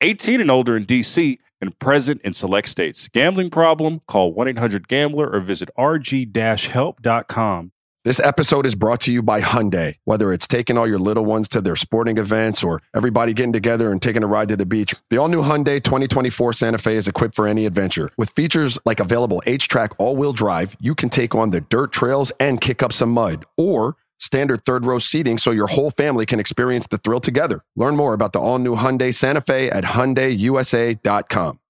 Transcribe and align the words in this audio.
18 0.00 0.40
and 0.40 0.50
older 0.50 0.76
in 0.76 0.86
DC 0.86 1.38
and 1.60 1.78
present 1.78 2.20
in 2.22 2.32
select 2.32 2.68
states. 2.68 3.08
Gambling 3.08 3.50
problem? 3.50 4.00
Call 4.06 4.32
1 4.32 4.48
800 4.48 4.88
Gambler 4.88 5.30
or 5.30 5.40
visit 5.40 5.70
rg 5.78 6.66
help.com. 6.66 7.72
This 8.06 8.20
episode 8.20 8.66
is 8.66 8.76
brought 8.76 9.00
to 9.00 9.12
you 9.12 9.20
by 9.20 9.40
Hyundai. 9.40 9.96
Whether 10.04 10.32
it's 10.32 10.46
taking 10.46 10.78
all 10.78 10.86
your 10.86 11.00
little 11.00 11.24
ones 11.24 11.48
to 11.48 11.60
their 11.60 11.74
sporting 11.74 12.18
events 12.18 12.62
or 12.62 12.80
everybody 12.94 13.32
getting 13.32 13.52
together 13.52 13.90
and 13.90 14.00
taking 14.00 14.22
a 14.22 14.28
ride 14.28 14.48
to 14.50 14.56
the 14.56 14.64
beach, 14.64 14.94
the 15.10 15.18
all 15.18 15.26
new 15.26 15.42
Hyundai 15.42 15.82
2024 15.82 16.52
Santa 16.52 16.78
Fe 16.78 16.94
is 16.94 17.08
equipped 17.08 17.34
for 17.34 17.48
any 17.48 17.66
adventure. 17.66 18.12
With 18.16 18.30
features 18.30 18.78
like 18.84 19.00
available 19.00 19.42
H 19.44 19.66
track 19.66 19.90
all 19.98 20.14
wheel 20.14 20.32
drive, 20.32 20.76
you 20.78 20.94
can 20.94 21.08
take 21.08 21.34
on 21.34 21.50
the 21.50 21.62
dirt 21.62 21.90
trails 21.90 22.30
and 22.38 22.60
kick 22.60 22.80
up 22.80 22.92
some 22.92 23.10
mud. 23.10 23.44
Or 23.56 23.96
standard 24.18 24.64
third 24.64 24.86
row 24.86 24.98
seating 24.98 25.38
so 25.38 25.50
your 25.50 25.66
whole 25.66 25.90
family 25.90 26.26
can 26.26 26.40
experience 26.40 26.86
the 26.86 26.98
thrill 26.98 27.20
together. 27.20 27.62
Learn 27.76 27.96
more 27.96 28.14
about 28.14 28.32
the 28.32 28.40
all 28.40 28.58
new 28.58 28.76
Hyundai 28.76 29.14
Santa 29.14 29.40
Fe 29.40 29.70
at 29.70 29.84
HyundaiUSA.com. 29.84 31.60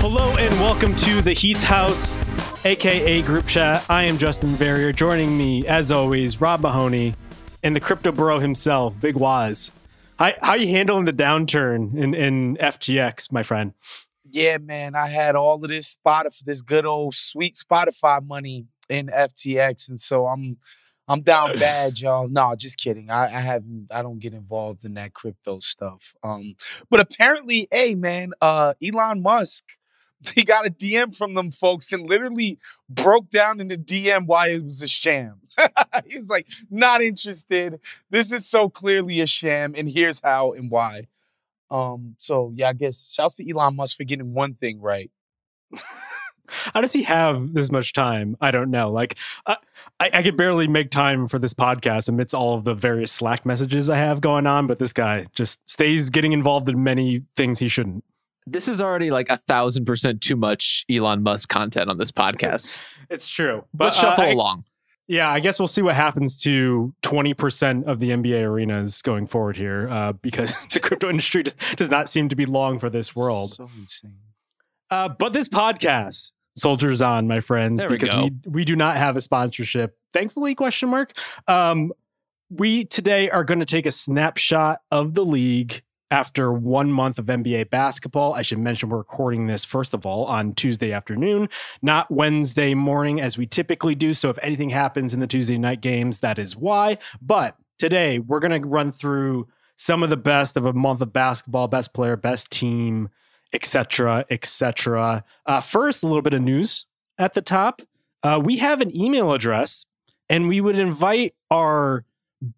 Hello 0.00 0.36
and 0.36 0.60
welcome 0.60 0.94
to 0.96 1.22
the 1.22 1.32
Heat's 1.32 1.62
House, 1.62 2.18
aka 2.66 3.22
Group 3.22 3.46
Chat. 3.46 3.84
I 3.88 4.02
am 4.02 4.18
Justin 4.18 4.50
Verrier. 4.56 4.92
Joining 4.92 5.38
me, 5.38 5.66
as 5.66 5.90
always, 5.90 6.40
Rob 6.42 6.60
Mahoney 6.60 7.14
and 7.64 7.74
the 7.74 7.80
crypto 7.80 8.12
bro 8.12 8.38
himself, 8.38 8.94
Big 9.00 9.16
Wos. 9.16 9.72
How 10.18 10.32
how 10.40 10.54
you 10.54 10.68
handling 10.68 11.06
the 11.06 11.12
downturn 11.12 11.96
in, 11.96 12.14
in 12.14 12.56
FTX, 12.58 13.32
my 13.32 13.42
friend? 13.42 13.72
Yeah, 14.30 14.58
man, 14.58 14.94
I 14.94 15.08
had 15.08 15.34
all 15.34 15.56
of 15.56 15.68
this 15.68 15.96
Spotify, 15.96 16.44
this 16.44 16.62
good 16.62 16.86
old 16.86 17.14
sweet 17.14 17.54
Spotify 17.54 18.24
money 18.24 18.66
in 18.88 19.08
FTX, 19.08 19.88
and 19.88 19.98
so 19.98 20.26
I'm 20.26 20.58
I'm 21.08 21.22
down 21.22 21.58
bad, 21.58 21.98
y'all. 21.98 22.28
No, 22.28 22.54
just 22.54 22.78
kidding. 22.78 23.10
I, 23.10 23.24
I 23.24 23.40
haven't. 23.40 23.88
I 23.90 24.02
don't 24.02 24.20
get 24.20 24.34
involved 24.34 24.84
in 24.84 24.94
that 24.94 25.14
crypto 25.14 25.58
stuff. 25.60 26.14
Um, 26.22 26.54
but 26.90 27.00
apparently, 27.00 27.66
hey, 27.72 27.94
man, 27.94 28.32
uh, 28.40 28.74
Elon 28.84 29.22
Musk 29.22 29.64
he 30.34 30.44
got 30.44 30.66
a 30.66 30.70
DM 30.70 31.16
from 31.16 31.34
them 31.34 31.50
folks 31.50 31.92
and 31.92 32.08
literally 32.08 32.58
broke 32.88 33.30
down 33.30 33.60
in 33.60 33.68
the 33.68 33.76
DM 33.76 34.26
why 34.26 34.48
it 34.48 34.64
was 34.64 34.82
a 34.82 34.88
sham. 34.88 35.40
He's 36.06 36.28
like, 36.28 36.46
not 36.70 37.02
interested. 37.02 37.80
This 38.10 38.32
is 38.32 38.46
so 38.46 38.68
clearly 38.68 39.20
a 39.20 39.26
sham, 39.26 39.74
and 39.76 39.88
here's 39.88 40.20
how 40.22 40.52
and 40.52 40.70
why. 40.70 41.08
Um, 41.70 42.14
so 42.18 42.52
yeah, 42.54 42.68
I 42.68 42.72
guess 42.72 43.12
shouts 43.12 43.36
to 43.36 43.50
Elon 43.50 43.76
Musk 43.76 43.96
for 43.96 44.04
getting 44.04 44.34
one 44.34 44.54
thing 44.54 44.80
right. 44.80 45.10
How 46.46 46.80
does 46.80 46.92
he 46.92 47.02
have 47.04 47.54
this 47.54 47.70
much 47.70 47.92
time? 47.92 48.36
I 48.40 48.50
don't 48.50 48.70
know. 48.70 48.90
Like, 48.90 49.16
I, 49.46 49.56
I, 49.98 50.10
I 50.14 50.22
could 50.22 50.36
barely 50.36 50.68
make 50.68 50.90
time 50.90 51.26
for 51.26 51.38
this 51.38 51.54
podcast 51.54 52.08
amidst 52.08 52.34
all 52.34 52.54
of 52.54 52.64
the 52.64 52.74
various 52.74 53.12
Slack 53.12 53.46
messages 53.46 53.88
I 53.88 53.96
have 53.96 54.20
going 54.20 54.46
on, 54.46 54.66
but 54.66 54.78
this 54.78 54.92
guy 54.92 55.26
just 55.34 55.58
stays 55.68 56.10
getting 56.10 56.32
involved 56.32 56.68
in 56.68 56.82
many 56.82 57.22
things 57.36 57.58
he 57.58 57.68
shouldn't. 57.68 58.04
This 58.46 58.68
is 58.68 58.80
already 58.80 59.10
like 59.10 59.28
a 59.30 59.36
thousand 59.36 59.86
percent 59.86 60.20
too 60.20 60.36
much 60.36 60.84
Elon 60.90 61.22
Musk 61.22 61.48
content 61.48 61.88
on 61.90 61.98
this 61.98 62.10
podcast. 62.12 62.78
It's 63.10 63.28
true. 63.28 63.64
But 63.74 63.84
Let's 63.86 63.96
shuffle 63.96 64.24
uh, 64.24 64.28
I- 64.28 64.30
along. 64.32 64.64
Yeah, 65.06 65.28
I 65.28 65.38
guess 65.40 65.58
we'll 65.58 65.68
see 65.68 65.82
what 65.82 65.94
happens 65.94 66.40
to 66.44 66.94
20% 67.02 67.84
of 67.84 68.00
the 68.00 68.08
NBA 68.08 68.42
arenas 68.42 69.02
going 69.02 69.26
forward 69.26 69.58
here 69.58 69.86
uh, 69.90 70.12
because 70.14 70.54
the 70.72 70.80
crypto 70.80 71.10
industry 71.10 71.42
does, 71.42 71.54
does 71.76 71.90
not 71.90 72.08
seem 72.08 72.30
to 72.30 72.36
be 72.36 72.46
long 72.46 72.78
for 72.78 72.88
this 72.88 73.14
world. 73.14 73.50
So 73.50 73.68
insane. 73.78 74.16
Uh, 74.90 75.10
but 75.10 75.34
this 75.34 75.48
podcast, 75.50 76.32
Soldiers 76.56 77.02
On, 77.02 77.28
my 77.28 77.40
friends, 77.40 77.82
There 77.82 77.90
because 77.90 78.14
go. 78.14 78.22
we, 78.46 78.50
we 78.50 78.64
do 78.64 78.74
not 78.76 78.96
have 78.96 79.14
a 79.16 79.20
sponsorship. 79.20 79.94
Thankfully, 80.14 80.54
question 80.54 80.88
mark. 80.88 81.12
Um, 81.46 81.92
we 82.48 82.86
today 82.86 83.28
are 83.28 83.44
going 83.44 83.60
to 83.60 83.66
take 83.66 83.84
a 83.84 83.92
snapshot 83.92 84.80
of 84.90 85.12
the 85.12 85.24
league 85.26 85.82
after 86.10 86.52
one 86.52 86.92
month 86.92 87.18
of 87.18 87.26
NBA 87.26 87.70
basketball. 87.70 88.34
I 88.34 88.42
should 88.42 88.58
mention 88.58 88.88
we're 88.88 88.98
recording 88.98 89.46
this, 89.46 89.64
first 89.64 89.94
of 89.94 90.06
all, 90.06 90.26
on 90.26 90.54
Tuesday 90.54 90.92
afternoon, 90.92 91.48
not 91.82 92.10
Wednesday 92.10 92.74
morning 92.74 93.20
as 93.20 93.38
we 93.38 93.46
typically 93.46 93.94
do. 93.94 94.12
So 94.14 94.30
if 94.30 94.38
anything 94.42 94.70
happens 94.70 95.14
in 95.14 95.20
the 95.20 95.26
Tuesday 95.26 95.58
night 95.58 95.80
games, 95.80 96.20
that 96.20 96.38
is 96.38 96.56
why. 96.56 96.98
But 97.20 97.56
today 97.78 98.18
we're 98.18 98.40
going 98.40 98.62
to 98.62 98.68
run 98.68 98.92
through 98.92 99.48
some 99.76 100.02
of 100.02 100.10
the 100.10 100.16
best 100.16 100.56
of 100.56 100.64
a 100.64 100.72
month 100.72 101.00
of 101.00 101.12
basketball, 101.12 101.68
best 101.68 101.94
player, 101.94 102.16
best 102.16 102.50
team, 102.50 103.08
etc., 103.52 104.24
etc. 104.30 105.24
Uh, 105.46 105.60
first, 105.60 106.02
a 106.02 106.06
little 106.06 106.22
bit 106.22 106.34
of 106.34 106.42
news 106.42 106.86
at 107.18 107.34
the 107.34 107.42
top. 107.42 107.82
Uh, 108.22 108.40
we 108.42 108.56
have 108.58 108.80
an 108.80 108.96
email 108.96 109.32
address, 109.32 109.84
and 110.28 110.48
we 110.48 110.60
would 110.60 110.78
invite 110.78 111.34
our 111.50 112.04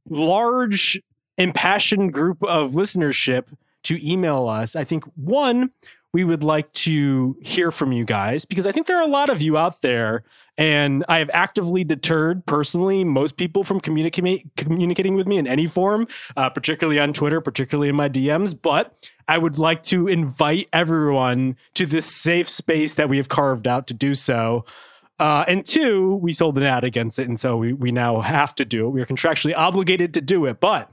large, 0.09 1.01
impassioned 1.39 2.13
group 2.13 2.43
of 2.43 2.73
listenership 2.73 3.45
to 3.85 3.99
email 4.05 4.49
us. 4.49 4.75
I 4.75 4.85
think 4.85 5.05
one, 5.15 5.71
we 6.13 6.25
would 6.25 6.43
like 6.43 6.73
to 6.73 7.37
hear 7.43 7.71
from 7.71 7.93
you 7.93 8.05
guys 8.05 8.47
because 8.47 8.67
I 8.67 8.73
think 8.73 8.87
there 8.87 8.97
are 8.97 9.07
a 9.07 9.11
lot 9.11 9.29
of 9.29 9.43
you 9.43 9.59
out 9.59 9.83
there, 9.83 10.25
and 10.57 11.05
I 11.11 11.19
have 11.19 11.29
actively 11.35 11.85
deterred 11.85 12.47
personally 12.47 13.05
most 13.05 13.37
people 13.37 13.65
from 13.65 13.81
communicating 13.81 15.15
with 15.15 15.27
me 15.29 15.37
in 15.37 15.47
any 15.47 15.67
form, 15.67 16.09
uh, 16.37 16.49
particularly 16.49 16.99
on 16.99 17.13
Twitter, 17.13 17.43
particularly 17.43 17.91
in 17.91 17.97
my 17.97 18.09
DMs. 18.09 18.59
But 18.61 19.11
I 19.29 19.37
would 19.37 19.59
like 19.59 19.83
to 19.85 20.09
invite 20.09 20.69
everyone 20.73 21.57
to 21.75 21.85
this 21.85 22.07
safe 22.07 22.49
space 22.49 22.95
that 22.95 23.11
we 23.11 23.19
have 23.19 23.29
carved 23.29 23.69
out 23.69 23.87
to 23.89 23.95
do 23.95 24.15
so. 24.15 24.65
Uh, 25.19 25.45
and 25.47 25.67
two, 25.67 26.15
we 26.17 26.33
sold 26.33 26.57
an 26.57 26.65
ad 26.65 26.83
against 26.83 27.19
it, 27.19 27.29
and 27.29 27.39
so 27.39 27.59
we 27.59 27.75
we 27.75 27.93
now 27.93 28.23
have 28.23 28.55
to 28.55 28.65
do 28.65 28.87
it. 28.87 28.91
We 28.91 29.03
are 29.03 29.07
contractually 29.07 29.55
obligated 29.55 30.15
to 30.15 30.23
do 30.23 30.47
it, 30.47 30.61
but 30.61 30.91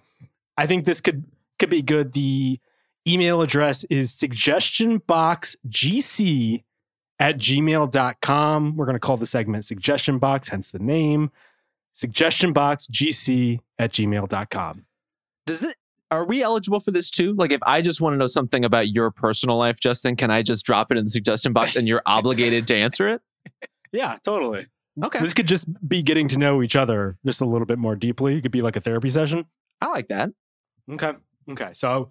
I 0.57 0.67
think 0.67 0.85
this 0.85 1.01
could 1.01 1.23
could 1.59 1.69
be 1.69 1.81
good. 1.81 2.13
The 2.13 2.59
email 3.07 3.41
address 3.41 3.83
is 3.85 4.11
suggestionboxgc 4.11 6.63
at 7.19 7.37
gmail.com. 7.37 8.75
We're 8.75 8.85
going 8.85 8.95
to 8.95 8.99
call 8.99 9.17
the 9.17 9.25
segment 9.25 9.65
suggestion 9.65 10.19
box, 10.19 10.49
hence 10.49 10.71
the 10.71 10.79
name 10.79 11.31
suggestionboxgc 11.95 13.59
at 13.79 13.91
gmail.com. 13.91 14.85
Does 15.45 15.63
it? 15.63 15.75
Are 16.11 16.25
we 16.25 16.43
eligible 16.43 16.79
for 16.79 16.91
this 16.91 17.09
too? 17.09 17.33
Like, 17.33 17.51
if 17.51 17.61
I 17.63 17.81
just 17.81 17.99
want 17.99 18.13
to 18.13 18.17
know 18.17 18.27
something 18.27 18.63
about 18.63 18.89
your 18.89 19.09
personal 19.09 19.57
life, 19.57 19.79
Justin, 19.79 20.15
can 20.15 20.29
I 20.29 20.43
just 20.43 20.63
drop 20.63 20.91
it 20.91 20.97
in 20.97 21.05
the 21.05 21.09
suggestion 21.09 21.53
box 21.53 21.75
and 21.75 21.87
you're 21.87 22.03
obligated 22.05 22.67
to 22.67 22.75
answer 22.75 23.09
it? 23.09 23.21
Yeah, 23.91 24.17
totally. 24.23 24.65
Okay, 25.03 25.19
This 25.19 25.35
could 25.35 25.47
just 25.47 25.67
be 25.87 26.01
getting 26.01 26.27
to 26.29 26.39
know 26.39 26.63
each 26.63 26.75
other 26.75 27.15
just 27.23 27.41
a 27.41 27.45
little 27.45 27.67
bit 27.67 27.77
more 27.77 27.95
deeply. 27.95 28.37
It 28.37 28.41
could 28.41 28.51
be 28.51 28.61
like 28.61 28.75
a 28.75 28.81
therapy 28.81 29.09
session. 29.09 29.45
I 29.81 29.87
like 29.89 30.07
that. 30.07 30.31
Okay. 30.91 31.13
Okay, 31.51 31.71
so 31.73 32.09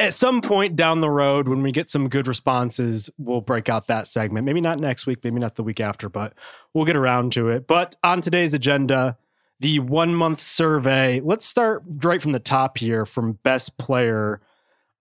at 0.00 0.14
some 0.14 0.40
point 0.40 0.76
down 0.76 1.02
the 1.02 1.10
road, 1.10 1.46
when 1.46 1.62
we 1.62 1.72
get 1.72 1.90
some 1.90 2.08
good 2.08 2.26
responses, 2.26 3.10
we'll 3.18 3.42
break 3.42 3.68
out 3.68 3.88
that 3.88 4.08
segment. 4.08 4.46
Maybe 4.46 4.62
not 4.62 4.78
next 4.78 5.06
week, 5.06 5.18
maybe 5.22 5.40
not 5.40 5.56
the 5.56 5.62
week 5.62 5.78
after, 5.78 6.08
but 6.08 6.32
we'll 6.72 6.86
get 6.86 6.96
around 6.96 7.32
to 7.32 7.50
it. 7.50 7.66
But 7.66 7.96
on 8.02 8.22
today's 8.22 8.54
agenda, 8.54 9.18
the 9.62 9.78
one 9.78 10.14
month 10.14 10.40
survey. 10.40 11.20
Let's 11.20 11.46
start 11.46 11.84
right 11.86 12.20
from 12.20 12.32
the 12.32 12.40
top 12.40 12.78
here 12.78 13.06
from 13.06 13.34
best 13.44 13.78
player. 13.78 14.40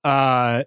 Uh, 0.04 0.64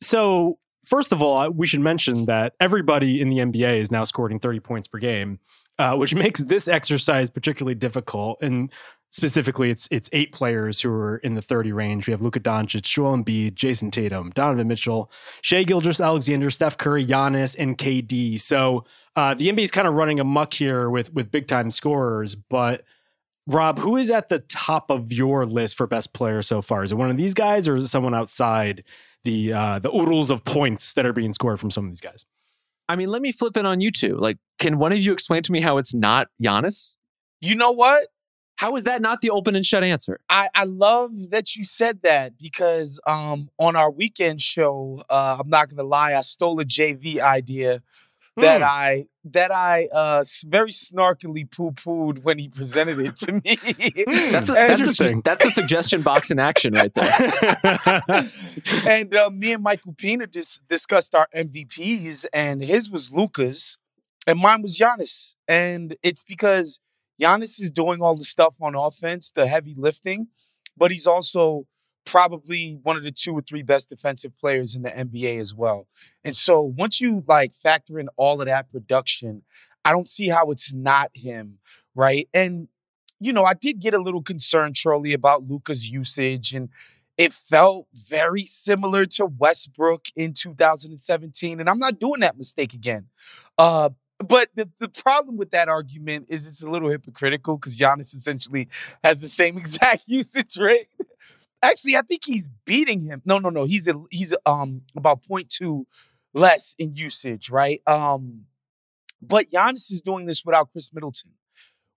so 0.00 0.58
first 0.86 1.12
of 1.12 1.20
all, 1.20 1.50
we 1.50 1.66
should 1.66 1.80
mention 1.80 2.24
that 2.24 2.54
everybody 2.58 3.20
in 3.20 3.28
the 3.28 3.38
NBA 3.38 3.80
is 3.80 3.90
now 3.90 4.04
scoring 4.04 4.40
30 4.40 4.60
points 4.60 4.88
per 4.88 4.98
game, 4.98 5.40
uh, 5.78 5.94
which 5.96 6.14
makes 6.24 6.42
this 6.42 6.68
exercise 6.68 7.28
particularly 7.28 7.74
difficult. 7.74 8.38
And 8.40 8.72
specifically, 9.10 9.70
it's 9.70 9.88
it's 9.90 10.08
eight 10.12 10.32
players 10.32 10.80
who 10.80 10.90
are 10.90 11.18
in 11.18 11.34
the 11.34 11.42
30 11.42 11.72
range. 11.72 12.06
We 12.06 12.12
have 12.12 12.22
Luka 12.22 12.40
Doncic, 12.40 12.82
Joel 12.82 13.18
Embiid, 13.18 13.54
Jayson 13.54 13.90
Tatum, 13.90 14.30
Donovan 14.30 14.68
Mitchell, 14.68 15.10
Shai 15.42 15.62
Gilgeous-Alexander, 15.64 16.50
Steph 16.50 16.78
Curry, 16.78 17.04
Giannis, 17.06 17.56
and 17.58 17.76
KD. 17.76 18.40
So 18.40 18.84
uh, 19.16 19.34
the 19.34 19.48
NBA 19.50 19.64
is 19.64 19.70
kind 19.70 19.88
of 19.88 19.94
running 19.94 20.20
amuck 20.20 20.54
here 20.54 20.90
with 20.90 21.12
with 21.12 21.30
big 21.30 21.46
time 21.48 21.70
scorers, 21.70 22.34
but. 22.34 22.84
Rob, 23.50 23.78
who 23.78 23.96
is 23.96 24.10
at 24.10 24.28
the 24.28 24.40
top 24.40 24.90
of 24.90 25.10
your 25.10 25.46
list 25.46 25.78
for 25.78 25.86
best 25.86 26.12
player 26.12 26.42
so 26.42 26.60
far? 26.60 26.84
Is 26.84 26.92
it 26.92 26.96
one 26.96 27.08
of 27.08 27.16
these 27.16 27.32
guys, 27.32 27.66
or 27.66 27.76
is 27.76 27.84
it 27.84 27.88
someone 27.88 28.14
outside 28.14 28.84
the 29.24 29.54
uh, 29.54 29.78
the 29.78 29.90
oodles 29.90 30.30
of 30.30 30.44
points 30.44 30.92
that 30.92 31.06
are 31.06 31.14
being 31.14 31.32
scored 31.32 31.58
from 31.58 31.70
some 31.70 31.86
of 31.86 31.90
these 31.90 32.02
guys? 32.02 32.26
I 32.88 32.96
mean, 32.96 33.10
let 33.10 33.22
me 33.22 33.32
flip 33.32 33.56
it 33.56 33.66
on 33.66 33.80
you 33.80 33.90
two. 33.90 34.16
Like, 34.16 34.38
can 34.58 34.78
one 34.78 34.92
of 34.92 34.98
you 34.98 35.12
explain 35.12 35.42
to 35.44 35.52
me 35.52 35.60
how 35.60 35.78
it's 35.78 35.94
not 35.94 36.28
Giannis? 36.42 36.96
You 37.40 37.54
know 37.54 37.72
what? 37.72 38.08
How 38.58 38.74
is 38.74 38.84
that 38.84 39.00
not 39.00 39.20
the 39.20 39.30
open 39.30 39.54
and 39.54 39.64
shut 39.64 39.84
answer? 39.84 40.18
I, 40.28 40.48
I 40.52 40.64
love 40.64 41.12
that 41.30 41.54
you 41.54 41.64
said 41.64 42.02
that 42.02 42.36
because 42.38 42.98
um, 43.06 43.50
on 43.58 43.76
our 43.76 43.88
weekend 43.88 44.40
show, 44.40 45.00
uh, 45.08 45.36
I'm 45.40 45.48
not 45.48 45.68
gonna 45.68 45.84
lie, 45.88 46.14
I 46.14 46.22
stole 46.22 46.58
a 46.60 46.64
JV 46.64 47.20
idea 47.20 47.82
that 48.36 48.58
Hmm. 48.60 48.66
I 48.66 49.06
that 49.26 49.52
I 49.52 49.86
uh, 49.94 50.24
very 50.46 50.70
snarkily 50.70 51.48
poo 51.50 51.70
pooed 51.70 52.24
when 52.24 52.38
he 52.38 52.48
presented 52.48 52.98
it 52.98 53.14
to 53.16 53.32
me. 53.32 53.42
That's 54.32 54.48
a, 54.48 54.52
And- 54.58 54.80
that's, 54.80 55.00
a, 55.00 55.20
that's 55.24 55.44
a 55.44 55.50
suggestion 55.52 56.02
box 56.02 56.30
in 56.32 56.38
action 56.40 56.72
right 56.74 56.92
there. 56.94 57.12
and 58.86 59.14
uh, 59.14 59.30
me 59.30 59.52
and 59.52 59.62
Michael 59.62 59.94
Pina 59.96 60.26
dis- 60.26 60.60
discussed 60.68 61.14
our 61.14 61.28
MVPs, 61.34 62.26
and 62.32 62.64
his 62.64 62.90
was 62.90 63.10
Luka's, 63.12 63.76
and 64.26 64.38
mine 64.40 64.62
was 64.62 64.76
Giannis. 64.78 65.36
And 65.46 65.96
it's 66.02 66.24
because 66.24 66.80
Giannis 67.20 67.60
is 67.60 67.70
doing 67.70 68.00
all 68.00 68.16
the 68.16 68.24
stuff 68.24 68.56
on 68.60 68.74
offense, 68.74 69.32
the 69.32 69.46
heavy 69.46 69.74
lifting, 69.76 70.28
but 70.76 70.90
he's 70.90 71.06
also 71.06 71.66
probably 72.04 72.78
one 72.82 72.96
of 72.96 73.02
the 73.02 73.12
two 73.12 73.36
or 73.36 73.42
three 73.42 73.62
best 73.62 73.90
defensive 73.90 74.36
players 74.38 74.74
in 74.74 74.82
the 74.82 74.90
NBA 74.90 75.38
as 75.38 75.54
well. 75.54 75.86
And 76.24 76.34
so 76.34 76.60
once 76.60 77.00
you 77.00 77.22
like 77.26 77.54
factor 77.54 77.98
in 77.98 78.08
all 78.16 78.40
of 78.40 78.46
that 78.46 78.70
production, 78.70 79.42
I 79.84 79.92
don't 79.92 80.08
see 80.08 80.28
how 80.28 80.50
it's 80.50 80.72
not 80.72 81.10
him, 81.14 81.58
right? 81.94 82.28
And 82.32 82.68
you 83.20 83.32
know, 83.32 83.42
I 83.42 83.54
did 83.54 83.80
get 83.80 83.94
a 83.94 84.00
little 84.00 84.22
concerned, 84.22 84.76
Charlie, 84.76 85.12
about 85.12 85.48
Luka's 85.48 85.88
usage 85.88 86.54
and 86.54 86.68
it 87.18 87.32
felt 87.32 87.88
very 87.92 88.44
similar 88.44 89.04
to 89.04 89.26
Westbrook 89.26 90.06
in 90.14 90.32
2017. 90.32 91.58
And 91.58 91.68
I'm 91.68 91.80
not 91.80 91.98
doing 91.98 92.20
that 92.20 92.36
mistake 92.36 92.72
again. 92.72 93.06
Uh, 93.58 93.90
but 94.18 94.48
the, 94.54 94.68
the 94.80 94.88
problem 94.88 95.36
with 95.36 95.50
that 95.52 95.68
argument 95.68 96.26
is 96.28 96.46
it's 96.46 96.62
a 96.62 96.70
little 96.70 96.90
hypocritical 96.90 97.56
because 97.56 97.76
Giannis 97.76 98.14
essentially 98.16 98.68
has 99.04 99.20
the 99.20 99.26
same 99.26 99.56
exact 99.58 100.04
usage 100.06 100.56
rate. 100.58 100.88
Actually, 101.62 101.96
I 101.96 102.02
think 102.02 102.22
he's 102.24 102.48
beating 102.64 103.04
him. 103.04 103.22
No, 103.24 103.38
no, 103.38 103.48
no. 103.50 103.64
He's 103.64 103.88
a, 103.88 103.94
he's 104.10 104.34
um 104.46 104.82
about 104.96 105.22
0.2 105.22 105.84
less 106.34 106.74
in 106.78 106.94
usage, 106.94 107.50
right? 107.50 107.80
Um, 107.86 108.44
but 109.20 109.50
Giannis 109.50 109.92
is 109.92 110.02
doing 110.04 110.26
this 110.26 110.44
without 110.44 110.70
Khris 110.72 110.92
Middleton. 110.94 111.32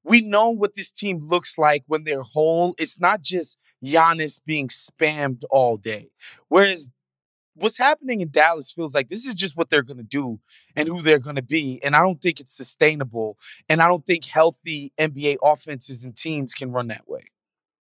We 0.03 0.21
know 0.21 0.49
what 0.49 0.73
this 0.73 0.91
team 0.91 1.27
looks 1.27 1.57
like 1.57 1.83
when 1.87 2.03
they're 2.03 2.23
whole. 2.23 2.73
It's 2.79 2.99
not 2.99 3.21
just 3.21 3.57
Giannis 3.85 4.41
being 4.43 4.67
spammed 4.67 5.43
all 5.51 5.77
day. 5.77 6.09
Whereas 6.47 6.89
what's 7.55 7.77
happening 7.77 8.21
in 8.21 8.29
Dallas 8.29 8.71
feels 8.71 8.95
like 8.95 9.09
this 9.09 9.25
is 9.25 9.33
just 9.33 9.57
what 9.57 9.69
they're 9.69 9.83
going 9.83 9.97
to 9.97 10.03
do 10.03 10.39
and 10.75 10.87
who 10.87 11.01
they're 11.01 11.19
going 11.19 11.35
to 11.35 11.41
be. 11.41 11.79
And 11.83 11.95
I 11.95 12.01
don't 12.01 12.21
think 12.21 12.39
it's 12.39 12.55
sustainable. 12.55 13.37
And 13.69 13.81
I 13.81 13.87
don't 13.87 14.05
think 14.05 14.25
healthy 14.25 14.93
NBA 14.99 15.37
offenses 15.43 16.03
and 16.03 16.15
teams 16.15 16.53
can 16.53 16.71
run 16.71 16.87
that 16.87 17.07
way. 17.07 17.25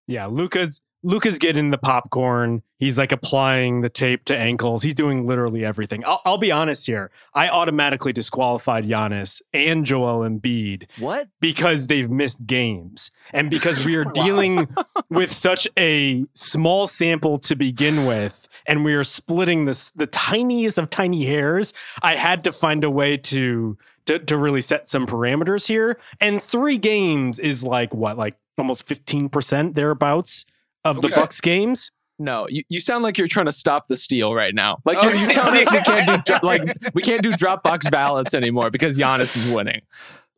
Yeah, 0.07 0.27
Luka's 0.27 0.81
Luka's 1.05 1.39
getting 1.39 1.71
the 1.71 1.79
popcorn. 1.79 2.63
He's 2.81 2.99
like 2.99 3.13
applying 3.13 3.83
the 3.83 3.89
tape 3.89 4.25
to 4.25 4.37
ankles. 4.37 4.83
He's 4.83 4.95
doing 4.95 5.29
literally 5.29 5.65
everything. 5.65 6.05
I'll, 6.05 6.21
I'll 6.25 6.39
be 6.39 6.51
honest 6.51 6.87
here. 6.87 7.13
I 7.35 7.49
automatically 7.49 8.13
disqualified 8.13 8.85
Giannis 8.85 9.41
and 9.53 9.87
Joel 9.87 10.29
Embiid 10.29 10.87
What? 10.99 11.29
because 11.41 11.87
they've 11.87 12.11
missed 12.11 12.45
games 12.47 13.13
and 13.33 13.49
because 13.49 13.87
we 13.87 13.95
are 13.95 14.05
dealing 14.13 14.67
with 15.09 15.31
such 15.33 15.69
a 15.79 16.25
small 16.35 16.89
sample 16.89 17.39
to 17.41 17.55
begin 17.55 18.05
with 18.05 18.48
and 18.67 18.85
we 18.85 18.95
are 18.95 19.05
splitting 19.05 19.65
this 19.65 19.91
the 19.93 20.07
tiniest 20.07 20.79
of 20.79 20.91
tiny 20.91 21.25
hairs 21.27 21.73
i 22.03 22.15
had 22.17 22.45
to 22.45 22.53
find 22.53 22.85
a 22.85 22.91
way 22.91 23.17
to 23.17 23.77
to, 24.07 24.19
to 24.19 24.37
really 24.39 24.61
set 24.63 24.89
some 24.89 25.07
parameters 25.07 25.67
here 25.67 25.99
and 26.21 26.43
three 26.43 26.79
games 26.79 27.39
is 27.39 27.63
like 27.65 27.93
what 27.95 28.17
like 28.17 28.37
almost 28.57 28.87
15% 28.87 29.75
thereabouts 29.75 30.45
of 30.85 31.01
the 31.03 31.07
Okay. 31.09 31.15
bucks 31.21 31.41
games 31.41 31.91
No, 32.19 32.49
you, 32.49 32.63
you 32.69 32.81
sound 32.81 33.05
like 33.05 33.17
you're 33.19 33.29
trying 33.29 33.47
to 33.47 33.53
stop 33.53 33.87
the 33.87 33.95
steal 33.97 34.35
right 34.35 34.53
now. 34.55 34.79
Like 34.85 34.99
Oh, 35.01 35.09
you're, 35.09 35.15
you're 35.21 35.31
telling 35.31 35.65
us 35.65 35.71
we 35.71 35.79
can't 35.83 36.25
do 36.25 36.35
like 36.43 36.63
we 36.95 37.03
can't 37.03 37.23
do 37.23 37.31
Dropbox 37.31 37.89
ballots 37.93 38.35
anymore 38.35 38.71
because 38.73 38.99
Giannis 38.99 39.37
is 39.37 39.47
winning. 39.47 39.83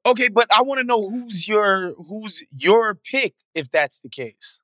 Okay, 0.05 0.29
but 0.29 0.47
I 0.55 0.61
want 0.63 0.81
to 0.81 0.85
know 0.85 1.09
who's 1.09 1.49
your 1.49 1.95
who's 1.95 2.43
your 2.55 2.95
pick 2.95 3.35
if 3.55 3.71
that's 3.71 4.01
the 4.01 4.11
case. 4.11 4.59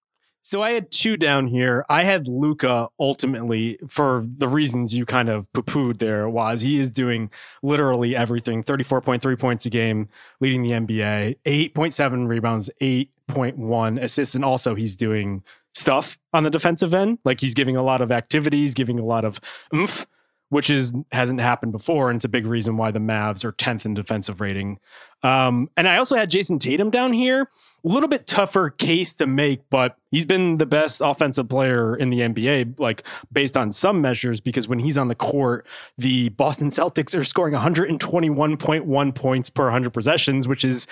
So 0.48 0.62
I 0.62 0.74
had 0.74 0.92
two 0.92 1.16
down 1.16 1.48
here. 1.48 1.84
I 1.88 2.04
had 2.04 2.28
Luka 2.28 2.86
ultimately 3.00 3.80
for 3.88 4.24
the 4.38 4.46
reasons 4.46 4.94
you 4.94 5.04
kind 5.04 5.28
of 5.28 5.52
poo-pooed 5.52 5.98
there 5.98 6.28
was 6.28 6.60
he 6.60 6.78
is 6.78 6.88
doing 6.92 7.32
literally 7.64 8.14
everything. 8.14 8.62
34.3 8.62 9.36
points 9.40 9.66
a 9.66 9.70
game, 9.70 10.08
leading 10.40 10.62
the 10.62 10.70
NBA, 10.70 11.38
8.7 11.44 12.28
rebounds, 12.28 12.70
8.1 12.80 14.00
assists, 14.00 14.36
and 14.36 14.44
also 14.44 14.76
he's 14.76 14.94
doing 14.94 15.42
stuff 15.74 16.16
on 16.32 16.44
the 16.44 16.50
defensive 16.50 16.94
end. 16.94 17.18
Like 17.24 17.40
he's 17.40 17.54
giving 17.54 17.74
a 17.76 17.82
lot 17.82 18.00
of 18.00 18.12
activities, 18.12 18.72
giving 18.74 19.00
a 19.00 19.04
lot 19.04 19.24
of 19.24 19.40
oomph, 19.74 20.06
which 20.48 20.70
is 20.70 20.92
hasn't 21.12 21.40
happened 21.40 21.72
before, 21.72 22.08
and 22.08 22.16
it's 22.16 22.24
a 22.24 22.28
big 22.28 22.46
reason 22.46 22.76
why 22.76 22.90
the 22.90 22.98
Mavs 22.98 23.44
are 23.44 23.52
10th 23.52 23.84
in 23.84 23.94
defensive 23.94 24.40
rating. 24.40 24.78
Um, 25.22 25.68
and 25.76 25.88
I 25.88 25.96
also 25.96 26.14
had 26.14 26.30
Jayson 26.30 26.58
Tatum 26.58 26.90
down 26.90 27.12
here. 27.12 27.50
A 27.84 27.88
little 27.88 28.08
bit 28.08 28.26
tougher 28.26 28.70
case 28.70 29.14
to 29.14 29.26
make, 29.26 29.68
but 29.70 29.96
he's 30.10 30.26
been 30.26 30.58
the 30.58 30.66
best 30.66 31.00
offensive 31.04 31.48
player 31.48 31.96
in 31.96 32.10
the 32.10 32.20
NBA, 32.20 32.78
like 32.78 33.04
based 33.32 33.56
on 33.56 33.72
some 33.72 34.00
measures, 34.00 34.40
because 34.40 34.68
when 34.68 34.78
he's 34.78 34.98
on 34.98 35.08
the 35.08 35.14
court, 35.14 35.66
the 35.98 36.28
Boston 36.30 36.70
Celtics 36.70 37.16
are 37.18 37.24
scoring 37.24 37.54
121.1 37.54 39.14
points 39.14 39.50
per 39.50 39.64
100 39.64 39.90
possessions, 39.90 40.46
which 40.46 40.64
is 40.64 40.86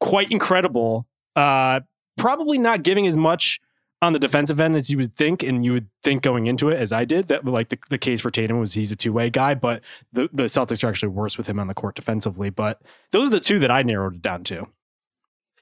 quite 0.00 0.30
incredible. 0.30 1.06
Uh, 1.34 1.80
probably 2.18 2.58
not 2.58 2.82
giving 2.82 3.06
as 3.06 3.16
much 3.16 3.60
on 4.02 4.12
the 4.12 4.18
defensive 4.18 4.60
end 4.60 4.76
as 4.76 4.90
you 4.90 4.98
would 4.98 5.16
think, 5.16 5.42
and 5.42 5.64
you 5.64 5.72
would 5.72 5.86
think 6.02 6.22
going 6.22 6.48
into 6.48 6.68
it 6.68 6.76
as 6.78 6.92
I 6.92 7.04
did 7.04 7.28
that 7.28 7.44
like 7.44 7.68
the, 7.70 7.78
the 7.88 7.96
case 7.98 8.20
for 8.20 8.30
Tatum 8.30 8.58
was 8.58 8.74
he's 8.74 8.92
a 8.92 8.96
two 8.96 9.12
way 9.12 9.30
guy, 9.30 9.54
but 9.54 9.80
the, 10.12 10.28
the 10.32 10.44
Celtics 10.44 10.82
are 10.84 10.88
actually 10.88 11.10
worse 11.10 11.38
with 11.38 11.46
him 11.46 11.58
on 11.60 11.68
the 11.68 11.74
court 11.74 11.94
defensively. 11.94 12.50
But 12.50 12.82
those 13.12 13.28
are 13.28 13.30
the 13.30 13.40
two 13.40 13.60
that 13.60 13.70
I 13.70 13.82
narrowed 13.82 14.16
it 14.16 14.22
down 14.22 14.44
to. 14.44 14.66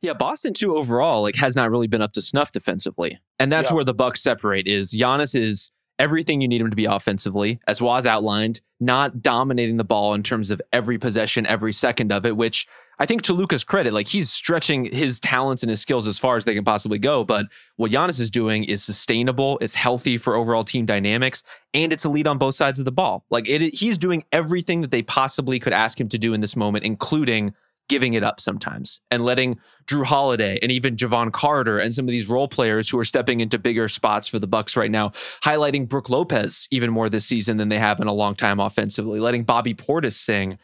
Yeah, 0.03 0.15
Boston 0.15 0.55
too 0.55 0.77
overall 0.77 1.23
like 1.23 1.37
has 1.37 1.55
not 1.55 1.71
really 1.71 1.87
been 1.87 2.01
up 2.01 2.13
to 2.15 2.23
snuff 2.23 2.51
defensively, 2.53 3.21
and 3.39 3.53
that's 3.53 3.69
Yeah. 3.71 3.75
where 3.75 3.85
the 3.85 3.93
Bucks 3.95 4.23
separate. 4.23 4.67
Is 4.67 4.95
Giannis 4.95 5.39
is 5.39 5.71
everything 5.99 6.41
you 6.41 6.49
need 6.49 6.63
him 6.63 6.71
to 6.71 6.77
be 6.77 6.87
offensively, 6.87 7.61
as 7.67 7.83
Wos 7.83 8.07
outlined, 8.07 8.63
not 8.81 9.21
dominating 9.21 9.77
the 9.77 9.85
ball 9.85 10.15
in 10.15 10.23
terms 10.23 10.51
of 10.51 10.63
every 10.73 10.97
possession, 10.99 11.45
every 11.47 11.75
second 11.75 12.11
of 12.11 12.25
it. 12.25 12.39
Which 12.39 12.67
I 13.01 13.07
think 13.07 13.23
to 13.23 13.33
Luka's 13.33 13.65
credit, 13.65 13.95
like 13.95 14.07
he's 14.07 14.31
stretching 14.31 14.85
his 14.85 15.19
talents 15.19 15.63
and 15.63 15.71
his 15.71 15.81
skills 15.81 16.07
as 16.07 16.19
far 16.19 16.37
as 16.37 16.45
they 16.45 16.55
can 16.55 16.65
possibly 16.65 16.99
go. 16.99 17.25
But 17.25 17.47
what 17.77 17.91
Giannis 17.91 18.21
is 18.21 18.31
doing 18.31 18.65
is 18.65 18.85
sustainable, 18.85 19.57
it's 19.63 19.75
healthy 19.75 20.19
for 20.19 20.35
overall 20.35 20.65
team 20.65 20.85
dynamics, 20.85 21.43
and 21.73 21.95
it's 21.95 22.05
a 22.05 22.11
lead 22.11 22.27
on 22.27 22.37
both 22.37 22.55
sides 22.55 22.79
of 22.79 22.85
the 22.85 22.93
ball. 22.93 23.25
Like 23.31 23.49
it, 23.49 23.75
he's 23.75 23.97
doing 23.97 24.25
everything 24.33 24.83
that 24.83 24.91
they 24.91 25.01
possibly 25.01 25.59
could 25.59 25.73
ask 25.73 25.99
him 25.99 26.11
to 26.11 26.19
do 26.19 26.35
in 26.35 26.43
this 26.43 26.55
moment, 26.55 26.85
including 26.85 27.55
giving 27.89 28.13
it 28.13 28.23
up 28.23 28.39
sometimes 28.39 29.01
and 29.11 29.25
letting 29.25 29.59
Jrue 29.87 30.05
Holiday 30.05 30.59
and 30.63 30.71
even 30.71 30.95
Jevon 30.95 31.33
Carter 31.33 31.79
and 31.79 31.93
some 31.93 32.05
of 32.05 32.13
these 32.13 32.29
role 32.29 32.49
players 32.49 32.89
who 32.89 32.99
are 32.99 33.05
stepping 33.05 33.41
into 33.41 33.59
bigger 33.59 33.89
spots 33.89 34.29
for 34.29 34.39
the 34.39 34.47
Bucks 34.47 34.77
right 34.77 34.91
now, 34.91 35.11
highlighting 35.43 35.89
Brook 35.89 36.11
Lopez 36.11 36.69
even 36.71 36.91
more 36.91 37.09
this 37.09 37.27
season 37.27 37.57
than 37.57 37.71
they 37.71 37.79
have 37.79 37.99
in 37.99 38.07
a 38.07 38.13
long 38.13 38.35
time 38.35 38.61
offensively, 38.61 39.19
letting 39.19 39.43
Bobby 39.43 39.75
Portis 39.75 40.13
sing. 40.13 40.59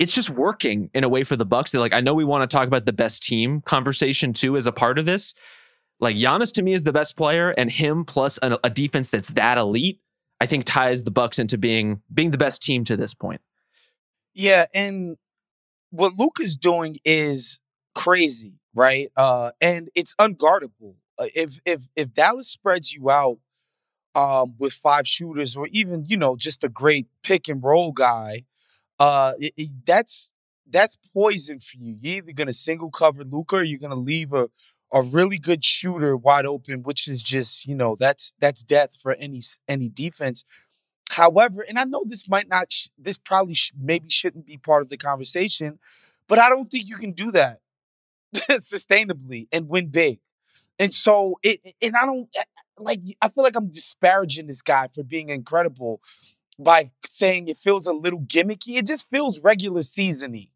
It's 0.00 0.14
just 0.14 0.30
working 0.30 0.90
in 0.94 1.04
a 1.04 1.08
way 1.08 1.22
for 1.24 1.36
the 1.36 1.44
Bucks. 1.44 1.70
They're 1.70 1.80
like, 1.80 1.92
I 1.92 2.00
know 2.00 2.14
we 2.14 2.24
want 2.24 2.48
to 2.48 2.52
talk 2.52 2.66
about 2.66 2.86
the 2.86 2.92
best 2.92 3.22
team 3.22 3.60
conversation 3.60 4.32
too 4.32 4.56
as 4.56 4.66
a 4.66 4.72
part 4.72 4.98
of 4.98 5.04
this, 5.04 5.34
Like 6.00 6.16
Giannis 6.16 6.52
to 6.54 6.62
me 6.62 6.72
is 6.72 6.84
the 6.84 6.92
best 6.92 7.16
player, 7.16 7.50
and 7.50 7.70
him 7.70 8.04
plus 8.04 8.38
a, 8.42 8.58
a 8.64 8.70
defense 8.70 9.10
that's 9.10 9.28
that 9.30 9.58
elite, 9.58 10.00
I 10.40 10.46
think 10.46 10.64
ties 10.64 11.04
the 11.04 11.10
Bucks 11.10 11.38
into 11.38 11.58
being 11.58 12.00
being 12.12 12.30
the 12.30 12.38
best 12.38 12.62
team 12.62 12.84
to 12.84 12.96
this 12.96 13.12
point. 13.12 13.42
Yeah, 14.34 14.64
and 14.72 15.16
what 15.90 16.14
Luka's 16.18 16.56
doing 16.56 16.96
is 17.04 17.60
crazy, 17.94 18.54
right? 18.74 19.10
Uh, 19.16 19.50
and 19.60 19.90
it's 19.94 20.14
unguardable. 20.14 20.94
Uh, 21.18 21.26
if 21.34 21.58
if 21.66 21.88
if 21.94 22.12
Dallas 22.14 22.48
spreads 22.48 22.92
you 22.94 23.10
out 23.10 23.38
um, 24.14 24.54
with 24.58 24.72
five 24.72 25.06
shooters, 25.06 25.56
or 25.56 25.66
even 25.72 26.06
you 26.08 26.16
know 26.16 26.36
just 26.36 26.64
a 26.64 26.70
great 26.70 27.08
pick 27.22 27.48
and 27.48 27.62
roll 27.62 27.92
guy, 27.92 28.44
uh, 29.00 29.34
it, 29.40 29.54
it, 29.58 29.70
that's 29.86 30.32
that's 30.70 30.98
poison 31.14 31.60
for 31.60 31.78
you. 31.78 31.98
You're 32.00 32.18
either 32.18 32.34
gonna 32.34 32.54
single 32.54 32.92
cover 32.92 33.24
Luka 33.24 33.58
or 33.58 33.64
you're 33.64 33.80
gonna 33.80 33.96
leave 33.96 34.34
a 34.34 34.50
a 34.94 35.02
really 35.02 35.38
good 35.38 35.64
shooter 35.64 36.16
wide 36.16 36.46
open, 36.46 36.84
which 36.84 37.08
is 37.08 37.22
just 37.22 37.66
you 37.66 37.76
know 37.76 37.96
that's 38.00 38.34
that's 38.40 38.64
death 38.64 38.96
for 38.96 39.14
any 39.14 39.40
any 39.68 39.90
defense. 39.90 40.44
However, 41.10 41.64
and 41.68 41.78
I 41.78 41.84
know 41.84 42.04
this 42.06 42.28
might 42.28 42.48
not, 42.48 42.72
sh- 42.72 42.88
this 42.98 43.18
probably 43.18 43.54
sh- 43.54 43.72
maybe 43.78 44.08
shouldn't 44.10 44.46
be 44.46 44.58
part 44.58 44.82
of 44.82 44.90
the 44.90 44.96
conversation, 44.96 45.78
but 46.28 46.38
I 46.38 46.48
don't 46.48 46.70
think 46.70 46.88
you 46.88 46.96
can 46.96 47.12
do 47.12 47.32
that 47.32 47.60
sustainably 48.50 49.48
and 49.52 49.68
win 49.68 49.88
big. 49.88 50.20
And 50.78 50.92
so 50.92 51.38
it, 51.42 51.60
and 51.82 51.94
I 51.96 52.06
don't 52.06 52.28
eh, 52.36 52.44
like, 52.78 53.00
I 53.22 53.28
feel 53.28 53.44
like 53.44 53.56
I'm 53.56 53.70
disparaging 53.70 54.46
this 54.48 54.62
guy 54.62 54.88
for 54.94 55.02
being 55.04 55.30
incredible 55.30 56.00
by 56.62 56.90
saying 57.04 57.48
it 57.48 57.56
feels 57.56 57.86
a 57.86 57.92
little 57.92 58.20
gimmicky. 58.20 58.76
It 58.76 58.86
just 58.86 59.08
feels 59.10 59.42
regular 59.42 59.80
seasony, 59.80 60.48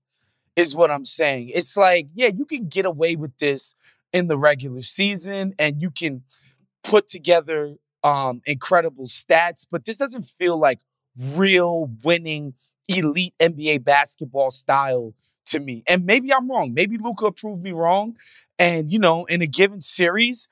is 0.57 0.77
what 0.77 0.91
I'm 0.91 1.05
saying. 1.05 1.51
It's 1.55 1.77
like, 1.77 2.09
yeah, 2.15 2.29
you 2.29 2.45
can 2.45 2.69
get 2.69 2.85
away 2.87 3.17
with 3.17 3.37
this 3.39 3.75
in 4.13 4.29
the 4.29 4.39
regular 4.39 4.83
season 4.83 5.55
and 5.59 5.83
you 5.83 5.91
can 5.91 6.23
put 6.83 7.09
together 7.09 7.77
um, 8.05 8.43
incredible 8.47 9.07
stats, 9.07 9.67
but 9.71 9.85
this 9.87 9.97
doesn't 9.97 10.25
feel 10.25 10.59
like 10.59 10.81
real 11.35 11.91
winning 12.03 12.55
elite 12.89 13.35
NBA 13.41 13.83
basketball 13.83 14.51
style 14.51 15.15
to 15.47 15.59
me. 15.59 15.83
And 15.89 16.05
maybe 16.05 16.33
I'm 16.33 16.51
wrong. 16.51 16.75
Maybe 16.75 16.99
Luka 16.99 17.33
proved 17.33 17.63
me 17.63 17.73
wrong. 17.73 18.17
And, 18.59 18.93
you 18.93 18.99
know, 18.99 19.25
in 19.25 19.43
a 19.43 19.47
given 19.47 19.81
series, 19.81 20.49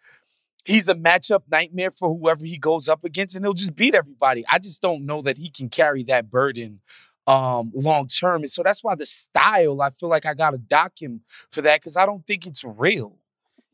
he's 0.64 0.88
a 0.88 0.94
matchup 0.94 1.42
nightmare 1.50 1.90
for 1.90 2.08
whoever 2.08 2.44
he 2.44 2.58
goes 2.58 2.88
up 2.88 3.04
against, 3.04 3.36
and 3.36 3.44
he'll 3.44 3.54
just 3.54 3.74
beat 3.74 3.94
everybody. 3.94 4.44
I 4.50 4.58
just 4.58 4.82
don't 4.82 5.04
know 5.06 5.22
that 5.22 5.38
he 5.38 5.50
can 5.50 5.68
carry 5.68 6.02
that 6.04 6.30
burden 6.30 6.80
um 7.26 7.70
long 7.74 8.08
term. 8.08 8.42
And 8.42 8.50
so 8.50 8.62
that's 8.64 8.82
why 8.82 8.94
the 8.96 9.06
style, 9.06 9.80
I 9.80 9.90
feel 9.90 10.08
like 10.08 10.26
I 10.26 10.34
gotta 10.34 10.58
dock 10.58 11.00
him 11.00 11.20
for 11.50 11.62
that 11.62 11.80
because 11.80 11.96
I 11.96 12.04
don't 12.04 12.26
think 12.26 12.46
it's 12.46 12.64
real. 12.64 13.16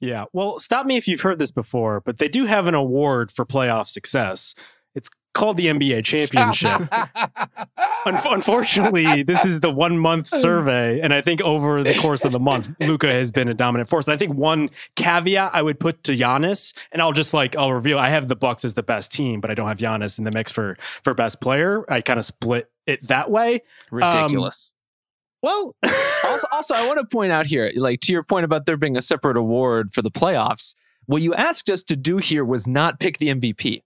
Yeah. 0.01 0.27
Well, 0.33 0.59
stop 0.61 0.87
me 0.87 0.97
if 0.97 1.09
you've 1.09 1.23
heard 1.23 1.39
this 1.39 1.51
before, 1.51 2.01
but 2.01 2.19
they 2.19 2.29
do 2.29 2.45
have 2.45 2.67
an 2.67 2.75
award 2.75 3.33
for 3.33 3.45
playoff 3.45 3.89
success. 3.89 4.55
It's 5.39 5.41
called 5.41 5.57
the 5.57 5.67
NBA 5.67 6.05
championship. 6.05 6.93
Un- 8.07 8.21
unfortunately, 8.35 9.23
this 9.23 9.45
is 9.45 9.61
the 9.61 9.71
one 9.71 9.97
month 9.97 10.27
survey, 10.27 11.01
and 11.01 11.15
I 11.15 11.21
think 11.21 11.41
over 11.43 11.85
the 11.85 11.95
course 11.95 12.25
of 12.25 12.33
the 12.33 12.41
month, 12.41 12.71
Luka 12.81 13.07
has 13.07 13.31
been 13.31 13.49
a 13.49 13.55
dominant 13.55 13.89
force. 13.89 14.09
And 14.09 14.15
I 14.15 14.17
think 14.17 14.35
one 14.35 14.71
caveat 14.97 15.51
I 15.55 15.63
would 15.63 15.79
put 15.79 16.03
to 16.05 16.13
Giannis, 16.13 16.75
and 16.91 17.01
I'll 17.01 17.13
just 17.13 17.33
like 17.33 17.55
I'll 17.55 17.73
reveal 17.73 18.01
I 18.01 18.09
have 18.09 18.27
the 18.27 18.35
Bucks 18.35 18.65
as 18.65 18.75
the 18.75 18.83
best 18.83 19.13
team, 19.13 19.41
but 19.41 19.49
I 19.49 19.55
don't 19.55 19.69
have 19.69 19.79
Giannis 19.79 20.19
in 20.19 20.25
the 20.25 20.33
mix 20.35 20.51
for 20.51 20.77
for 21.05 21.15
best 21.15 21.41
player. 21.41 21.85
I 21.89 22.01
kind 22.01 22.19
of 22.19 22.25
split 22.25 22.69
it 22.87 23.07
that 23.07 23.31
way. 23.31 23.61
Ridiculous. 23.93 24.73
Um, 24.73 24.79
well, 25.43 25.77
also, 26.25 26.47
also, 26.51 26.75
I 26.75 26.85
want 26.85 26.99
to 26.99 27.07
point 27.07 27.31
out 27.31 27.47
here, 27.47 27.71
like 27.77 28.01
to 28.01 28.13
your 28.13 28.25
point 28.25 28.45
about 28.45 28.67
there 28.67 28.77
being 28.77 28.97
a 28.97 29.03
separate 29.03 29.37
award 29.37 29.93
for 29.93 30.03
the 30.03 30.11
playoffs. 30.11 30.75
What 31.07 31.23
you 31.23 31.33
asked 31.35 31.71
us 31.71 31.83
to 31.85 31.97
do 31.97 32.19
here 32.19 32.45
was 32.45 32.67
not 32.67 33.01
pick 33.01 33.19
the 33.19 33.29
MVP. 33.29 33.83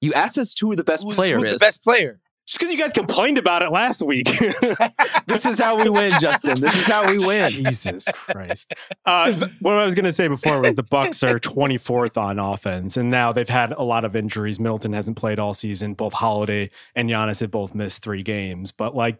You 0.00 0.14
asked 0.14 0.38
us 0.38 0.58
who 0.58 0.74
the 0.76 0.84
best 0.84 1.04
who's, 1.04 1.16
player 1.16 1.36
who's 1.38 1.46
is. 1.46 1.52
the 1.54 1.58
best 1.64 1.82
player? 1.82 2.20
just 2.48 2.58
because 2.60 2.72
you 2.72 2.78
guys 2.78 2.94
complained 2.94 3.36
about 3.36 3.60
it 3.60 3.70
last 3.70 4.00
week. 4.00 4.26
this 5.26 5.44
is 5.44 5.58
how 5.58 5.76
we 5.76 5.90
win, 5.90 6.10
Justin. 6.18 6.58
This 6.58 6.74
is 6.74 6.86
how 6.86 7.06
we 7.06 7.18
win. 7.18 7.50
Jesus 7.50 8.08
Christ. 8.30 8.72
Uh, 9.04 9.34
what 9.60 9.74
I 9.74 9.84
was 9.84 9.94
going 9.94 10.06
to 10.06 10.12
say 10.12 10.28
before 10.28 10.62
was 10.62 10.72
the 10.74 10.82
Bucks 10.82 11.22
are 11.22 11.38
24th 11.38 12.16
on 12.16 12.38
offense, 12.38 12.96
and 12.96 13.10
now 13.10 13.34
they've 13.34 13.46
had 13.46 13.72
a 13.72 13.82
lot 13.82 14.06
of 14.06 14.16
injuries. 14.16 14.58
Middleton 14.58 14.94
hasn't 14.94 15.18
played 15.18 15.38
all 15.38 15.52
season. 15.52 15.92
Both 15.92 16.14
Holiday 16.14 16.70
and 16.94 17.10
Giannis 17.10 17.42
have 17.42 17.50
both 17.50 17.74
missed 17.74 18.02
three 18.02 18.22
games. 18.22 18.72
But 18.72 18.96
like, 18.96 19.18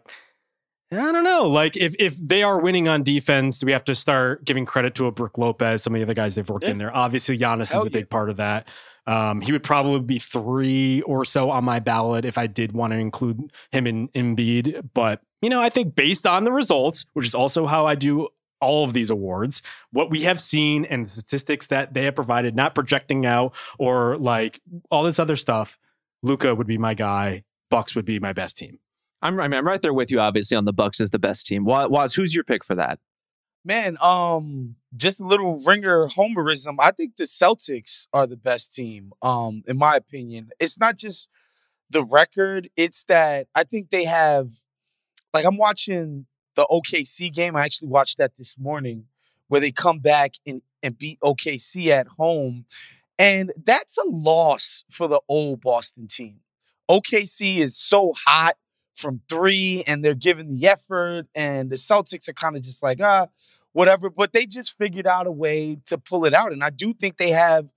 I 0.91 0.95
don't 0.95 1.23
know. 1.23 1.47
Like, 1.47 1.77
if 1.77 1.93
if 1.99 2.17
they 2.17 2.41
are 2.41 2.59
winning 2.59 2.87
on 2.87 3.03
defense, 3.03 3.59
do 3.59 3.67
we 3.67 3.73
have 3.73 3.83
to 3.85 3.93
start 3.93 4.43
giving 4.43 4.65
credit 4.65 4.95
to 4.95 5.05
a 5.05 5.11
Brook 5.11 5.37
Lopez? 5.37 5.83
Some 5.83 5.93
of 5.93 5.99
the 5.99 6.03
other 6.03 6.15
guys 6.15 6.33
they've 6.33 6.49
worked 6.49 6.63
Yeah. 6.63 6.71
in 6.71 6.79
there. 6.79 6.95
Obviously, 6.95 7.37
Giannis 7.37 7.71
Hell 7.71 7.81
is 7.81 7.85
a 7.85 7.91
big 7.91 8.09
part 8.09 8.31
of 8.31 8.37
that. 8.37 8.67
Um, 9.07 9.41
he 9.41 9.51
would 9.51 9.63
probably 9.63 10.01
be 10.01 10.19
three 10.19 11.01
or 11.01 11.25
so 11.25 11.49
on 11.49 11.63
my 11.63 11.79
ballot 11.79 12.25
if 12.25 12.37
I 12.37 12.47
did 12.47 12.73
want 12.73 12.93
to 12.93 12.99
include 12.99 13.51
him 13.71 13.87
in 13.87 14.07
Embiid. 14.09 14.89
But 14.93 15.21
you 15.41 15.49
know, 15.49 15.61
I 15.61 15.69
think 15.69 15.95
based 15.95 16.27
on 16.27 16.43
the 16.43 16.51
results, 16.51 17.05
which 17.13 17.27
is 17.27 17.35
also 17.35 17.65
how 17.65 17.85
I 17.85 17.95
do 17.95 18.27
all 18.61 18.83
of 18.83 18.93
these 18.93 19.09
awards, 19.09 19.61
what 19.91 20.09
we 20.09 20.23
have 20.23 20.41
seen 20.41 20.85
and 20.85 21.05
the 21.05 21.09
statistics 21.09 21.67
that 21.67 21.93
they 21.93 22.03
have 22.03 22.15
provided, 22.15 22.55
not 22.55 22.75
projecting 22.75 23.25
out 23.25 23.55
or 23.77 24.17
like 24.17 24.59
all 24.91 25.03
this 25.03 25.19
other 25.19 25.35
stuff, 25.35 25.77
Luka 26.23 26.53
would 26.53 26.67
be 26.67 26.77
my 26.77 26.93
guy. 26.93 27.43
Bucks 27.69 27.95
would 27.95 28.05
be 28.05 28.19
my 28.19 28.33
best 28.33 28.57
team. 28.57 28.79
I'm, 29.21 29.39
I'm 29.39 29.65
right 29.65 29.81
there 29.81 29.93
with 29.93 30.11
you, 30.11 30.19
obviously, 30.19 30.57
on 30.57 30.65
the 30.65 30.73
Bucks 30.73 30.99
as 30.99 31.11
the 31.11 31.19
best 31.19 31.45
team. 31.45 31.65
Wa- 31.65 31.87
Wos, 31.87 32.15
who's 32.15 32.33
your 32.33 32.43
pick 32.43 32.63
for 32.63 32.75
that? 32.75 32.99
Man, 33.69 33.97
um, 34.01 34.77
just 34.97 35.21
a 35.21 35.23
little 35.23 35.61
ringer 35.63 36.07
homerism. 36.07 36.77
I 36.79 36.89
think 36.89 37.17
the 37.17 37.25
Celtics 37.25 38.07
are 38.11 38.25
the 38.25 38.35
best 38.35 38.73
team, 38.73 39.13
um, 39.21 39.61
in 39.67 39.77
my 39.77 39.95
opinion. 39.95 40.49
It's 40.59 40.79
not 40.79 40.97
just 40.97 41.29
the 41.87 42.03
record, 42.03 42.71
it's 42.75 43.03
that 43.03 43.45
I 43.53 43.63
think 43.63 43.91
they 43.91 44.05
have 44.05 44.49
like 45.35 45.45
I'm 45.45 45.57
watching 45.57 46.25
the 46.55 46.65
OKC 46.71 47.31
game. 47.31 47.55
I 47.55 47.63
actually 47.63 47.89
watched 47.89 48.17
that 48.17 48.37
this 48.37 48.57
morning 48.57 49.05
where 49.49 49.61
they 49.61 49.71
come 49.71 49.99
back 49.99 50.33
and, 50.47 50.63
and 50.81 50.97
beat 50.97 51.19
OKC 51.19 51.89
at 51.89 52.07
home. 52.07 52.65
And 53.19 53.53
that's 53.55 53.99
a 53.99 54.03
loss 54.03 54.83
for 54.89 55.07
the 55.07 55.21
old 55.29 55.61
Boston 55.61 56.07
team. 56.07 56.37
OKC 56.89 57.57
is 57.57 57.77
so 57.77 58.13
hot 58.25 58.55
from 58.95 59.21
three 59.29 59.83
and 59.85 60.03
they're 60.03 60.15
giving 60.15 60.49
the 60.49 60.67
effort, 60.67 61.27
and 61.35 61.69
the 61.69 61.75
Celtics 61.75 62.27
are 62.27 62.33
kind 62.33 62.55
of 62.55 62.63
just 62.63 62.81
like, 62.81 62.99
ah, 62.99 63.27
whatever. 63.73 64.09
But 64.09 64.33
they 64.33 64.45
just 64.45 64.77
figured 64.77 65.07
out 65.07 65.27
a 65.27 65.31
way 65.31 65.77
to 65.85 65.97
pull 65.97 66.25
it 66.25 66.33
out. 66.33 66.51
And 66.51 66.63
I 66.63 66.69
do 66.69 66.93
think 66.93 67.17
they 67.17 67.31
have 67.31 67.71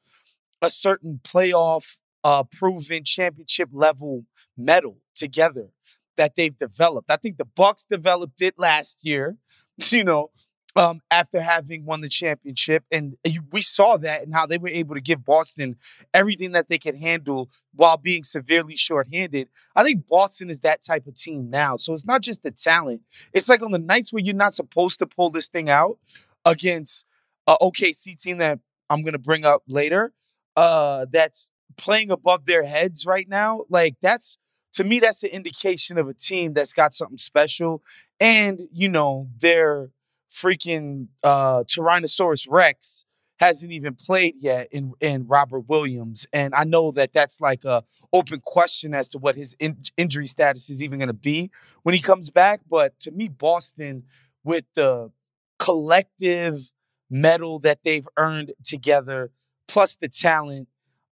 a 0.61 0.71
certain 0.71 1.21
playoff 1.23 1.99
uh, 2.25 2.45
proven 2.45 3.05
championship 3.05 3.69
level 3.73 4.25
medal 4.57 4.99
together 5.15 5.69
that 6.17 6.35
they've 6.37 6.57
developed. 6.57 7.11
I 7.11 7.17
think 7.17 7.39
the 7.39 7.45
Bucks 7.45 7.85
developed 7.85 8.41
it 8.41 8.55
last 8.59 9.01
year, 9.03 9.37
you 9.91 10.05
know, 10.05 10.31
um, 10.75 11.01
after 11.11 11.43
having 11.43 11.85
won 11.85 12.01
the 12.01 12.09
championship, 12.09 12.85
and 12.91 13.17
we 13.53 13.61
saw 13.61 13.97
that 13.99 14.23
and 14.23 14.35
how 14.35 14.47
they 14.47 14.59
were 14.59 14.69
able 14.69 14.95
to 14.95 15.01
give 15.01 15.25
Boston 15.25 15.77
everything 16.15 16.53
that 16.53 16.69
they 16.69 16.79
could 16.79 16.97
handle 16.97 17.51
while 17.75 17.97
being 17.97 18.23
severely 18.23 18.77
shorthanded. 18.77 19.49
I 19.77 19.83
think 19.83 20.09
Boston 20.09 20.51
is 20.51 20.61
that 20.61 20.83
type 20.83 21.07
of 21.07 21.15
team 21.15 21.51
now. 21.51 21.77
So 21.77 21.93
it's 21.93 22.07
not 22.07 22.23
just 22.23 22.43
the 22.43 22.51
talent; 22.51 23.03
it's 23.33 23.49
like 23.49 23.63
on 23.63 23.73
the 23.73 23.79
nights 23.79 24.13
where 24.13 24.23
you're 24.23 24.35
not 24.35 24.55
supposed 24.55 24.99
to 25.01 25.07
pull 25.07 25.31
this 25.31 25.49
thing 25.49 25.69
out 25.69 25.99
against 26.45 27.07
a 27.47 27.57
OKC 27.61 28.17
team 28.17 28.39
that 28.39 28.59
I'm 28.89 29.03
going 29.03 29.13
to 29.13 29.19
bring 29.19 29.45
up 29.45 29.63
later. 29.69 30.13
Uh, 30.57 31.07
that's 31.11 31.49
playing 31.77 32.11
above 32.11 32.45
their 32.47 32.65
heads 32.65 33.07
right 33.07 33.29
now. 33.29 33.65
Like 33.69 33.97
that's 34.01 34.39
to 34.75 34.85
me, 34.85 35.01
that's 35.01 35.23
an 35.23 35.31
indication 35.31 35.99
of 35.99 36.09
a 36.09 36.15
team 36.15 36.55
that's 36.55 36.73
got 36.73 36.95
something 36.95 37.19
special. 37.19 37.83
And, 38.21 38.63
you 38.73 38.89
know, 38.89 39.29
their 39.39 39.91
freaking 40.33 41.09
uh, 41.23 41.63
Tyrannosaurus 41.65 42.47
Rex 42.51 43.05
hasn't 43.39 43.73
even 43.73 43.95
played 43.95 44.37
yet 44.39 44.69
in, 44.71 44.93
in 45.01 45.27
Robert 45.27 45.69
Williams. 45.69 46.27
And 46.33 46.55
I 46.55 46.65
know 46.65 46.93
that 46.93 47.13
that's 47.13 47.41
like 47.41 47.65
a 47.65 47.83
open 48.13 48.41
question 48.41 48.95
as 48.95 49.09
to 49.11 49.19
what 49.19 49.35
his 49.35 49.57
in- 49.59 49.83
injury 49.97 50.27
status 50.27 50.71
is 50.71 50.81
even 50.81 50.99
going 50.99 51.09
to 51.09 51.13
be 51.15 51.51
when 51.83 51.95
he 51.95 52.01
comes 52.01 52.31
back. 52.31 52.61
But 52.71 52.99
to 53.01 53.11
me, 53.11 53.29
Boston, 53.29 54.05
with 54.45 54.65
the 54.75 55.11
collective 55.59 56.73
medal 57.11 57.59
that 57.61 57.79
they've 57.85 58.07
earned 58.17 58.53
together, 58.63 59.33
plus 59.67 59.97
the 59.97 60.09
talent, 60.09 60.69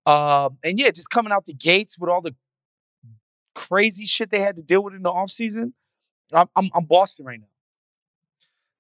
um, 0.06 0.56
and 0.64 0.78
yeah, 0.78 0.90
just 0.90 1.10
coming 1.10 1.32
out 1.32 1.46
the 1.46 1.52
gates 1.52 1.98
with 1.98 2.08
all 2.08 2.22
the 2.22 2.34
crazy 3.54 4.06
shit 4.06 4.30
they 4.30 4.40
had 4.40 4.56
to 4.56 4.62
deal 4.62 4.82
with 4.82 4.94
in 4.94 5.02
the 5.02 5.10
offseason, 5.10 5.72
I'm, 6.32 6.48
I'm, 6.56 6.68
I'm 6.74 6.84
Boston 6.84 7.26
right 7.26 7.40
now. 7.40 7.49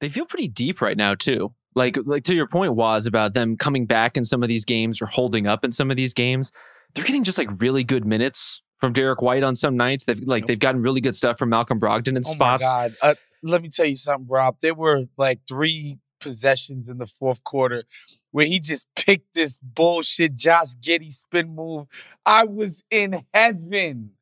They 0.00 0.08
feel 0.08 0.26
pretty 0.26 0.48
deep 0.48 0.80
right 0.80 0.96
now, 0.96 1.14
too. 1.14 1.54
Like, 1.74 1.98
like 2.04 2.24
to 2.24 2.34
your 2.34 2.48
point 2.48 2.74
was 2.74 3.06
about 3.06 3.34
them 3.34 3.56
coming 3.56 3.86
back 3.86 4.16
in 4.16 4.24
some 4.24 4.42
of 4.42 4.48
these 4.48 4.64
games 4.64 5.00
or 5.00 5.06
holding 5.06 5.46
up 5.46 5.64
in 5.64 5.72
some 5.72 5.90
of 5.90 5.96
these 5.96 6.14
games. 6.14 6.52
They're 6.94 7.04
getting 7.04 7.22
just 7.22 7.38
like 7.38 7.48
really 7.60 7.84
good 7.84 8.04
minutes 8.04 8.62
from 8.80 8.92
Derrick 8.92 9.22
White 9.22 9.42
on 9.44 9.54
some 9.54 9.76
nights. 9.76 10.04
They've 10.04 10.20
like 10.20 10.46
they've 10.46 10.58
gotten 10.58 10.82
really 10.82 11.00
good 11.00 11.14
stuff 11.14 11.38
from 11.38 11.50
Malcolm 11.50 11.78
Brogdon 11.78 12.16
in 12.16 12.24
spots. 12.24 12.64
Oh 12.64 12.66
spots. 12.66 12.94
my 13.02 13.08
God. 13.08 13.10
Uh, 13.10 13.14
let 13.42 13.62
me 13.62 13.68
tell 13.68 13.86
you 13.86 13.96
something, 13.96 14.26
Rob. 14.28 14.56
There 14.60 14.74
were 14.74 15.04
like 15.16 15.40
three 15.48 15.98
possessions 16.20 16.88
in 16.88 16.98
the 16.98 17.06
fourth 17.06 17.44
quarter 17.44 17.84
where 18.30 18.46
he 18.46 18.60
just 18.60 18.86
picked 18.96 19.34
this 19.34 19.58
bullshit 19.62 20.36
Josh 20.36 20.74
Giddey 20.74 21.10
spin 21.10 21.54
move. 21.54 21.86
I 22.24 22.44
was 22.44 22.82
in 22.90 23.24
heaven. 23.32 24.12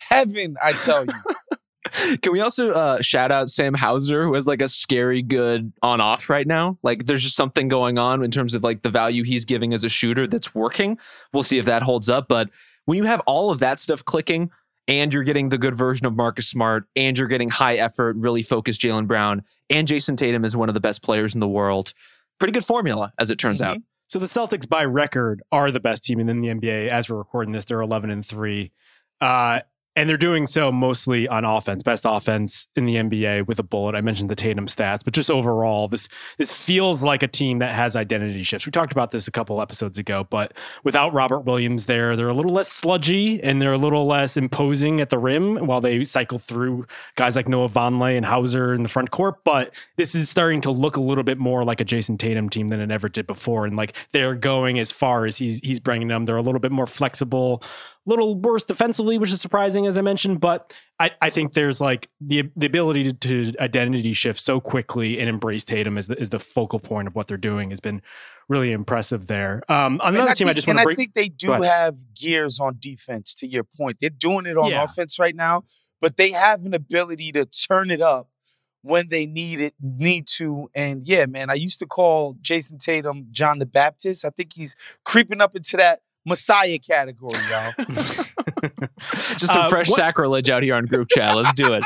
Heaven, 0.00 0.56
I 0.62 0.72
tell 0.72 1.06
you. 1.06 1.33
Can 2.22 2.32
we 2.32 2.40
also 2.40 2.72
uh, 2.72 3.00
shout 3.00 3.30
out 3.30 3.48
Sam 3.48 3.74
Hauser, 3.74 4.24
who 4.24 4.34
has 4.34 4.46
like 4.46 4.62
a 4.62 4.68
scary 4.68 5.22
good 5.22 5.72
on 5.82 6.00
off 6.00 6.28
right 6.28 6.46
now? 6.46 6.78
Like, 6.82 7.06
there's 7.06 7.22
just 7.22 7.36
something 7.36 7.68
going 7.68 7.98
on 7.98 8.24
in 8.24 8.30
terms 8.30 8.54
of 8.54 8.62
like 8.62 8.82
the 8.82 8.90
value 8.90 9.22
he's 9.22 9.44
giving 9.44 9.72
as 9.72 9.84
a 9.84 9.88
shooter 9.88 10.26
that's 10.26 10.54
working. 10.54 10.98
We'll 11.32 11.42
see 11.42 11.58
if 11.58 11.66
that 11.66 11.82
holds 11.82 12.08
up. 12.08 12.26
But 12.28 12.50
when 12.86 12.98
you 12.98 13.04
have 13.04 13.20
all 13.20 13.50
of 13.50 13.60
that 13.60 13.80
stuff 13.80 14.04
clicking, 14.04 14.50
and 14.86 15.14
you're 15.14 15.22
getting 15.22 15.48
the 15.48 15.56
good 15.56 15.74
version 15.74 16.04
of 16.04 16.14
Marcus 16.14 16.46
Smart, 16.46 16.84
and 16.94 17.16
you're 17.16 17.28
getting 17.28 17.48
high 17.48 17.76
effort, 17.76 18.16
really 18.18 18.42
focused 18.42 18.80
Jaylen 18.82 19.06
Brown, 19.06 19.42
and 19.70 19.88
Jayson 19.88 20.16
Tatum 20.16 20.44
is 20.44 20.56
one 20.56 20.68
of 20.68 20.74
the 20.74 20.80
best 20.80 21.02
players 21.02 21.32
in 21.32 21.40
the 21.40 21.48
world. 21.48 21.94
Pretty 22.38 22.52
good 22.52 22.66
formula, 22.66 23.12
as 23.18 23.30
it 23.30 23.36
turns 23.38 23.60
mm-hmm. 23.60 23.72
out. 23.72 23.78
So 24.08 24.18
the 24.18 24.26
Celtics, 24.26 24.68
by 24.68 24.84
record, 24.84 25.42
are 25.50 25.70
the 25.70 25.80
best 25.80 26.04
team 26.04 26.20
in 26.20 26.26
the 26.26 26.48
NBA. 26.48 26.88
As 26.88 27.08
we're 27.08 27.16
recording 27.16 27.52
this, 27.52 27.64
they're 27.64 27.80
11 27.80 28.10
and 28.10 28.24
three. 28.24 28.72
Uh, 29.20 29.60
and 29.96 30.08
they're 30.08 30.16
doing 30.16 30.46
so 30.46 30.72
mostly 30.72 31.28
on 31.28 31.44
offense, 31.44 31.82
best 31.82 32.04
offense 32.04 32.66
in 32.74 32.84
the 32.84 32.96
NBA 32.96 33.46
with 33.46 33.58
a 33.58 33.62
bullet. 33.62 33.94
I 33.94 34.00
mentioned 34.00 34.28
the 34.28 34.34
Tatum 34.34 34.66
stats, 34.66 35.04
but 35.04 35.14
just 35.14 35.30
overall, 35.30 35.86
this 35.86 36.08
this 36.36 36.50
feels 36.50 37.04
like 37.04 37.22
a 37.22 37.28
team 37.28 37.58
that 37.60 37.74
has 37.74 37.94
identity 37.94 38.42
shifts. 38.42 38.66
We 38.66 38.72
talked 38.72 38.92
about 38.92 39.12
this 39.12 39.28
a 39.28 39.30
couple 39.30 39.62
episodes 39.62 39.96
ago, 39.98 40.26
but 40.28 40.52
without 40.82 41.12
Robert 41.12 41.40
Williams 41.40 41.86
there, 41.86 42.16
they're 42.16 42.28
a 42.28 42.34
little 42.34 42.52
less 42.52 42.68
sludgy 42.68 43.40
and 43.42 43.62
they're 43.62 43.72
a 43.72 43.78
little 43.78 44.06
less 44.06 44.36
imposing 44.36 45.00
at 45.00 45.10
the 45.10 45.18
rim 45.18 45.56
while 45.66 45.80
they 45.80 46.04
cycle 46.04 46.38
through 46.38 46.86
guys 47.14 47.36
like 47.36 47.48
Noah 47.48 47.68
Vonleh 47.68 48.16
and 48.16 48.26
Hauser 48.26 48.74
in 48.74 48.82
the 48.82 48.88
front 48.88 49.12
court. 49.12 49.44
But 49.44 49.74
this 49.96 50.14
is 50.14 50.28
starting 50.28 50.60
to 50.62 50.72
look 50.72 50.96
a 50.96 51.02
little 51.02 51.24
bit 51.24 51.38
more 51.38 51.64
like 51.64 51.80
a 51.80 51.84
Jayson 51.84 52.18
Tatum 52.18 52.48
team 52.48 52.68
than 52.68 52.80
it 52.80 52.90
ever 52.90 53.08
did 53.08 53.26
before, 53.26 53.64
and 53.64 53.76
like 53.76 53.94
they're 54.12 54.34
going 54.34 54.78
as 54.78 54.90
far 54.90 55.24
as 55.24 55.38
he's 55.38 55.60
he's 55.60 55.78
bringing 55.78 56.08
them. 56.08 56.24
They're 56.24 56.36
a 56.36 56.42
little 56.42 56.60
bit 56.60 56.72
more 56.72 56.86
flexible 56.86 57.62
little 58.06 58.34
worse 58.34 58.64
defensively, 58.64 59.18
which 59.18 59.30
is 59.30 59.40
surprising, 59.40 59.86
as 59.86 59.96
I 59.96 60.02
mentioned. 60.02 60.40
But 60.40 60.76
I, 60.98 61.12
I 61.20 61.30
think 61.30 61.54
there's 61.54 61.80
like 61.80 62.08
the 62.20 62.50
the 62.56 62.66
ability 62.66 63.12
to, 63.12 63.12
to, 63.52 63.62
identity 63.62 64.12
shift 64.12 64.40
so 64.40 64.60
quickly 64.60 65.20
and 65.20 65.28
embrace 65.28 65.64
Tatum 65.64 65.98
as 65.98 66.06
the, 66.06 66.18
is 66.20 66.28
the 66.28 66.38
focal 66.38 66.78
point 66.78 67.08
of 67.08 67.14
what 67.14 67.26
they're 67.26 67.36
doing 67.36 67.70
has 67.70 67.80
been 67.80 68.02
really 68.48 68.72
impressive 68.72 69.26
there. 69.26 69.62
Um, 69.70 70.00
another 70.04 70.30
I 70.30 70.34
team, 70.34 70.46
think, 70.46 70.50
I 70.50 70.52
just 70.54 70.66
want 70.66 70.78
to 70.80 70.84
bring. 70.84 70.94
I 70.94 70.96
think 70.96 71.14
they 71.14 71.28
do 71.28 71.52
have 71.52 71.96
gears 72.14 72.60
on 72.60 72.76
defense. 72.78 73.34
To 73.36 73.46
your 73.46 73.64
point, 73.64 73.98
they're 74.00 74.10
doing 74.10 74.46
it 74.46 74.56
on 74.56 74.70
yeah. 74.70 74.84
offense 74.84 75.18
right 75.18 75.34
now, 75.34 75.64
but 76.00 76.16
they 76.16 76.32
have 76.32 76.64
an 76.64 76.74
ability 76.74 77.32
to 77.32 77.46
turn 77.46 77.90
it 77.90 78.00
up 78.00 78.28
when 78.82 79.08
they 79.08 79.24
need 79.24 79.62
it 79.62 79.74
need 79.80 80.26
to 80.26 80.68
and 80.74 81.08
yeah 81.08 81.24
man 81.24 81.48
i 81.48 81.54
used 81.54 81.78
to 81.78 81.86
call 81.86 82.34
Jayson 82.34 82.78
tatum 82.78 83.26
john 83.30 83.58
the 83.58 83.64
baptist 83.64 84.26
i 84.26 84.28
think 84.28 84.52
he's 84.52 84.76
creeping 85.06 85.40
up 85.40 85.56
into 85.56 85.78
that 85.78 86.02
Messiah 86.26 86.78
category, 86.78 87.38
y'all. 87.50 87.72
just 89.36 89.46
some 89.52 89.66
uh, 89.66 89.68
fresh 89.68 89.88
what, 89.88 89.96
sacrilege 89.96 90.48
out 90.48 90.62
here 90.62 90.74
on 90.74 90.86
group 90.86 91.08
chat. 91.10 91.36
Let's 91.36 91.52
do 91.54 91.72
it. 91.72 91.84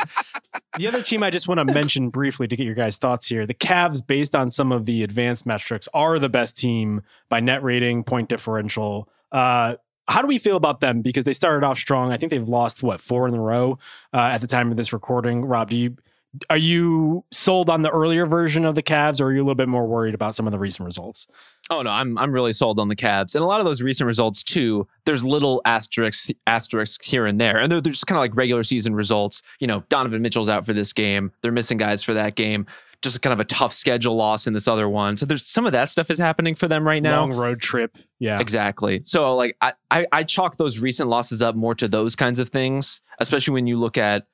The 0.77 0.87
other 0.87 1.01
team 1.01 1.23
I 1.23 1.29
just 1.29 1.47
want 1.47 1.65
to 1.65 1.73
mention 1.73 2.09
briefly 2.09 2.47
to 2.47 2.55
get 2.55 2.65
your 2.65 2.75
guys' 2.75 2.97
thoughts 2.97 3.27
here. 3.27 3.45
The 3.45 3.53
Cavs, 3.53 4.05
based 4.05 4.35
on 4.35 4.51
some 4.51 4.71
of 4.71 4.85
the 4.85 5.03
advanced 5.03 5.45
metrics, 5.45 5.87
are 5.93 6.19
the 6.19 6.29
best 6.29 6.57
team 6.57 7.01
by 7.27 7.39
net 7.39 7.63
rating, 7.63 8.03
point 8.03 8.29
differential. 8.29 9.09
Uh, 9.31 9.75
how 10.07 10.21
do 10.21 10.27
we 10.27 10.39
feel 10.39 10.55
about 10.55 10.79
them? 10.79 11.01
Because 11.01 11.23
they 11.23 11.33
started 11.33 11.65
off 11.65 11.77
strong. 11.77 12.11
I 12.11 12.17
think 12.17 12.31
they've 12.31 12.47
lost 12.47 12.81
what 12.81 13.01
four 13.01 13.27
in 13.27 13.33
a 13.35 13.41
row 13.41 13.77
uh, 14.13 14.17
at 14.17 14.41
the 14.41 14.47
time 14.47 14.71
of 14.71 14.77
this 14.77 14.91
recording. 14.91 15.45
Rob, 15.45 15.69
do 15.69 15.77
you 15.77 15.97
are 16.49 16.57
you 16.57 17.25
sold 17.31 17.69
on 17.69 17.81
the 17.81 17.89
earlier 17.89 18.25
version 18.25 18.65
of 18.65 18.75
the 18.75 18.83
Cavs, 18.83 19.19
or 19.19 19.25
are 19.25 19.33
you 19.33 19.39
a 19.39 19.43
little 19.43 19.55
bit 19.55 19.69
more 19.69 19.87
worried 19.87 20.13
about 20.13 20.35
some 20.35 20.45
of 20.47 20.51
the 20.51 20.59
recent 20.59 20.85
results? 20.85 21.27
Oh 21.69 21.81
no, 21.81 21.89
I'm 21.89 22.17
I'm 22.17 22.31
really 22.31 22.53
sold 22.53 22.79
on 22.79 22.87
the 22.87 22.95
Cavs, 22.95 23.35
and 23.35 23.43
a 23.43 23.47
lot 23.47 23.59
of 23.59 23.65
those 23.65 23.81
recent 23.81 24.05
results 24.05 24.43
too. 24.43 24.87
There's 25.05 25.23
little 25.23 25.61
asterisks 25.65 26.31
asterisks 26.45 27.07
here 27.07 27.25
and 27.25 27.41
there, 27.41 27.57
and 27.57 27.71
they're, 27.71 27.81
they're 27.81 27.93
just 27.93 28.07
kind 28.07 28.17
of 28.17 28.21
like 28.21 28.35
regular 28.35 28.63
season 28.63 28.93
results. 28.93 29.41
You 29.59 29.67
know, 29.67 29.83
Donovan 29.89 30.21
Mitchell's 30.21 30.49
out 30.49 30.65
for 30.65 30.73
this 30.73 30.93
game. 30.93 31.31
They're 31.41 31.51
missing 31.51 31.77
guys 31.77 32.03
for 32.03 32.13
that 32.13 32.35
game. 32.35 32.67
Just 33.01 33.21
kind 33.21 33.33
of 33.33 33.39
a 33.39 33.45
tough 33.45 33.71
schedule 33.71 34.15
loss 34.15 34.45
in 34.45 34.53
this 34.53 34.67
other 34.67 34.89
one. 34.89 35.15
So 35.15 35.25
there's 35.25 35.47
some 35.47 35.65
of 35.65 35.71
that 35.71 35.89
stuff 35.89 36.11
is 36.11 36.19
happening 36.19 36.53
for 36.53 36.67
them 36.67 36.85
right 36.85 37.01
now. 37.01 37.21
Long 37.21 37.33
road 37.33 37.61
trip. 37.61 37.95
Yeah. 38.19 38.41
Exactly. 38.41 39.01
So 39.05 39.35
like 39.37 39.55
I, 39.61 39.73
I, 39.89 40.05
I 40.11 40.23
chalk 40.23 40.57
those 40.57 40.79
recent 40.79 41.09
losses 41.09 41.41
up 41.41 41.55
more 41.55 41.73
to 41.75 41.87
those 41.87 42.17
kinds 42.17 42.39
of 42.39 42.49
things, 42.49 42.99
especially 43.19 43.53
when 43.53 43.67
you 43.67 43.79
look 43.79 43.97
at 43.97 44.27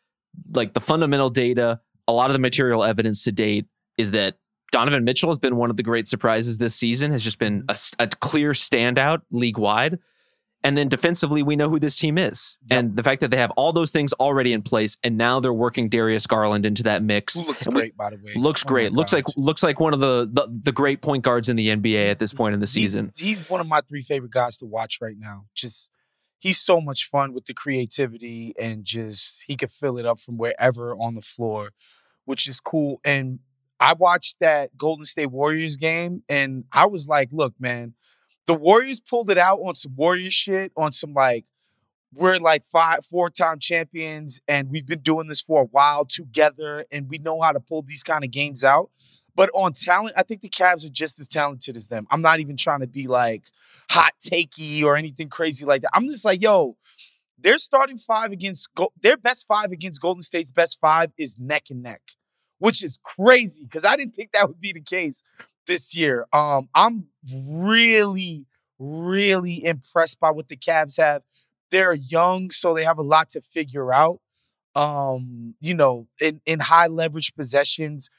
like 0.54 0.74
the 0.74 0.80
fundamental 0.80 1.30
data, 1.30 1.80
a 2.08 2.14
lot 2.14 2.30
of 2.30 2.34
the 2.34 2.40
material 2.40 2.84
evidence 2.84 3.24
to 3.24 3.32
date 3.32 3.66
is 3.98 4.12
that 4.12 4.36
Donovan 4.72 5.04
Mitchell 5.04 5.30
has 5.30 5.40
been 5.40 5.56
one 5.56 5.70
of 5.70 5.78
the 5.78 5.84
great 5.84 6.08
surprises 6.08 6.58
this 6.58 6.76
season, 6.76 7.12
has 7.12 7.24
just 7.24 7.40
been 7.40 7.64
a, 7.70 7.78
a 8.00 8.08
clear 8.08 8.52
standout 8.52 9.22
league 9.32 9.58
wide. 9.58 10.00
And 10.66 10.76
then 10.76 10.88
defensively, 10.90 11.44
we 11.44 11.56
know 11.56 11.70
who 11.70 11.80
this 11.80 11.96
team 11.96 12.18
is. 12.18 12.58
Yep. 12.72 12.80
And 12.80 12.96
the 12.96 13.04
fact 13.04 13.22
that 13.22 13.30
they 13.30 13.38
have 13.38 13.52
all 13.52 13.72
those 13.72 13.92
things 13.92 14.14
already 14.14 14.52
in 14.52 14.64
place, 14.64 14.98
and 15.04 15.16
now 15.16 15.40
they're 15.40 15.54
working 15.54 15.90
Darius 15.90 16.26
Garland 16.26 16.66
into 16.66 16.82
that 16.84 17.04
mix. 17.04 17.36
Who 17.36 17.46
looks 17.46 17.68
great, 17.68 17.96
by 17.96 18.10
the 18.10 18.18
way. 18.18 18.34
Looks 18.36 18.64
oh 18.66 18.70
great. 18.70 18.92
Looks 18.92 19.14
like 19.14 19.26
looks 19.38 19.62
like 19.62 19.80
one 19.80 19.94
of 19.94 20.00
the, 20.00 20.28
the, 20.34 20.48
the 20.64 20.72
great 20.72 21.04
point 21.04 21.24
guards 21.24 21.50
in 21.50 21.56
the 21.56 21.68
NBA 21.68 22.08
he's, 22.08 22.16
at 22.16 22.20
this 22.20 22.34
point 22.34 22.56
in 22.56 22.62
the 22.62 22.68
season. 22.68 23.12
He's, 23.16 23.20
he's 23.20 23.50
one 23.50 23.62
of 23.62 23.68
my 23.68 23.82
three 23.82 24.02
favorite 24.02 24.32
guys 24.32 24.58
to 24.58 24.66
watch 24.66 24.98
right 25.02 25.18
now. 25.20 25.46
Just 25.54 25.92
he's 26.40 26.60
so 26.60 26.80
much 26.82 27.10
fun 27.10 27.34
with 27.34 27.46
the 27.46 27.54
creativity 27.54 28.54
and 28.60 28.84
just 28.84 29.44
he 29.48 29.56
could 29.56 29.72
fill 29.72 29.98
it 29.98 30.06
up 30.06 30.20
from 30.20 30.38
wherever 30.38 30.94
on 30.94 31.16
the 31.16 31.22
floor, 31.22 31.72
which 32.26 32.48
is 32.48 32.60
cool. 32.60 33.00
And 33.04 33.40
I 33.80 33.94
watched 33.94 34.40
that 34.40 34.78
Golden 34.78 35.06
State 35.06 35.32
Warriors 35.32 35.78
game 35.78 36.24
and 36.30 36.66
I 36.72 36.86
was 36.86 37.08
like, 37.08 37.30
look, 37.32 37.54
man, 37.60 37.94
the 38.48 38.54
Warriors 38.54 39.02
pulled 39.02 39.30
it 39.30 39.38
out 39.38 39.60
on 39.60 39.76
some 39.76 39.96
Warrior 39.96 40.32
shit, 40.32 40.72
on 40.78 40.92
some 40.92 41.14
like, 41.14 41.46
we're 42.14 42.38
like 42.38 42.64
five, 42.64 43.06
four 43.06 43.30
time 43.30 43.60
champions 43.60 44.40
and 44.48 44.70
we've 44.70 44.86
been 44.86 45.00
doing 45.00 45.28
this 45.28 45.42
for 45.42 45.64
a 45.64 45.66
while 45.66 46.06
together 46.06 46.86
and 46.92 47.10
we 47.10 47.18
know 47.18 47.42
how 47.42 47.52
to 47.52 47.60
pull 47.60 47.82
these 47.82 48.04
kind 48.04 48.24
of 48.24 48.32
games 48.32 48.64
out. 48.64 48.90
But 49.36 49.50
on 49.54 49.74
talent, 49.74 50.16
I 50.18 50.24
think 50.24 50.42
the 50.42 50.50
Cavs 50.50 50.86
are 50.86 50.90
just 50.90 51.20
as 51.20 51.28
talented 51.28 51.76
as 51.76 51.90
them. 51.90 52.08
I'm 52.10 52.22
not 52.22 52.40
even 52.40 52.56
trying 52.56 52.80
to 52.80 52.88
be 52.88 53.08
like 53.08 53.46
hot 53.92 54.14
takey 54.20 54.84
or 54.84 54.96
anything 54.96 55.30
crazy 55.30 55.66
like 55.66 55.82
that. 55.82 55.92
I'm 55.94 56.08
just 56.08 56.24
like, 56.24 56.42
yo, 56.42 56.78
their 57.38 57.58
starting 57.58 57.98
five 57.98 58.32
against 58.32 58.70
their 59.02 59.18
best 59.18 59.46
five 59.48 59.72
against 59.72 60.02
Golden 60.02 60.22
State's 60.22 60.52
best 60.52 60.80
five 60.80 61.12
is 61.18 61.38
neck 61.38 61.66
and 61.70 61.84
neck 61.84 62.02
which 62.60 62.84
is 62.84 63.00
crazy 63.04 63.64
because 63.64 63.86
I 63.86 63.96
didn't 63.96 64.16
think 64.16 64.32
that 64.32 64.48
would 64.48 64.62
be 64.62 64.74
the 64.74 64.82
case 64.82 65.24
this 65.68 65.96
year. 65.96 66.26
Um, 66.34 66.70
I'm 66.74 67.08
really, 67.50 68.46
really 68.80 69.64
impressed 69.64 70.20
by 70.20 70.32
what 70.32 70.48
the 70.48 70.58
Cavs 70.58 70.98
have. 71.00 71.24
They're 71.72 71.94
young, 71.94 72.52
so 72.52 72.74
they 72.74 72.84
have 72.84 73.00
a 73.00 73.04
lot 73.04 73.30
to 73.30 73.42
figure 73.42 73.94
out. 73.94 74.20
Um, 74.76 75.56
you 75.62 75.74
know, 75.74 76.08
in, 76.20 76.42
in 76.46 76.60
high 76.60 76.88
leverage 76.88 77.34
possessions 77.34 78.10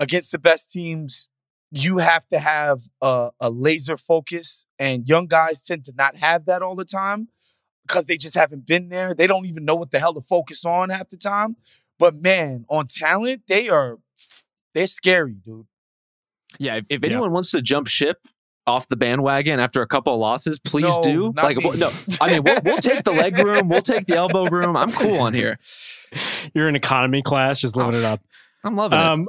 against 0.00 0.32
the 0.32 0.38
best 0.38 0.70
teams, 0.70 1.28
you 1.70 1.98
have 1.98 2.26
to 2.28 2.40
have 2.40 2.80
a, 3.00 3.30
a 3.40 3.50
laser 3.50 3.96
focus, 3.96 4.66
and 4.78 5.08
young 5.08 5.26
guys 5.26 5.62
tend 5.62 5.84
to 5.84 5.92
not 5.96 6.16
have 6.16 6.46
that 6.46 6.62
all 6.62 6.74
the 6.74 6.84
time 6.84 7.28
because 7.86 8.06
they 8.06 8.16
just 8.16 8.34
haven't 8.34 8.66
been 8.66 8.88
there. 8.88 9.14
They 9.14 9.26
don't 9.26 9.46
even 9.46 9.64
know 9.64 9.76
what 9.76 9.92
the 9.92 10.00
hell 10.00 10.14
to 10.14 10.20
focus 10.20 10.64
on 10.64 10.90
half 10.90 11.08
the 11.08 11.16
time. 11.16 11.56
But 11.98 12.20
man, 12.20 12.64
on 12.68 12.86
talent, 12.88 13.42
they 13.46 13.68
are 13.68 13.98
they're 14.74 14.86
scary, 14.86 15.34
dude. 15.34 15.66
Yeah, 16.58 16.76
if, 16.76 16.86
if 16.88 17.04
anyone 17.04 17.30
yeah. 17.30 17.34
wants 17.34 17.50
to 17.52 17.62
jump 17.62 17.86
ship 17.86 18.26
off 18.66 18.88
the 18.88 18.96
bandwagon 18.96 19.60
after 19.60 19.82
a 19.82 19.86
couple 19.86 20.14
of 20.14 20.20
losses, 20.20 20.58
please 20.58 20.84
no, 20.84 21.02
do. 21.02 21.32
Like, 21.36 21.56
me. 21.56 21.70
no, 21.76 21.92
I 22.20 22.28
mean, 22.28 22.42
we'll, 22.42 22.60
we'll, 22.64 22.78
take 22.78 23.04
the 23.04 23.12
leg 23.12 23.38
room, 23.38 23.68
we'll 23.68 23.82
take 23.82 24.06
the 24.06 24.16
elbow 24.16 24.46
room. 24.46 24.76
I'm 24.76 24.92
cool 24.92 25.18
on 25.20 25.34
here. 25.34 25.58
You're 26.54 26.68
in 26.68 26.76
economy 26.76 27.22
class, 27.22 27.60
just 27.60 27.76
living 27.76 27.94
oh, 27.94 27.98
it 27.98 28.04
up. 28.04 28.20
I'm 28.64 28.76
loving 28.76 28.98
um, 28.98 29.22
it. 29.22 29.28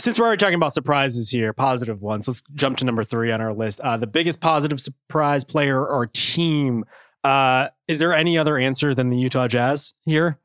Since 0.00 0.18
we're 0.18 0.24
already 0.24 0.40
talking 0.40 0.54
about 0.54 0.72
surprises 0.72 1.28
here, 1.28 1.52
positive 1.52 2.00
ones, 2.00 2.26
let's 2.26 2.42
jump 2.54 2.78
to 2.78 2.86
number 2.86 3.04
three 3.04 3.30
on 3.30 3.42
our 3.42 3.52
list. 3.52 3.80
Uh, 3.80 3.98
the 3.98 4.06
biggest 4.06 4.40
positive 4.40 4.80
surprise 4.80 5.44
player 5.44 5.86
or 5.86 6.06
team. 6.06 6.86
Uh, 7.22 7.68
is 7.86 7.98
there 7.98 8.14
any 8.14 8.38
other 8.38 8.56
answer 8.56 8.94
than 8.94 9.10
the 9.10 9.18
Utah 9.18 9.46
Jazz 9.46 9.92
here? 10.06 10.38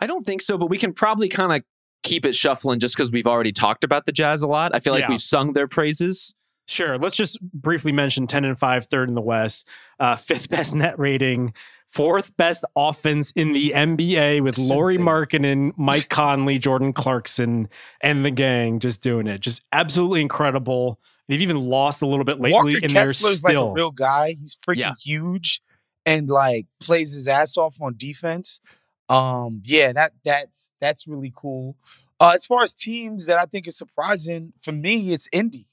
I 0.00 0.08
don't 0.08 0.26
think 0.26 0.42
so, 0.42 0.58
but 0.58 0.66
we 0.66 0.78
can 0.78 0.92
probably 0.92 1.28
kind 1.28 1.52
of 1.52 1.62
keep 2.02 2.26
it 2.26 2.34
shuffling 2.34 2.80
just 2.80 2.96
because 2.96 3.12
we've 3.12 3.28
already 3.28 3.52
talked 3.52 3.84
about 3.84 4.06
the 4.06 4.12
Jazz 4.12 4.42
a 4.42 4.48
lot. 4.48 4.74
I 4.74 4.80
feel 4.80 4.92
like 4.92 5.02
yeah. 5.02 5.10
we've 5.10 5.22
sung 5.22 5.52
their 5.52 5.68
praises. 5.68 6.34
Sure. 6.66 6.98
Let's 6.98 7.16
just 7.16 7.40
briefly 7.40 7.92
mention 7.92 8.26
10 8.26 8.44
and 8.44 8.58
5, 8.58 8.86
third 8.86 9.08
in 9.08 9.14
the 9.14 9.20
West, 9.20 9.68
uh, 10.00 10.16
fifth 10.16 10.48
best 10.48 10.74
net 10.74 10.98
rating, 10.98 11.54
fourth 11.94 12.36
best 12.36 12.64
offense 12.74 13.30
in 13.32 13.52
the 13.52 13.72
NBA 13.74 14.42
with 14.42 14.56
That's 14.56 14.68
Lauri 14.68 14.96
Markkanen, 14.96 15.72
Mike 15.76 16.08
Conley, 16.10 16.58
Jordan 16.58 16.92
Clarkson, 16.92 17.68
and 18.00 18.24
the 18.24 18.30
gang 18.30 18.80
just 18.80 19.00
doing 19.00 19.26
it. 19.26 19.40
Just 19.40 19.62
absolutely 19.72 20.20
incredible. 20.20 20.98
They've 21.28 21.40
even 21.40 21.60
lost 21.60 22.02
a 22.02 22.06
little 22.06 22.24
bit 22.24 22.40
lately. 22.40 22.52
Walker 22.52 22.78
and 22.82 22.92
Kessler's 22.92 23.38
still... 23.38 23.62
like 23.62 23.70
a 23.70 23.72
real 23.72 23.92
guy. 23.92 24.36
He's 24.38 24.56
freaking 24.56 24.78
yeah. 24.78 24.94
huge 25.02 25.62
and 26.04 26.28
like 26.28 26.66
plays 26.80 27.14
his 27.14 27.28
ass 27.28 27.56
off 27.56 27.76
on 27.80 27.94
defense. 27.96 28.60
Um, 29.08 29.62
yeah, 29.64 29.92
that 29.92 30.12
that's 30.24 30.72
that's 30.80 31.06
really 31.06 31.32
cool. 31.34 31.76
Uh, 32.20 32.32
as 32.34 32.46
far 32.46 32.62
as 32.62 32.74
teams 32.74 33.26
that 33.26 33.38
I 33.38 33.46
think 33.46 33.66
is 33.66 33.76
surprising, 33.76 34.52
for 34.60 34.72
me, 34.72 35.12
it's 35.12 35.28
Indy. 35.32 35.68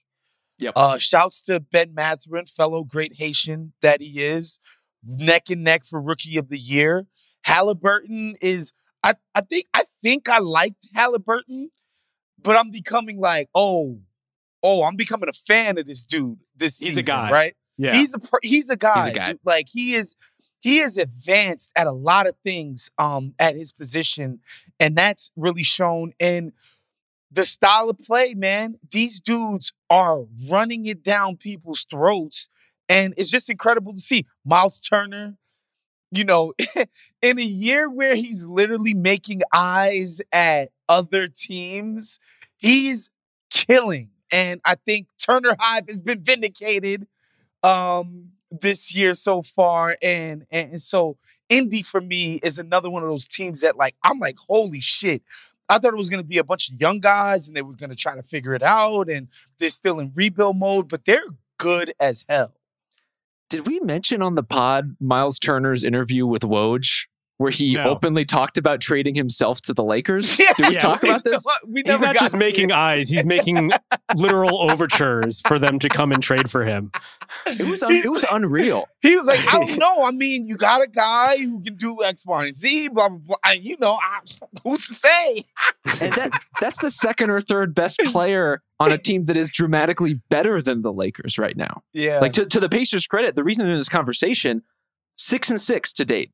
Yep. 0.59 0.73
Uh, 0.75 0.97
shouts 0.99 1.41
to 1.43 1.59
Ben 1.59 1.93
Mathurin, 1.93 2.45
fellow 2.45 2.83
great 2.83 3.17
Haitian 3.17 3.73
that 3.81 4.01
he 4.01 4.23
is, 4.23 4.59
neck 5.05 5.49
and 5.49 5.63
neck 5.63 5.85
for 5.85 6.01
Rookie 6.01 6.37
of 6.37 6.49
the 6.49 6.59
Year. 6.59 7.05
Halliburton 7.43 8.35
is, 8.41 8.73
I, 9.03 9.13
I 9.33 9.41
think, 9.41 9.67
I 9.73 9.83
think 10.03 10.29
I 10.29 10.39
liked 10.39 10.89
Halliburton, 10.93 11.71
but 12.41 12.55
I'm 12.57 12.71
becoming 12.71 13.19
like, 13.19 13.49
oh, 13.55 13.99
oh, 14.63 14.83
I'm 14.83 14.95
becoming 14.95 15.29
a 15.29 15.33
fan 15.33 15.77
of 15.77 15.87
this 15.87 16.05
dude. 16.05 16.39
This 16.55 16.79
He's 16.79 16.97
a 16.97 17.03
guy. 17.03 17.31
right? 17.31 17.55
Yeah. 17.77 17.93
He's 17.93 18.13
a 18.13 18.19
he's 18.43 18.69
a 18.69 18.77
guy. 18.77 19.11
guy. 19.11 19.25
dude. 19.25 19.39
Like 19.43 19.67
he 19.69 19.95
is 19.95 20.15
he 20.59 20.79
is 20.79 20.97
advanced 20.97 21.71
at 21.75 21.87
a 21.87 21.91
lot 21.91 22.27
of 22.27 22.35
things 22.45 22.91
um 22.97 23.33
at 23.39 23.55
his 23.55 23.73
position 23.73 24.39
and 24.79 24.95
that's 24.95 25.31
really 25.35 25.63
shown 25.63 26.13
in 26.19 26.53
the 27.31 27.43
style 27.43 27.89
of 27.89 27.97
play, 27.99 28.33
man. 28.35 28.75
These 28.91 29.19
dudes 29.19 29.73
are 29.89 30.25
running 30.49 30.85
it 30.85 31.01
down 31.03 31.37
people's 31.37 31.85
throats 31.89 32.49
and 32.89 33.13
it's 33.17 33.29
just 33.29 33.49
incredible 33.49 33.93
to 33.93 33.99
see. 33.99 34.25
Miles 34.45 34.79
Turner, 34.79 35.35
you 36.11 36.23
know, 36.25 36.53
in 37.21 37.39
a 37.39 37.43
year 37.43 37.89
where 37.89 38.15
he's 38.15 38.45
literally 38.45 38.93
making 38.93 39.41
eyes 39.53 40.21
at 40.31 40.69
other 40.89 41.27
teams, 41.27 42.19
he's 42.57 43.09
killing. 43.49 44.09
And 44.31 44.61
I 44.65 44.75
think 44.75 45.07
Turner 45.17 45.55
Hive 45.59 45.85
has 45.89 46.01
been 46.01 46.23
vindicated 46.23 47.07
um 47.63 48.29
this 48.51 48.95
year 48.95 49.13
so 49.13 49.41
far. 49.41 49.95
And, 50.01 50.45
and 50.51 50.71
and 50.71 50.81
so 50.81 51.17
Indy 51.49 51.83
for 51.83 52.01
me 52.01 52.39
is 52.43 52.59
another 52.59 52.89
one 52.89 53.03
of 53.03 53.09
those 53.09 53.27
teams 53.27 53.61
that 53.61 53.77
like 53.77 53.95
I'm 54.03 54.19
like 54.19 54.37
holy 54.47 54.81
shit. 54.81 55.23
I 55.69 55.79
thought 55.79 55.93
it 55.93 55.97
was 55.97 56.09
going 56.09 56.21
to 56.21 56.27
be 56.27 56.37
a 56.37 56.43
bunch 56.43 56.69
of 56.69 56.81
young 56.81 56.99
guys 56.99 57.47
and 57.47 57.55
they 57.55 57.61
were 57.61 57.73
going 57.75 57.91
to 57.91 57.95
try 57.95 58.15
to 58.15 58.23
figure 58.23 58.53
it 58.53 58.63
out 58.63 59.09
and 59.09 59.29
they're 59.59 59.69
still 59.69 59.99
in 59.99 60.11
rebuild 60.15 60.57
mode 60.57 60.89
but 60.89 61.05
they're 61.05 61.23
good 61.57 61.93
as 61.99 62.25
hell 62.27 62.53
Did 63.51 63.67
we 63.67 63.79
mention 63.81 64.21
on 64.21 64.35
the 64.35 64.43
pod 64.43 64.95
Miles 65.01 65.37
Turner's 65.37 65.83
interview 65.83 66.25
with 66.25 66.41
Woj 66.43 67.07
where 67.37 67.51
he 67.51 67.73
No. 67.73 67.85
openly 67.89 68.23
talked 68.23 68.57
about 68.57 68.79
trading 68.81 69.15
himself 69.15 69.59
to 69.61 69.73
the 69.73 69.83
Lakers? 69.83 70.39
Yeah. 70.39 70.53
Did 70.55 70.67
we 70.67 70.73
Yeah. 70.75 70.79
talk 70.79 71.03
about 71.03 71.23
this? 71.25 71.45
we 71.67 71.81
never 71.81 72.07
He's 72.07 72.15
not 72.15 72.31
just 72.31 72.37
making 72.43 72.69
it. 72.69 72.75
eyes; 72.75 73.09
he's 73.09 73.25
making 73.25 73.71
literal 74.15 74.71
overtures 74.71 75.41
for 75.47 75.59
them 75.59 75.79
to 75.79 75.89
come 75.89 76.11
and 76.13 76.23
trade 76.23 76.49
for 76.49 76.63
him. 76.63 76.91
It 77.47 77.65
was 77.69 77.83
un- 77.83 77.91
it 77.91 78.09
was 78.09 78.23
unreal. 78.31 78.87
he 79.01 79.15
was 79.17 79.25
like 79.25 79.39
I 79.47 79.51
don't 79.53 79.77
know 79.79 80.03
I 80.05 80.11
mean 80.11 80.47
you 80.47 80.55
got 80.55 80.81
a 80.81 80.87
guy 80.89 81.37
who 81.37 81.61
can 81.61 81.75
do 81.75 82.01
X 82.03 82.25
Y 82.25 82.45
and 82.45 82.55
Z 82.55 82.87
blah 82.89 83.09
blah 83.09 83.17
blah 83.17 83.35
I- 83.43 83.53
you 83.53 83.75
know 83.79 83.93
I, 83.93 84.19
who's 84.63 84.87
to 84.87 84.93
say 84.93 85.43
And 85.99 86.13
that 86.13 86.39
that's 86.61 86.77
the 86.79 86.91
second 86.91 87.29
or 87.31 87.41
third 87.41 87.73
best 87.75 87.99
player 88.05 88.61
on 88.81 88.91
a 88.91 88.97
team 88.97 89.25
that 89.25 89.37
is 89.37 89.51
dramatically 89.51 90.15
better 90.29 90.59
than 90.59 90.81
the 90.81 90.91
Lakers 90.91 91.37
right 91.37 91.55
now. 91.55 91.83
yeah 91.93 92.19
Like 92.19 92.33
to, 92.33 92.45
to 92.47 92.59
the 92.59 92.67
Pacers' 92.67 93.05
credit, 93.05 93.35
the 93.35 93.43
reason 93.43 93.65
they're 93.65 93.73
in 93.73 93.79
this 93.79 93.89
conversation, 93.89 94.63
six 95.15 95.49
and 95.49 95.61
six 95.61 95.93
to 95.93 96.05
date. 96.05 96.31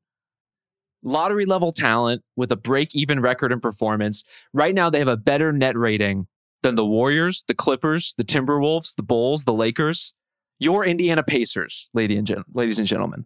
Lottery 1.04 1.46
level 1.46 1.74
talent 1.74 2.24
with 2.38 2.52
a 2.52 2.56
break 2.56 2.96
even 2.96 3.20
record 3.20 3.52
and 3.52 3.62
performance. 3.62 4.24
Right 4.54 4.74
now, 4.74 4.90
they 4.90 5.00
have 5.00 5.08
a 5.10 5.18
better 5.18 5.52
net 5.52 5.78
rating 5.78 6.28
than 6.64 6.76
the 6.76 6.86
Warriors, 6.86 7.44
the 7.48 7.54
Clippers, 7.54 8.16
the 8.18 8.24
Timberwolves, 8.24 8.96
the 8.96 9.04
Bulls, 9.04 9.44
the 9.44 9.54
Lakers, 9.54 10.14
your 10.58 10.86
Indiana 10.86 11.24
Pacers, 11.24 11.90
lady 11.94 12.16
and 12.16 12.26
gen- 12.26 12.44
ladies 12.54 12.80
and 12.80 12.88
gentlemen. 12.88 13.26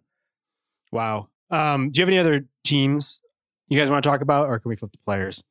Wow. 0.90 1.28
Um, 1.50 1.90
do 1.90 2.00
you 2.00 2.02
have 2.02 2.08
any 2.08 2.18
other 2.18 2.46
teams 2.64 3.20
you 3.68 3.78
guys 3.78 3.88
want 3.88 4.02
to 4.02 4.08
talk 4.08 4.20
about, 4.20 4.48
or 4.48 4.58
can 4.58 4.68
we 4.68 4.76
flip 4.76 4.92
the 4.92 4.98
players? 4.98 5.42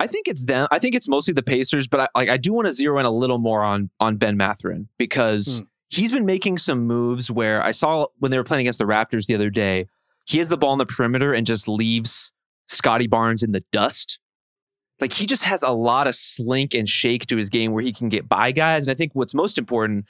I 0.00 0.06
think 0.08 0.26
it's 0.26 0.46
them. 0.46 0.66
I 0.72 0.78
think 0.80 0.94
it's 0.96 1.06
mostly 1.08 1.34
the 1.34 1.42
Pacers, 1.42 1.86
but 1.86 2.00
I, 2.00 2.08
like 2.18 2.28
I 2.30 2.36
do 2.38 2.52
want 2.52 2.66
to 2.66 2.72
zero 2.72 2.98
in 2.98 3.06
a 3.06 3.10
little 3.10 3.38
more 3.38 3.62
on 3.62 3.90
on 4.00 4.16
Ben 4.16 4.36
Mathurin 4.36 4.88
because 4.98 5.60
Hmm. 5.60 5.66
he's 5.90 6.10
been 6.10 6.26
making 6.26 6.58
some 6.58 6.86
moves 6.86 7.30
where 7.30 7.62
I 7.62 7.70
saw 7.72 8.06
when 8.18 8.30
they 8.32 8.38
were 8.38 8.44
playing 8.44 8.62
against 8.62 8.78
the 8.78 8.86
Raptors 8.86 9.26
the 9.26 9.34
other 9.34 9.50
day. 9.50 9.86
He 10.26 10.38
has 10.38 10.48
the 10.48 10.56
ball 10.56 10.72
in 10.72 10.78
the 10.78 10.86
perimeter 10.86 11.32
and 11.32 11.46
just 11.46 11.68
leaves 11.68 12.32
Scottie 12.66 13.06
Barnes 13.08 13.42
in 13.42 13.52
the 13.52 13.62
dust. 13.72 14.18
Like 15.00 15.12
he 15.12 15.26
just 15.26 15.44
has 15.44 15.62
a 15.62 15.70
lot 15.70 16.06
of 16.06 16.14
slink 16.14 16.74
and 16.74 16.88
shake 16.88 17.26
to 17.26 17.36
his 17.36 17.48
game 17.50 17.72
where 17.72 17.82
he 17.82 17.92
can 17.92 18.08
get 18.08 18.28
by 18.28 18.52
guys. 18.52 18.86
And 18.86 18.94
I 18.94 18.96
think 18.96 19.12
what's 19.14 19.34
most 19.34 19.58
important, 19.58 20.04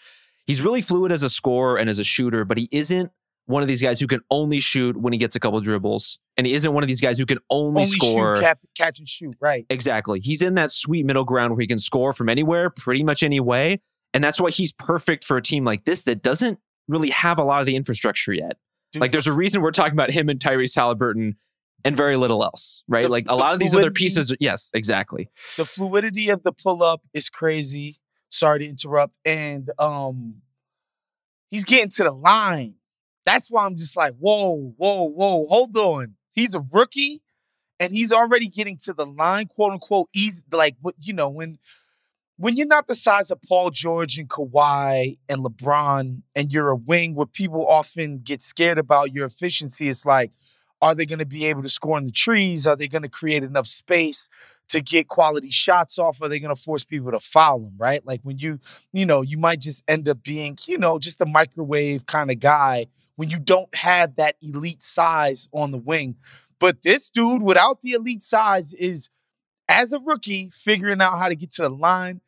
he's 0.46 0.60
really 0.62 0.82
fluid 0.82 1.12
as 1.12 1.22
a 1.22 1.30
scorer 1.30 1.76
and 1.76 1.88
as 1.88 1.98
a 1.98 2.04
shooter, 2.04 2.44
but 2.44 2.58
he 2.58 2.68
isn't 2.72 3.10
one 3.50 3.62
of 3.62 3.68
these 3.68 3.82
guys 3.82 4.00
who 4.00 4.06
can 4.06 4.20
only 4.30 4.60
shoot 4.60 4.96
when 4.96 5.12
he 5.12 5.18
gets 5.18 5.36
a 5.36 5.40
couple 5.40 5.60
dribbles. 5.60 6.18
And 6.36 6.46
he 6.46 6.54
isn't 6.54 6.72
one 6.72 6.82
of 6.82 6.88
these 6.88 7.00
guys 7.00 7.18
who 7.18 7.26
can 7.26 7.38
only, 7.50 7.82
only 7.82 7.96
score. 7.98 8.36
shoot 8.36 8.42
cap, 8.42 8.58
catch 8.76 8.98
and 8.98 9.08
shoot 9.08 9.36
right 9.40 9.66
Exactly. 9.68 10.20
He's 10.20 10.40
in 10.40 10.54
that 10.54 10.70
sweet 10.70 11.04
middle 11.04 11.24
ground 11.24 11.52
where 11.52 11.60
he 11.60 11.66
can 11.66 11.78
score 11.78 12.12
from 12.12 12.28
anywhere, 12.28 12.70
pretty 12.70 13.04
much 13.04 13.22
any 13.22 13.40
way. 13.40 13.80
And 14.14 14.24
that's 14.24 14.40
why 14.40 14.50
he's 14.50 14.72
perfect 14.72 15.24
for 15.24 15.36
a 15.36 15.42
team 15.42 15.64
like 15.64 15.84
this 15.84 16.02
that 16.04 16.22
doesn't 16.22 16.58
really 16.88 17.10
have 17.10 17.38
a 17.38 17.44
lot 17.44 17.60
of 17.60 17.66
the 17.66 17.76
infrastructure 17.76 18.32
yet. 18.32 18.56
Dude, 18.92 19.00
Like 19.00 19.12
there's 19.12 19.26
a 19.26 19.32
reason 19.32 19.60
we're 19.62 19.70
talking 19.70 19.92
about 19.92 20.10
him 20.10 20.28
and 20.28 20.40
Tyrese 20.40 20.74
Halliburton 20.74 21.36
and 21.84 21.96
very 21.96 22.16
little 22.16 22.42
else, 22.42 22.82
right? 22.88 23.04
The- 23.04 23.08
like 23.08 23.26
a 23.28 23.36
lot 23.36 23.52
of 23.52 23.58
these 23.58 23.74
other 23.74 23.90
pieces. 23.90 24.34
Yes, 24.40 24.70
exactly. 24.74 25.30
the 25.56 25.64
fluidity 25.64 26.28
of 26.30 26.42
the 26.42 26.52
pull 26.52 26.82
up 26.82 27.02
is 27.14 27.28
crazy. 27.28 28.00
Sorry 28.30 28.60
to 28.60 28.66
interrupt. 28.66 29.18
And 29.24 29.70
um 29.78 30.36
he's 31.50 31.64
getting 31.64 31.90
to 31.90 32.04
the 32.04 32.12
line. 32.12 32.74
That's 33.26 33.50
why 33.50 33.66
I'm 33.66 33.76
just 33.76 33.96
like, 33.96 34.14
whoa, 34.18 34.74
whoa, 34.76 35.04
whoa, 35.04 35.46
hold 35.46 35.76
on. 35.76 36.14
He's 36.32 36.54
a 36.54 36.64
rookie 36.72 37.22
and 37.78 37.94
he's 37.94 38.12
already 38.12 38.48
getting 38.48 38.76
to 38.84 38.92
the 38.92 39.06
line, 39.06 39.46
quote 39.46 39.72
unquote, 39.72 40.08
easy 40.14 40.42
like 40.52 40.76
you 41.02 41.12
know, 41.12 41.28
when 41.28 41.58
when 42.36 42.56
you're 42.56 42.66
not 42.66 42.86
the 42.86 42.94
size 42.94 43.30
of 43.30 43.40
Paul 43.42 43.68
George 43.70 44.16
and 44.16 44.28
Kawhi 44.28 45.18
and 45.28 45.44
LeBron 45.44 46.22
and 46.34 46.52
you're 46.52 46.70
a 46.70 46.76
wing 46.76 47.14
where 47.14 47.26
people 47.26 47.66
often 47.66 48.20
get 48.20 48.40
scared 48.40 48.78
about 48.78 49.12
your 49.12 49.26
efficiency, 49.26 49.90
it's 49.90 50.06
like, 50.06 50.32
are 50.80 50.94
they 50.94 51.04
going 51.04 51.18
to 51.18 51.26
be 51.26 51.44
able 51.46 51.60
to 51.62 51.68
score 51.68 51.98
in 51.98 52.06
the 52.06 52.12
trees? 52.12 52.66
Are 52.66 52.76
they 52.76 52.88
going 52.88 53.02
to 53.02 53.10
create 53.10 53.42
enough 53.42 53.66
space 53.66 54.30
to 54.70 54.80
get 54.80 55.08
quality 55.08 55.50
shots 55.50 55.98
off? 55.98 56.20
Are 56.22 56.28
they 56.28 56.40
going 56.40 56.54
to 56.54 56.60
force 56.60 56.84
people 56.84 57.12
to 57.12 57.20
foul 57.20 57.60
them? 57.60 57.74
Right? 57.78 58.04
Like 58.04 58.20
when 58.22 58.38
you, 58.38 58.58
you 58.92 59.06
know, 59.06 59.22
you 59.22 59.38
might 59.38 59.60
just 59.60 59.84
end 59.86 60.08
up 60.08 60.22
being, 60.24 60.58
you 60.66 60.78
know, 60.78 60.98
just 60.98 61.20
a 61.20 61.26
microwave 61.26 62.06
kind 62.06 62.30
of 62.30 62.40
guy 62.40 62.86
when 63.16 63.30
you 63.30 63.38
don't 63.38 63.72
have 63.74 64.16
that 64.16 64.36
elite 64.42 64.82
size 64.82 65.48
on 65.52 65.70
the 65.70 65.78
wing. 65.78 66.16
But 66.58 66.82
this 66.82 67.08
dude, 67.08 67.42
without 67.42 67.80
the 67.80 67.92
elite 67.92 68.22
size, 68.22 68.74
is 68.74 69.08
as 69.68 69.92
a 69.92 70.00
rookie 70.00 70.48
figuring 70.50 71.00
out 71.00 71.18
how 71.18 71.28
to 71.28 71.36
get 71.36 71.50
to 71.52 71.62
the 71.62 71.70
line. 71.70 72.20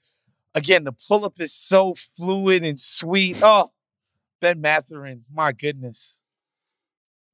Again, 0.54 0.84
the 0.84 0.92
pull 0.92 1.24
up 1.24 1.40
is 1.40 1.52
so 1.52 1.94
fluid 1.94 2.64
and 2.64 2.78
sweet. 2.78 3.38
Oh, 3.42 3.70
Ben 4.40 4.60
Mathurin, 4.60 5.24
my 5.32 5.52
goodness. 5.52 6.21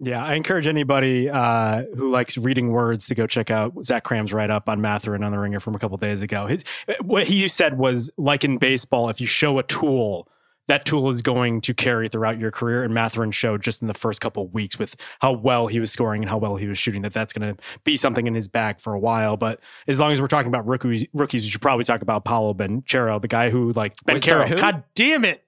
Yeah, 0.01 0.25
I 0.25 0.35
encourage 0.35 0.69
anybody 0.69 1.29
uh, 1.29 1.83
who 1.97 2.11
likes 2.11 2.39
reading 2.39 2.71
words 2.71 3.07
to 3.07 3.17
go 3.17 3.27
check 3.27 3.51
out 3.51 3.73
Zach 3.85 4.05
Kram's 4.05 4.33
write 4.33 4.51
up 4.51 4.69
on 4.69 4.81
Mathurin 4.81 5.25
on 5.25 5.33
the 5.33 5.39
Ringer 5.39 5.59
from 5.59 5.75
a 5.75 5.79
couple 5.79 5.97
days 5.97 6.23
ago. 6.23 6.47
His, 6.47 6.63
what 7.03 7.27
he 7.27 7.49
said 7.49 7.79
was 7.79 8.09
like 8.17 8.45
in 8.45 8.59
baseball, 8.59 9.09
if 9.09 9.21
you 9.21 9.27
show 9.27 9.59
a 9.59 9.65
tool, 9.65 10.29
that 10.69 10.85
tool 10.85 11.09
is 11.09 11.23
going 11.23 11.61
to 11.63 11.75
carry 11.75 12.09
throughout 12.09 12.39
your 12.39 12.53
career. 12.53 12.85
And 12.85 12.95
Mathurin 12.95 13.33
showed 13.33 13.63
just 13.63 13.83
in 13.83 13.89
the 13.89 13.95
first 13.95 14.21
couple 14.21 14.45
of 14.45 14.55
weeks 14.55 14.79
with 14.79 14.95
how 15.19 15.33
well 15.33 15.67
he 15.67 15.81
was 15.81 15.91
scoring 15.91 16.23
and 16.23 16.31
how 16.31 16.39
well 16.39 16.57
he 16.57 16.69
was 16.69 16.79
shooting 16.79 17.03
that 17.03 17.13
that's 17.13 17.33
going 17.33 17.57
to 17.57 17.61
be 17.83 17.97
something 17.97 18.27
in 18.27 18.35
his 18.35 18.47
bag 18.47 18.79
for 18.79 18.93
a 18.93 19.01
while. 19.01 19.37
But 19.37 19.61
as 19.89 19.99
long 19.99 20.13
as 20.13 20.21
we're 20.21 20.29
talking 20.29 20.49
about 20.49 20.67
rookies, 20.67 21.07
rookies, 21.13 21.43
we 21.43 21.49
should 21.49 21.63
probably 21.63 21.85
talk 21.85 22.03
about 22.03 22.25
Paolo 22.25 22.55
Benchero, 22.55 23.21
the 23.21 23.29
guy 23.29 23.51
who 23.51 23.73
like 23.73 23.97
Ben 24.05 24.17
Wait, 24.17 24.25
sorry, 24.25 24.51
who? 24.51 24.57
God 24.57 24.85
damn 24.95 25.25
it. 25.25 25.43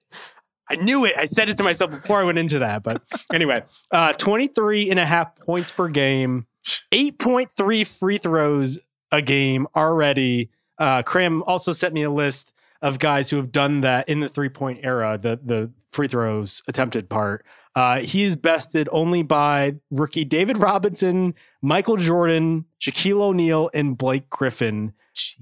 I 0.71 0.75
knew 0.75 1.03
it. 1.05 1.13
I 1.17 1.25
said 1.25 1.49
it 1.49 1.57
to 1.57 1.63
myself 1.63 1.91
before 1.91 2.21
I 2.21 2.23
went 2.23 2.37
into 2.37 2.59
that. 2.59 2.81
But 2.83 3.01
anyway, 3.33 3.63
uh, 3.91 4.13
23 4.13 4.89
and 4.89 4.99
a 4.99 5.05
half 5.05 5.35
points 5.35 5.71
per 5.71 5.89
game, 5.89 6.47
8.3 6.93 7.85
free 7.85 8.17
throws 8.17 8.79
a 9.11 9.21
game 9.21 9.67
already. 9.75 10.49
Uh, 10.77 11.03
Kram 11.03 11.41
also 11.45 11.73
sent 11.73 11.93
me 11.93 12.03
a 12.03 12.09
list 12.11 12.51
of 12.81 12.99
guys 12.99 13.29
who 13.29 13.37
have 13.37 13.51
done 13.51 13.81
that 13.81 14.07
in 14.09 14.21
the 14.21 14.29
three 14.29 14.49
point 14.49 14.79
era, 14.83 15.17
the, 15.21 15.39
the 15.43 15.71
free 15.91 16.07
throws 16.07 16.63
attempted 16.67 17.09
part. 17.09 17.45
Uh, 17.75 17.99
he 17.99 18.23
is 18.23 18.35
bested 18.35 18.89
only 18.91 19.23
by 19.23 19.75
rookie 19.91 20.25
David 20.25 20.57
Robinson, 20.57 21.33
Michael 21.61 21.97
Jordan, 21.97 22.65
Shaquille 22.81 23.21
O'Neal, 23.21 23.69
and 23.73 23.97
Blake 23.97 24.29
Griffin. 24.29 24.93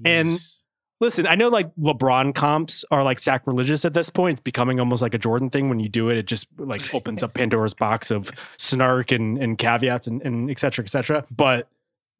And- 0.04 0.26
Jeez. 0.28 0.59
Listen, 1.00 1.26
I 1.26 1.34
know 1.34 1.48
like 1.48 1.74
LeBron 1.76 2.34
comps 2.34 2.84
are 2.90 3.02
like 3.02 3.18
sacrilegious 3.18 3.86
at 3.86 3.94
this 3.94 4.10
point, 4.10 4.34
It's 4.38 4.42
becoming 4.42 4.78
almost 4.78 5.00
like 5.00 5.14
a 5.14 5.18
Jordan 5.18 5.48
thing. 5.48 5.68
When 5.70 5.80
you 5.80 5.88
do 5.88 6.10
it, 6.10 6.18
it 6.18 6.26
just 6.26 6.46
like 6.58 6.82
opens 6.94 7.22
up 7.22 7.34
Pandora's 7.34 7.74
box 7.74 8.10
of 8.10 8.30
snark 8.58 9.10
and, 9.10 9.38
and 9.38 9.56
caveats 9.56 10.06
and, 10.06 10.20
and 10.22 10.50
et 10.50 10.58
cetera, 10.58 10.84
et 10.84 10.88
cetera. 10.88 11.24
But 11.30 11.68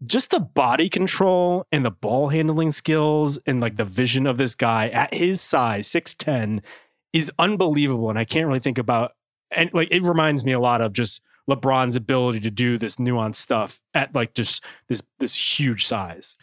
just 0.03 0.31
the 0.31 0.41
body 0.41 0.89
control 0.89 1.67
and 1.71 1.85
the 1.85 1.91
ball 1.91 2.31
handling 2.31 2.71
skills 2.71 3.39
and 3.47 3.61
like 3.61 3.77
the 3.77 3.85
vision 3.85 4.27
of 4.27 4.39
this 4.39 4.55
guy 4.55 4.89
at 4.89 5.13
his 5.13 5.43
size, 5.43 5.87
6'10, 5.89 6.63
is 7.13 7.31
unbelievable. 7.39 8.09
And 8.09 8.19
I 8.19 8.25
can't 8.25 8.47
really 8.47 8.61
think 8.61 8.79
about 8.79 9.13
and 9.51 9.71
like 9.75 9.89
it 9.91 10.03
reminds 10.03 10.45
me 10.45 10.53
a 10.53 10.61
lot 10.61 10.81
of 10.81 10.93
just 10.93 11.23
LeBron's 11.49 11.97
ability 11.97 12.41
to 12.41 12.51
do 12.51 12.79
this 12.79 12.97
nuanced 12.97 13.37
stuff 13.37 13.81
at 13.95 14.15
like 14.15 14.35
just 14.35 14.63
this 14.89 15.03
this 15.19 15.35
huge 15.35 15.87
size. 15.87 16.37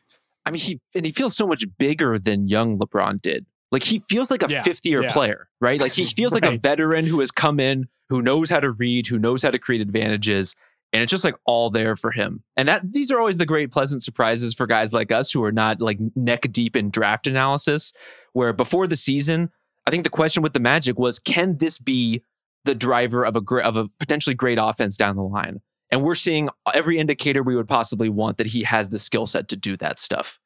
I 0.47 0.51
mean, 0.51 0.61
he 0.61 0.79
and 0.95 1.05
he 1.05 1.11
feels 1.11 1.35
so 1.35 1.45
much 1.45 1.65
bigger 1.77 2.17
than 2.17 2.47
young 2.47 2.79
LeBron 2.79 3.21
did. 3.21 3.45
Like 3.71 3.83
he 3.83 3.99
feels 3.99 4.31
like 4.31 4.43
a 4.43 4.47
Yeah, 4.49 4.61
fifth 4.61 4.85
year 4.85 5.03
yeah. 5.03 5.11
player, 5.11 5.49
right? 5.59 5.79
Like 5.79 5.93
he 5.93 6.05
feels 6.19 6.33
like 6.33 6.45
a 6.45 6.57
veteran 6.57 7.05
who 7.05 7.19
has 7.19 7.31
come 7.31 7.59
in, 7.59 7.87
who 8.09 8.21
knows 8.21 8.49
how 8.49 8.59
to 8.61 8.71
read, 8.71 9.07
who 9.07 9.19
knows 9.19 9.43
how 9.43 9.51
to 9.51 9.59
create 9.59 9.81
advantages. 9.81 10.55
And 10.93 11.03
it's 11.03 11.11
just 11.11 11.25
like 11.25 11.35
all 11.45 11.69
there 11.69 11.97
for 11.97 12.11
him. 12.11 12.43
And 12.55 12.69
that 12.69 12.93
these 12.93 13.11
are 13.11 13.19
always 13.19 13.37
the 13.37 13.45
great 13.45 13.71
pleasant 13.71 14.03
surprises 14.03 14.53
for 14.53 14.65
guys 14.65 14.93
like 14.93 15.11
us 15.11 15.31
who 15.31 15.43
are 15.43 15.51
not 15.51 15.81
like 15.81 15.99
neck 16.15 16.47
deep 16.53 16.77
in 16.77 16.89
draft 16.89 17.27
analysis. 17.27 17.91
Where 18.31 18.53
before 18.53 18.87
the 18.87 18.95
season, 18.95 19.49
I 19.85 19.91
think 19.91 20.05
the 20.05 20.09
question 20.09 20.43
with 20.43 20.53
the 20.53 20.61
Magic 20.61 20.97
was, 20.97 21.19
can 21.19 21.57
this 21.57 21.77
be 21.77 22.23
the 22.63 22.73
driver 22.75 23.25
of 23.25 23.35
a 23.35 23.55
of 23.57 23.75
a 23.75 23.89
potentially 23.99 24.33
great 24.33 24.59
offense 24.61 24.95
down 24.95 25.17
the 25.17 25.23
line? 25.23 25.59
And 25.89 26.03
we're 26.03 26.15
seeing 26.15 26.49
every 26.73 26.97
indicator 26.99 27.43
we 27.43 27.55
would 27.55 27.67
possibly 27.67 28.09
want 28.09 28.37
that 28.37 28.47
he 28.47 28.63
has 28.63 28.89
the 28.89 28.99
skill 28.99 29.25
set 29.25 29.47
to 29.49 29.55
do 29.55 29.77
that 29.77 29.99
stuff. 29.99 30.39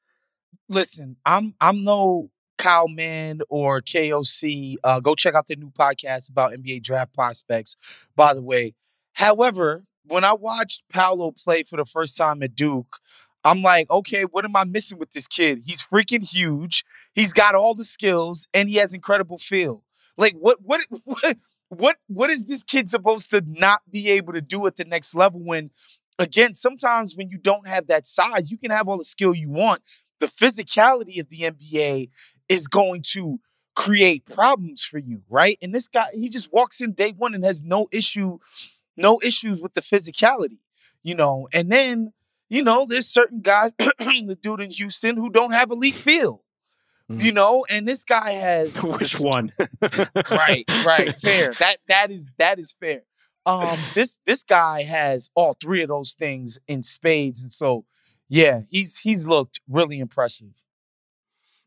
listen, 0.70 1.18
I'm 1.26 1.54
I'm 1.60 1.84
no 1.84 2.30
Kyle 2.58 2.88
Mann 2.88 3.42
or 3.50 3.82
KOC. 3.82 4.76
Uh, 4.84 5.00
go 5.00 5.16
check 5.16 5.36
out 5.36 5.48
their 5.48 5.58
new 5.58 5.72
podcast 5.72 6.30
about 6.30 6.54
NBA 6.54 6.84
draft 6.84 7.14
prospects. 7.14 7.76
By 8.16 8.34
the 8.34 8.44
way, 8.44 8.74
however, 9.14 9.84
when 10.06 10.24
I 10.24 10.34
watched 10.34 10.84
Paolo 10.90 11.32
play 11.32 11.64
for 11.64 11.78
the 11.78 11.86
first 11.86 12.18
time 12.18 12.44
at 12.44 12.56
Duke, 12.56 12.98
I'm 13.44 13.62
like, 13.64 13.90
okay, 13.90 14.24
what 14.24 14.46
am 14.46 14.56
I 14.56 14.64
missing 14.64 15.00
with 15.00 15.12
this 15.12 15.28
kid? 15.28 15.64
He's 15.66 15.84
freaking 15.84 16.30
huge. 16.30 16.84
He's 17.16 17.34
got 17.34 17.56
all 17.56 17.74
the 17.74 17.84
skills 17.84 18.48
and 18.54 18.70
he 18.70 18.76
has 18.76 18.94
incredible 18.94 19.38
feel. 19.38 19.84
Like, 20.18 20.34
what 20.34 20.60
what 20.62 20.82
what 21.04 21.38
what 21.72 21.98
what 22.08 22.30
is 22.30 22.46
this 22.46 22.64
kid 22.64 22.90
supposed 22.90 23.32
to 23.32 23.42
not 23.48 23.82
be 23.90 24.10
able 24.10 24.34
to 24.34 24.42
do 24.42 24.68
at 24.68 24.76
the 24.76 24.86
next 24.86 25.16
level 25.16 25.40
when? 25.40 25.72
Again, 26.20 26.54
sometimes 26.54 27.16
when 27.16 27.30
you 27.30 27.38
don't 27.38 27.68
have 27.68 27.88
that 27.88 28.06
size, 28.06 28.52
you 28.52 28.58
can 28.58 28.70
have 28.70 28.88
all 28.88 28.98
the 28.98 29.04
skill 29.04 29.34
you 29.34 29.50
want, 29.50 29.82
the 30.20 30.28
physicality 30.28 31.20
of 31.20 31.30
the 31.30 31.50
NBA 31.50 32.10
is 32.50 32.68
going 32.68 33.02
to 33.14 33.40
create 33.76 34.26
problems 34.26 34.84
for 34.84 35.00
you, 35.00 35.22
right? 35.30 35.58
And 35.62 35.74
this 35.74 35.88
guy, 35.88 36.10
he 36.14 36.30
just 36.30 36.52
walks 36.52 36.82
in 36.82 36.92
day 36.92 37.14
one 37.18 37.34
and 37.34 37.44
has 37.46 37.64
no 37.64 37.88
issue, 37.92 38.38
no 38.98 39.20
issues 39.24 39.62
with 39.62 39.74
the 39.74 39.82
physicality, 39.82 40.60
you 41.02 41.16
know. 41.16 41.48
And 41.54 41.72
then, 41.72 42.14
you 42.50 42.64
know, 42.64 42.86
there's 42.88 43.08
certain 43.08 43.42
guys, 43.42 43.72
the 43.80 44.38
dude 44.40 44.60
in 44.60 44.72
Houston, 44.72 45.16
who 45.16 45.30
don't 45.30 45.54
have 45.54 45.72
elite 45.72 45.96
feel, 45.96 46.44
Mhm. 47.18 47.24
you 47.24 47.32
know. 47.34 47.66
And 47.70 47.88
this 47.88 48.04
guy 48.04 48.32
has 48.48 48.82
Which 48.84 49.16
one? 49.20 49.52
right, 50.32 50.64
right, 50.86 51.18
fair. 51.22 51.54
That 51.54 51.78
that 51.88 52.12
is 52.12 52.32
that 52.38 52.60
is 52.60 52.76
fair. 52.80 53.02
Um, 53.46 53.80
this 53.96 54.18
this 54.26 54.44
guy 54.44 54.84
has 54.84 55.30
all 55.36 55.56
three 55.62 55.82
of 55.82 55.88
those 55.90 56.14
things 56.14 56.60
in 56.68 56.84
spades, 56.84 57.42
and 57.44 57.52
so 57.52 57.86
yeah, 58.30 58.62
he's 58.70 59.00
he's 59.00 59.26
looked 59.28 59.60
really 59.68 60.00
impressive. 60.00 60.50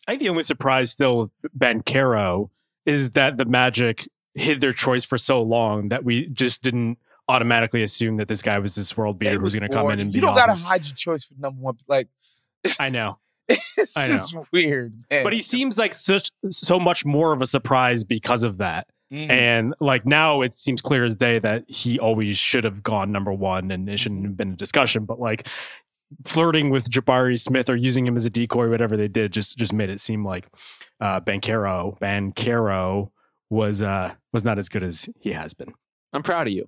I 0.07 0.13
think 0.13 0.21
the 0.23 0.29
only 0.29 0.43
surprise 0.43 0.91
still 0.91 1.19
with 1.19 1.31
Ben 1.55 1.83
Caro 1.83 2.51
is 2.87 3.13
that 3.13 3.39
the 3.39 3.45
Magic 3.47 4.07
hid 4.35 4.61
their 4.61 4.73
choice 4.75 5.05
for 5.05 5.17
so 5.17 5.41
long 5.43 5.89
that 5.89 6.05
we 6.05 6.27
just 6.29 6.63
didn't 6.63 6.99
automatically 7.29 7.83
assume 7.83 8.19
that 8.19 8.29
this 8.29 8.43
guy 8.43 8.59
was 8.59 8.75
this 8.75 8.97
world 8.97 9.19
beater 9.19 9.33
It 9.33 9.37
who 9.37 9.41
was 9.43 9.53
was 9.53 9.57
going 9.61 9.71
to 9.71 9.75
come 9.75 9.91
in 9.91 10.01
and 10.01 10.15
you 10.15 10.21
don't 10.21 10.35
gotta 10.35 10.53
hide 10.55 10.85
your 10.85 10.95
choice 10.95 11.25
for 11.25 11.35
number 11.39 11.61
one. 11.61 11.77
Like 11.89 12.09
I 12.79 12.91
know, 12.91 13.19
it's 13.77 13.97
I 13.97 14.07
just 14.07 14.35
weird, 14.53 14.95
man. 15.11 15.23
but 15.25 15.33
he 15.33 15.41
seems 15.41 15.79
like 15.79 15.93
such 15.95 16.31
so 16.51 16.79
much 16.81 17.05
more 17.05 17.33
of 17.33 17.43
a 17.43 17.47
surprise 17.47 18.05
because 18.05 18.45
of 18.45 18.59
that. 18.59 18.87
Mhm. 19.13 19.31
And 19.31 19.75
like 19.81 20.07
now, 20.07 20.41
it 20.41 20.59
seems 20.59 20.81
clear 20.81 21.05
as 21.05 21.15
day 21.15 21.39
that 21.39 21.69
he 21.69 21.99
always 21.99 22.39
should 22.39 22.65
have 22.65 22.83
gone 22.83 23.13
number 23.13 23.33
one, 23.33 23.71
and 23.71 23.89
it 23.89 23.99
shouldn't 24.01 24.25
have 24.25 24.37
been 24.37 24.53
a 24.53 24.57
discussion. 24.57 25.05
But 25.05 25.21
like 25.21 25.47
flirting 26.25 26.71
with 26.71 26.89
Jabari 26.91 27.39
Smith 27.39 27.69
or 27.69 27.77
using 27.77 28.07
him 28.07 28.17
as 28.17 28.25
a 28.25 28.31
decoy, 28.31 28.69
whatever 28.71 28.97
they 28.97 29.09
did, 29.09 29.33
just 29.33 29.59
just 29.59 29.73
made 29.73 29.91
it 29.91 30.01
seem 30.01 30.25
like 30.25 30.47
uh, 31.01 31.21
Banchero 31.21 31.99
Banchero 32.01 33.11
was 33.51 33.83
uh 33.83 34.15
was 34.33 34.43
not 34.43 34.59
as 34.59 34.69
good 34.69 34.83
as 34.83 35.09
he 35.21 35.33
has 35.33 35.55
been. 35.55 35.75
I'm 36.13 36.23
proud 36.23 36.47
of 36.47 36.53
you. 36.55 36.67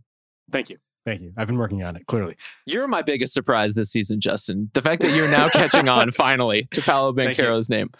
Thank 0.53 0.69
you, 0.71 0.79
thank 1.07 1.23
you. 1.23 1.33
I've 1.39 1.47
been 1.47 1.57
working 1.57 1.83
on 1.83 1.97
it 1.97 2.07
clearly. 2.07 2.37
You're 2.67 2.87
my 2.87 3.01
biggest 3.01 3.33
surprise 3.33 3.73
this 3.73 3.91
season, 3.91 4.21
Justin. 4.21 4.71
The 4.75 4.83
fact 4.83 5.01
that 5.01 5.17
you're 5.17 5.31
now 5.31 5.49
catching 5.49 5.89
on 5.89 6.11
finally 6.13 6.69
to 6.73 6.83
Paolo 6.83 7.15
Thank. 7.15 7.39
Banchero's 7.39 7.71
name. 7.71 7.91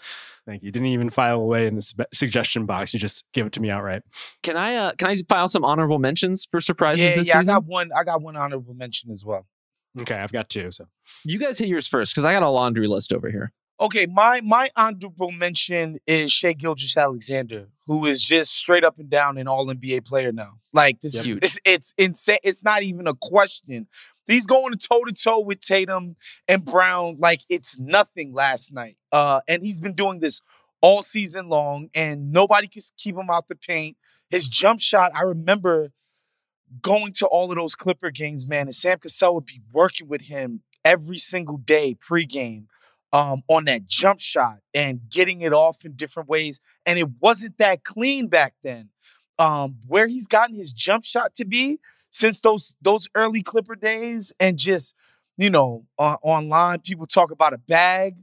Thank 0.45 0.63
you. 0.63 0.71
Didn't 0.71 0.89
even 0.89 1.09
file 1.09 1.41
away 1.41 1.67
in 1.67 1.75
the 1.75 1.81
sub- 1.81 2.07
suggestion 2.13 2.65
box. 2.65 2.93
You 2.93 2.99
just 2.99 3.25
gave 3.33 3.45
it 3.45 3.53
to 3.53 3.59
me 3.59 3.71
outright. 3.71 4.03
Can 4.43 4.55
I 4.55 4.75
uh, 4.75 4.91
can 4.97 5.09
I 5.09 5.15
file 5.27 5.47
some 5.47 5.65
honorable 5.65 5.99
mentions 5.99 6.45
for 6.45 6.61
surprises 6.61 7.03
yeah, 7.03 7.15
this 7.15 7.27
yeah. 7.27 7.39
I 7.39 7.43
got 7.43 7.65
one. 7.65 7.89
I 7.95 8.03
got 8.03 8.21
one 8.21 8.37
honorable 8.37 8.73
mention 8.73 9.11
as 9.11 9.25
well. 9.25 9.47
Okay, 9.99 10.15
I've 10.15 10.31
got 10.31 10.49
two. 10.49 10.69
So 10.71 10.85
You 11.23 11.39
guys 11.39 11.57
hit 11.57 11.67
yours 11.67 11.87
first 11.87 12.13
because 12.13 12.23
I 12.23 12.33
got 12.33 12.43
a 12.43 12.49
laundry 12.49 12.87
list 12.87 13.11
over 13.11 13.31
here. 13.31 13.51
Okay, 13.79 14.07
my 14.07 14.41
my 14.41 14.69
honorable 14.75 15.31
mention 15.31 15.99
is 16.07 16.31
Shai 16.31 16.53
Gilgeous-Alexander, 16.53 17.67
who 17.85 18.05
is 18.07 18.23
just 18.23 18.53
straight 18.55 18.83
up 18.83 18.97
and 18.97 19.07
down 19.09 19.37
an 19.37 19.47
All 19.47 19.67
NBA 19.67 20.05
player 20.05 20.31
now. 20.31 20.53
Like 20.73 20.99
this 21.01 21.15
Yep. 21.15 21.21
is 21.21 21.27
Huge. 21.27 21.43
it's, 21.43 21.59
it's 21.63 21.93
insane. 21.97 22.39
It's 22.43 22.63
not 22.63 22.81
even 22.81 23.07
a 23.07 23.13
question. 23.13 23.87
He's 24.25 24.47
going 24.47 24.73
toe 24.77 25.03
to 25.03 25.13
toe 25.13 25.39
with 25.41 25.59
Tatum 25.59 26.15
and 26.47 26.65
Brown 26.65 27.17
like 27.19 27.41
it's 27.49 27.77
nothing 27.77 28.33
last 28.33 28.73
night. 28.73 28.97
Uh, 29.11 29.41
and 29.47 29.63
he's 29.63 29.79
been 29.79 29.93
doing 29.93 30.19
this 30.21 30.41
all 30.81 31.01
season 31.03 31.47
long, 31.47 31.89
and 31.93 32.31
nobody 32.31 32.67
can 32.67 32.81
keep 32.97 33.15
him 33.15 33.29
out 33.31 33.47
the 33.47 33.55
paint. 33.55 33.95
His 34.29 34.47
jump 34.47 34.81
shot, 34.81 35.11
I 35.15 35.21
remember 35.21 35.91
going 36.81 37.13
to 37.13 37.27
all 37.27 37.51
of 37.51 37.57
those 37.57 37.75
Clipper 37.75 38.09
games, 38.11 38.47
man, 38.47 38.61
and 38.67 38.75
Sam 38.75 38.97
Cassell 38.99 39.35
would 39.35 39.45
be 39.45 39.61
working 39.71 40.07
with 40.07 40.27
him 40.27 40.61
every 40.83 41.17
single 41.17 41.57
day 41.57 41.95
pregame 41.95 42.65
um, 43.13 43.41
on 43.47 43.65
that 43.65 43.87
jump 43.87 44.19
shot 44.19 44.59
and 44.73 45.01
getting 45.09 45.41
it 45.41 45.53
off 45.53 45.85
in 45.85 45.93
different 45.93 46.29
ways. 46.29 46.59
And 46.85 46.99
it 46.99 47.07
wasn't 47.19 47.57
that 47.57 47.83
clean 47.83 48.27
back 48.27 48.53
then. 48.63 48.89
Um, 49.39 49.77
where 49.85 50.07
he's 50.07 50.27
gotten 50.27 50.55
his 50.55 50.73
jump 50.73 51.03
shot 51.03 51.35
to 51.35 51.45
be 51.45 51.79
since 52.09 52.41
those 52.41 52.73
those 52.81 53.07
early 53.13 53.43
Clipper 53.43 53.75
days, 53.75 54.33
and 54.39 54.57
just 54.57 54.95
you 55.37 55.51
know 55.51 55.85
on, 55.99 56.17
online 56.23 56.79
people 56.79 57.05
talk 57.05 57.29
about 57.29 57.53
a 57.53 57.59
bag. 57.59 58.17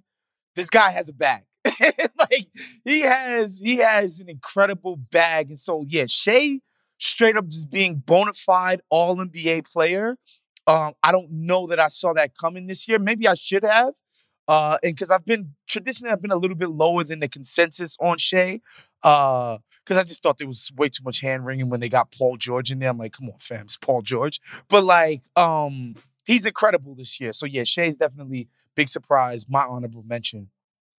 This 0.57 0.71
guy 0.71 0.91
has 0.91 1.09
a 1.09 1.13
bag. 1.13 1.45
like 2.19 2.49
he 2.85 3.03
has 3.03 3.61
he 3.65 3.77
has 3.77 4.19
an 4.19 4.29
incredible 4.29 4.97
bag, 4.97 5.49
and 5.49 5.59
so 5.59 5.85
yeah, 5.89 6.07
Shai 6.07 6.59
straight 6.99 7.37
up 7.37 7.47
just 7.47 7.71
being 7.71 7.97
bona 7.97 8.33
fide 8.33 8.81
All 8.91 9.17
NBA 9.17 9.71
player. 9.71 10.17
Um, 10.67 10.95
I 11.03 11.13
don't 11.13 11.31
know 11.31 11.67
that 11.67 11.79
I 11.79 11.89
saw 11.89 12.13
that 12.15 12.37
coming 12.37 12.67
this 12.67 12.89
year. 12.89 12.99
Maybe 12.99 13.29
I 13.29 13.35
should 13.35 13.65
have. 13.65 13.95
Uh, 14.47 14.79
and 14.83 14.95
because 14.95 15.11
I've 15.11 15.25
been 15.25 15.55
traditionally, 15.67 16.13
I've 16.13 16.23
been 16.23 16.31
a 16.31 16.37
little 16.37 16.57
bit 16.57 16.71
lower 16.71 17.05
than 17.05 17.21
the 17.21 17.29
consensus 17.29 17.97
on 18.01 18.19
Shai. 18.19 18.61
Uh, 19.03 19.59
because 19.85 19.99
I 19.99 20.03
just 20.03 20.23
thought 20.23 20.39
there 20.39 20.47
was 20.47 20.73
way 20.77 20.89
too 20.89 21.03
much 21.05 21.21
hand 21.21 21.45
wringing 21.45 21.69
when 21.69 21.81
they 21.81 21.91
got 21.91 22.11
Paul 22.11 22.37
George 22.39 22.71
in 22.71 22.79
there. 22.79 22.89
I'm 22.89 22.97
like, 22.97 23.13
come 23.13 23.29
on, 23.29 23.39
fam, 23.39 23.63
it's 23.63 23.77
Paul 23.77 24.01
George. 24.01 24.41
But 24.69 24.85
like, 24.85 25.23
um, 25.37 25.95
he's 26.25 26.47
incredible 26.47 26.95
this 26.95 27.21
year. 27.21 27.33
So 27.33 27.47
yeah, 27.47 27.65
Shai's 27.65 27.97
definitely 27.97 28.49
big 28.75 28.89
surprise. 28.89 29.47
My 29.49 29.65
honorable 29.65 30.03
mention. 30.07 30.51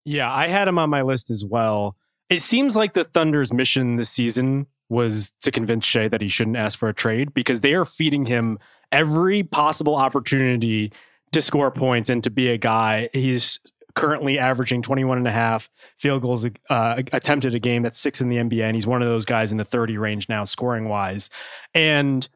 Yeah, 0.05 0.31
I 0.31 0.47
had 0.47 0.67
him 0.67 0.77
on 0.77 0.89
my 0.89 1.01
list 1.01 1.31
as 1.31 1.43
well. 1.43 1.95
It 2.29 2.41
seems 2.41 2.75
like 2.75 2.93
the 2.93 3.05
Thunder's 3.05 3.51
mission 3.51 3.95
this 3.95 4.10
season 4.10 4.67
was 4.88 5.31
to 5.41 5.51
convince 5.51 5.86
Shai 5.86 6.08
that 6.08 6.21
he 6.21 6.29
shouldn't 6.29 6.58
ask 6.58 6.77
for 6.77 6.88
a 6.88 6.93
trade 6.93 7.34
because 7.34 7.62
they 7.62 7.73
are 7.73 7.86
feeding 7.86 8.25
him 8.25 8.60
every 8.91 9.41
possible 9.41 9.95
opportunity 9.95 10.91
to 11.32 11.42
score 11.42 11.72
points 11.72 12.10
and 12.10 12.24
to 12.24 12.30
be 12.30 12.50
a 12.50 12.58
guy. 12.58 13.10
He's 13.14 13.60
currently 13.96 14.38
averaging 14.38 14.82
21 14.82 15.18
and 15.18 15.28
a 15.28 15.32
half 15.32 15.70
field 15.98 16.22
goals 16.22 16.46
uh, 16.70 17.02
attempted 17.14 17.56
a 17.56 17.60
game. 17.60 17.82
That's 17.82 18.00
six 18.00 18.22
in 18.22 18.30
the 18.30 18.38
NBA. 18.38 18.64
And 18.64 18.76
he's 18.76 18.86
one 18.86 19.02
of 19.02 19.08
those 19.08 19.26
guys 19.26 19.52
in 19.52 19.58
the 19.58 19.66
30 19.66 19.98
range 19.98 20.30
now, 20.30 20.44
scoring 20.44 20.90
wise. 20.90 21.30
And 21.74 22.28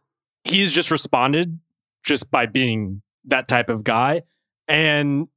he's 0.44 0.72
just 0.72 0.90
responded 0.90 1.60
just 2.04 2.32
by 2.32 2.46
being 2.46 3.02
that 3.26 3.48
type 3.48 3.70
of 3.70 3.84
guy. 3.84 4.24
And 4.68 5.28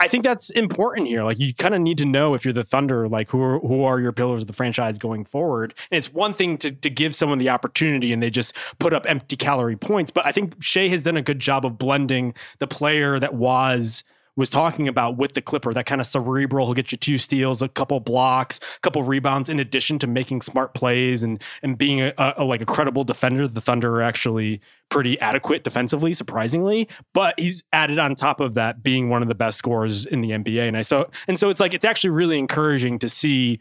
I- 0.00 0.08
think 0.08 0.24
that's 0.24 0.50
important 0.50 1.08
here. 1.08 1.22
Like 1.22 1.38
you 1.38 1.54
kind 1.54 1.74
of 1.74 1.80
need 1.80 1.98
to 1.98 2.06
know 2.06 2.34
if 2.34 2.44
you're 2.44 2.54
the 2.54 2.64
Thunder, 2.64 3.08
like 3.08 3.30
who 3.30 3.40
are, 3.42 3.58
who 3.60 3.84
are 3.84 4.00
your 4.00 4.12
pillars 4.12 4.42
of 4.42 4.46
the 4.46 4.52
franchise 4.52 4.98
going 4.98 5.24
forward. 5.24 5.74
And 5.90 5.98
it's 5.98 6.12
one 6.12 6.34
thing 6.34 6.58
to 6.58 6.70
to 6.70 6.90
give 6.90 7.14
someone 7.14 7.38
the 7.38 7.50
opportunity 7.50 8.12
and 8.12 8.22
they 8.22 8.30
just 8.30 8.56
put 8.78 8.92
up 8.92 9.06
empty 9.08 9.36
calorie 9.36 9.76
points, 9.76 10.10
but 10.10 10.26
I 10.26 10.32
think 10.32 10.54
Shai 10.62 10.88
has 10.88 11.02
done 11.02 11.16
a 11.16 11.22
good 11.22 11.38
job 11.38 11.64
of 11.66 11.78
blending 11.78 12.34
the 12.58 12.66
player 12.66 13.18
that 13.20 13.34
was 13.34 14.02
was 14.38 14.48
talking 14.48 14.86
about 14.86 15.16
with 15.16 15.34
the 15.34 15.42
Clipper, 15.42 15.74
that 15.74 15.84
kind 15.84 16.00
of 16.00 16.06
cerebral, 16.06 16.66
he'll 16.66 16.74
get 16.74 16.92
you 16.92 16.96
two 16.96 17.18
steals, 17.18 17.60
a 17.60 17.68
couple 17.68 17.98
blocks, 17.98 18.60
a 18.76 18.80
couple 18.80 19.02
rebounds, 19.02 19.50
in 19.50 19.58
addition 19.58 19.98
to 19.98 20.06
making 20.06 20.42
smart 20.42 20.74
plays 20.74 21.24
and 21.24 21.42
and 21.62 21.76
being 21.76 22.00
a, 22.00 22.12
a 22.16 22.44
like 22.44 22.62
a 22.62 22.66
credible 22.66 23.02
defender. 23.02 23.48
The 23.48 23.60
Thunder 23.60 23.96
are 23.96 24.02
actually 24.02 24.60
pretty 24.90 25.18
adequate 25.20 25.64
defensively, 25.64 26.12
surprisingly. 26.12 26.88
But 27.12 27.38
he's 27.38 27.64
added 27.72 27.98
on 27.98 28.14
top 28.14 28.40
of 28.40 28.54
that 28.54 28.82
being 28.82 29.08
one 29.08 29.22
of 29.22 29.28
the 29.28 29.34
best 29.34 29.58
scorers 29.58 30.06
in 30.06 30.20
the 30.20 30.30
NBA. 30.30 30.68
And 30.68 30.76
I 30.76 30.82
so 30.82 31.10
and 31.26 31.38
so 31.38 31.50
it's 31.50 31.60
like 31.60 31.74
it's 31.74 31.84
actually 31.84 32.10
really 32.10 32.38
encouraging 32.38 33.00
to 33.00 33.08
see 33.08 33.58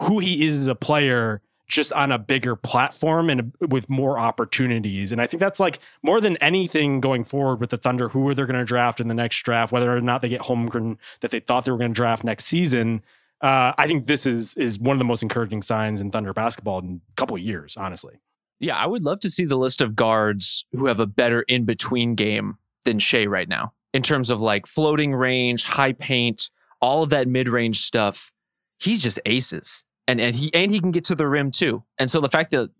who 0.00 0.20
he 0.20 0.46
is 0.46 0.56
as 0.56 0.68
a 0.68 0.74
player 0.74 1.42
just 1.68 1.92
on 1.92 2.10
a 2.10 2.18
bigger 2.18 2.56
platform 2.56 3.28
and 3.28 3.52
with 3.60 3.88
more 3.90 4.18
opportunities. 4.18 5.12
And 5.12 5.20
I 5.20 5.26
think 5.26 5.40
that's 5.40 5.60
like 5.60 5.78
more 6.02 6.20
than 6.20 6.36
anything 6.38 7.00
going 7.00 7.24
forward 7.24 7.60
with 7.60 7.70
the 7.70 7.76
Thunder, 7.76 8.08
who 8.08 8.26
are 8.26 8.34
they 8.34 8.44
going 8.44 8.58
to 8.58 8.64
draft 8.64 9.00
in 9.00 9.08
the 9.08 9.14
next 9.14 9.42
draft, 9.42 9.70
whether 9.70 9.94
or 9.94 10.00
not 10.00 10.22
they 10.22 10.30
get 10.30 10.40
Holmgren 10.40 10.96
that 11.20 11.30
they 11.30 11.40
thought 11.40 11.66
they 11.66 11.70
were 11.70 11.78
going 11.78 11.92
to 11.92 11.96
draft 11.96 12.24
next 12.24 12.46
season. 12.46 13.02
Uh, 13.42 13.72
I 13.78 13.86
think 13.86 14.06
this 14.06 14.26
is 14.26 14.54
is 14.56 14.78
one 14.78 14.96
of 14.96 14.98
the 14.98 15.04
most 15.04 15.22
encouraging 15.22 15.62
signs 15.62 16.00
in 16.00 16.10
Thunder 16.10 16.32
basketball 16.32 16.80
in 16.80 17.00
a 17.10 17.14
couple 17.14 17.36
of 17.36 17.42
years, 17.42 17.76
honestly. 17.76 18.18
Yeah, 18.58 18.76
I 18.76 18.86
would 18.86 19.02
love 19.02 19.20
to 19.20 19.30
see 19.30 19.44
the 19.44 19.56
list 19.56 19.80
of 19.80 19.94
guards 19.94 20.64
who 20.72 20.86
have 20.86 20.98
a 20.98 21.06
better 21.06 21.42
in 21.42 21.64
between 21.64 22.16
game 22.16 22.56
than 22.84 22.98
Shai 22.98 23.26
right 23.26 23.48
now 23.48 23.74
in 23.92 24.02
terms 24.02 24.30
of 24.30 24.40
like 24.40 24.66
floating 24.66 25.14
range, 25.14 25.64
high 25.64 25.92
paint, 25.92 26.50
all 26.80 27.02
of 27.02 27.10
that 27.10 27.28
mid 27.28 27.46
range 27.46 27.82
stuff. 27.82 28.32
He's 28.78 29.02
just 29.02 29.20
aces 29.26 29.84
and 30.08 30.20
and 30.20 30.34
he 30.34 30.52
and 30.54 30.72
he 30.72 30.80
can 30.80 30.90
get 30.90 31.04
to 31.04 31.14
the 31.14 31.28
rim 31.28 31.52
too. 31.52 31.84
And 31.98 32.10
so 32.10 32.20
the 32.20 32.28
fact 32.28 32.50
that 32.50 32.70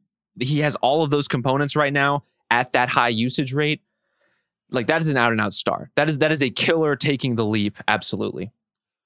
he 0.41 0.61
has 0.61 0.75
all 0.77 1.05
of 1.05 1.11
those 1.11 1.29
components 1.29 1.77
right 1.77 1.93
now 1.93 2.25
at 2.51 2.73
that 2.73 2.89
high 2.89 3.11
usage 3.11 3.53
rate, 3.53 3.83
like 4.71 4.89
that 4.89 5.01
is 5.01 5.09
an 5.09 5.17
out 5.17 5.31
and 5.31 5.41
out 5.41 5.53
star. 5.53 5.91
That 5.95 6.09
is 6.09 6.19
that 6.19 6.33
is 6.33 6.43
a 6.43 6.51
killer 6.51 6.97
taking 6.97 7.37
the 7.37 7.45
leap. 7.45 7.79
Absolutely. 7.87 8.51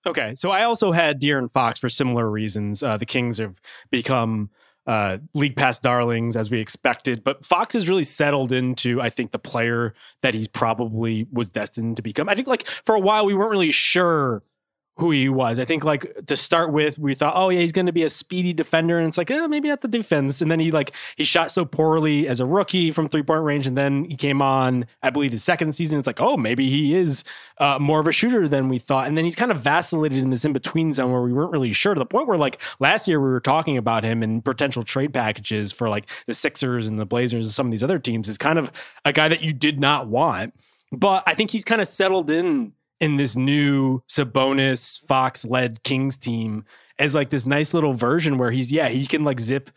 Okay, 0.05 0.35
so 0.35 0.51
I 0.51 0.65
also 0.65 0.91
had 0.91 1.21
De'Aaron 1.21 1.51
Fox 1.51 1.79
for 1.79 1.89
similar 1.89 2.29
reasons. 2.29 2.83
Uh, 2.83 2.97
the 2.97 3.07
Kings 3.07 3.39
have 3.39 3.61
become 3.91 4.51
uh, 4.85 5.19
league 5.33 5.55
pass 5.55 5.79
darlings 5.79 6.37
as 6.37 6.51
we 6.51 6.59
expected, 6.59 7.23
but 7.23 7.45
Fox 7.45 7.75
has 7.75 7.89
really 7.89 8.03
settled 8.03 8.51
into, 8.51 9.01
I 9.01 9.11
think, 9.11 9.31
the 9.31 9.39
player 9.39 9.95
that 10.23 10.35
he's 10.35 10.49
probably 10.49 11.29
was 11.31 11.51
destined 11.51 11.97
to 11.97 12.03
become. 12.03 12.29
I 12.29 12.35
think, 12.35 12.49
like 12.49 12.67
for 12.67 12.97
a 12.97 13.01
while, 13.01 13.25
we 13.25 13.35
weren't 13.35 13.53
really 13.53 13.71
sure 13.71 14.43
who 14.97 15.11
he 15.11 15.29
was. 15.29 15.59
I 15.59 15.65
think 15.65 15.85
like 15.85 16.27
to 16.27 16.37
start 16.37 16.71
with, 16.71 16.99
we 16.99 17.15
thought, 17.15 17.33
oh 17.35 17.49
yeah, 17.49 17.61
he's 17.61 17.73
going 17.73 17.87
to 17.87 17.93
be 17.93 18.03
a 18.03 18.11
speedy 18.11 18.53
defender, 18.53 18.99
and 18.99 19.09
it's 19.09 19.17
like, 19.17 19.31
eh, 19.31 19.47
maybe 19.47 19.69
not 19.69 19.81
the 19.81 19.89
defense. 19.89 20.43
And 20.43 20.51
then 20.51 20.61
he 20.61 20.71
like 20.71 20.93
he 21.17 21.25
shot 21.25 21.51
so 21.51 21.65
poorly 21.65 22.29
as 22.29 22.41
a 22.41 22.47
rookie 22.47 22.91
from 22.91 23.09
three 23.09 23.23
point 23.23 23.43
range, 23.43 23.67
and 23.67 23.77
then 23.77 24.05
he 24.05 24.17
came 24.17 24.43
on, 24.43 24.87
I 25.03 25.11
believe, 25.11 25.33
his 25.33 25.43
second 25.43 25.75
season. 25.75 25.99
It's 25.99 26.07
like, 26.07 26.21
oh, 26.21 26.37
maybe 26.37 26.69
he 26.69 26.95
is 26.95 27.25
uh, 27.59 27.79
more 27.79 28.01
of 28.01 28.07
a 28.07 28.13
shooter 28.13 28.49
than 28.49 28.69
we 28.69 28.79
thought. 28.79 29.07
And 29.07 29.17
then 29.17 29.25
he's 29.25 29.37
kind 29.37 29.51
of 29.51 29.61
vacillated 29.61 30.19
in 30.19 30.31
this 30.31 30.45
in 30.45 30.53
between 30.53 30.93
zone 30.93 31.11
where 31.11 31.23
we 31.23 31.33
weren't 31.33 31.53
really 31.53 31.73
sure 31.73 31.95
to 31.95 31.99
the 31.99 32.07
point 32.07 32.29
where 32.29 32.39
like 32.39 32.61
last 32.79 33.09
year 33.09 33.19
we 33.21 33.31
were 33.31 33.41
talking 33.41 33.79
about 33.79 34.05
him 34.05 34.23
and 34.23 34.45
potential 34.45 34.83
trade 34.83 35.15
packages 35.15 35.73
for 35.73 35.89
like 35.89 36.09
the 36.27 36.35
Sixers 36.35 36.87
and 36.87 36.99
the 36.99 37.07
Blazers 37.07 37.47
and 37.47 37.55
some 37.55 37.67
of 37.67 37.71
these 37.71 37.83
other 37.83 37.99
teams 37.99 38.29
is 38.29 38.37
kind 38.37 38.59
of 38.59 38.71
a 39.05 39.13
guy 39.13 39.29
that 39.29 39.43
you 39.43 39.53
did 39.53 39.81
not 39.81 40.09
want. 40.09 40.55
But 40.93 41.23
I 41.27 41.35
think 41.35 41.51
he's 41.51 41.65
kind 41.65 41.81
of 41.81 41.89
settled 41.89 42.31
in 42.31 42.73
in 43.03 43.17
this 43.17 43.35
new 43.35 44.01
Sabonis 44.09 45.05
Fox 45.07 45.45
led 45.45 45.83
Kings 45.83 46.17
team 46.17 46.65
as 47.01 47.17
like 47.17 47.31
this 47.31 47.45
nice 47.45 47.75
little 47.75 47.95
version 47.95 48.39
where 48.39 48.53
he's 48.53 48.71
yeah 48.71 48.89
he 48.89 49.07
can 49.07 49.25
like 49.25 49.41
zip 49.41 49.71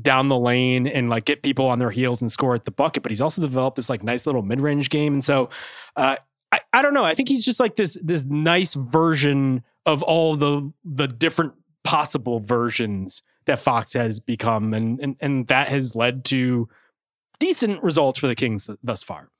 down 0.00 0.28
the 0.28 0.38
lane 0.38 0.86
and 0.86 1.10
like 1.10 1.24
get 1.24 1.42
people 1.42 1.66
on 1.66 1.80
their 1.80 1.90
heels 1.90 2.22
and 2.22 2.30
score 2.30 2.54
at 2.54 2.64
the 2.64 2.70
bucket, 2.70 3.02
but 3.02 3.10
he's 3.10 3.20
also 3.20 3.42
developed 3.42 3.74
this 3.74 3.90
like 3.90 4.04
nice 4.04 4.26
little 4.26 4.42
mid 4.42 4.60
range 4.60 4.90
game, 4.90 5.14
and 5.14 5.24
so 5.24 5.50
uh, 5.96 6.16
I 6.52 6.60
I 6.72 6.82
don't 6.82 6.94
know 6.94 7.04
I 7.04 7.16
think 7.16 7.28
he's 7.28 7.44
just 7.44 7.58
like 7.58 7.74
this 7.74 7.98
this 8.02 8.24
nice 8.24 8.74
version 8.74 9.64
of 9.84 10.02
all 10.04 10.36
the 10.36 10.72
the 10.84 11.08
different 11.08 11.54
possible 11.82 12.38
versions 12.38 13.22
that 13.46 13.58
Fox 13.58 13.92
has 13.94 14.20
become, 14.20 14.72
and 14.72 15.00
and 15.00 15.16
and 15.20 15.48
that 15.48 15.66
has 15.66 15.96
led 15.96 16.24
to 16.26 16.68
decent 17.40 17.82
results 17.82 18.20
for 18.20 18.28
the 18.28 18.36
Kings 18.36 18.70
thus 18.84 19.02
far. 19.02 19.30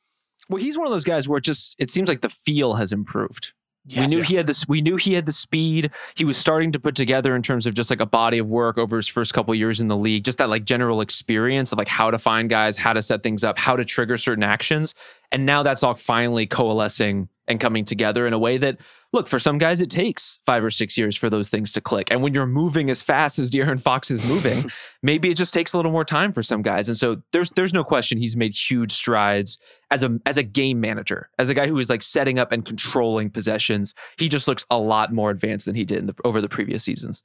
Well, 0.49 0.63
he's 0.63 0.79
one 0.79 0.87
of 0.87 0.93
those 0.93 1.05
guys 1.05 1.29
where 1.29 1.39
it 1.39 1.45
just 1.45 1.77
it 1.79 1.91
seems 1.91 2.09
like 2.09 2.23
the 2.23 2.29
feel 2.29 2.75
has 2.75 2.93
improved. 2.93 3.53
Yes. 3.87 4.01
We 4.01 4.07
knew 4.07 4.23
he 4.23 4.35
had 4.35 4.47
this. 4.47 4.69
We 4.69 4.83
knew 4.83 4.97
he 4.97 5.15
had 5.15 5.25
the 5.25 5.33
speed. 5.33 5.91
He 6.15 6.27
was 6.27 6.37
starting 6.37 6.73
to 6.73 6.79
put 6.79 6.95
together 6.95 7.35
in 7.35 7.43
terms 7.43 7.67
of 7.67 7.73
just 7.73 7.89
like 7.89 8.01
a 8.01 8.07
body 8.07 8.39
of 8.39 8.47
work 8.47 8.77
over 8.77 8.97
his 8.97 9.09
first 9.09 9.33
couple 9.33 9.55
years 9.55 9.81
in 9.81 9.89
the 9.89 9.97
league. 9.97 10.25
Just 10.25 10.39
that 10.39 10.51
like 10.51 10.65
general 10.65 11.01
experience 11.01 11.73
of 11.73 11.79
like 11.79 11.89
how 11.89 12.11
to 12.11 12.19
find 12.19 12.51
guys, 12.51 12.77
how 12.77 12.93
to 12.93 13.01
set 13.01 13.23
things 13.23 13.45
up, 13.45 13.59
how 13.59 13.77
to 13.77 13.87
trigger 13.87 14.19
certain 14.19 14.45
actions. 14.45 14.95
And 15.31 15.45
now 15.45 15.63
that's 15.63 15.83
all 15.83 15.95
finally 15.95 16.47
coalescing 16.47 17.29
and 17.47 17.59
coming 17.59 17.85
together 17.85 18.27
in 18.27 18.33
a 18.35 18.39
way 18.39 18.59
that, 18.59 18.79
look, 19.13 19.27
for 19.27 19.39
some 19.39 19.57
guys, 19.59 19.81
it 19.81 19.91
takes 19.91 20.39
five 20.45 20.63
or 20.63 20.71
six 20.71 20.99
years 20.99 21.17
for 21.17 21.31
those 21.31 21.49
things 21.49 21.73
to 21.73 21.81
click. 21.81 22.09
And 22.11 22.23
when 22.23 22.35
you're 22.35 22.47
moving 22.47 22.91
as 22.91 23.03
fast 23.03 23.39
as 23.39 23.51
De'Aaron 23.51 23.81
Fox 23.81 24.11
is 24.11 24.23
moving, 24.25 24.71
maybe 25.03 25.31
it 25.31 25.37
just 25.37 25.55
takes 25.55 25.73
a 25.73 25.79
little 25.79 25.93
more 25.93 26.05
time 26.05 26.33
for 26.33 26.43
some 26.43 26.61
guys. 26.63 26.89
And 26.89 26.97
so 26.97 27.23
there's 27.33 27.51
there's 27.51 27.73
no 27.73 27.85
question 27.85 28.19
he's 28.19 28.37
made 28.37 28.55
huge 28.55 28.93
strides 28.93 29.59
as 29.91 30.03
a 30.03 30.19
as 30.27 30.37
a 30.37 30.43
game 30.43 30.81
manager, 30.81 31.31
as 31.39 31.49
a 31.49 31.55
guy 31.55 31.67
who 31.67 31.79
is 31.79 31.89
like 31.89 32.03
setting 32.03 32.39
up 32.39 32.53
and 32.53 32.65
controlling 32.65 33.31
possessions. 33.31 33.95
He 34.19 34.29
just 34.29 34.47
looks 34.47 34.67
a 34.71 34.79
lot 34.79 35.13
more 35.13 35.31
advanced 35.31 35.67
than 35.67 35.75
he 35.75 35.85
did 35.85 36.07
the, 36.07 36.15
over 36.25 36.41
the 36.41 36.49
previous 36.49 36.85
seasons. 36.85 37.23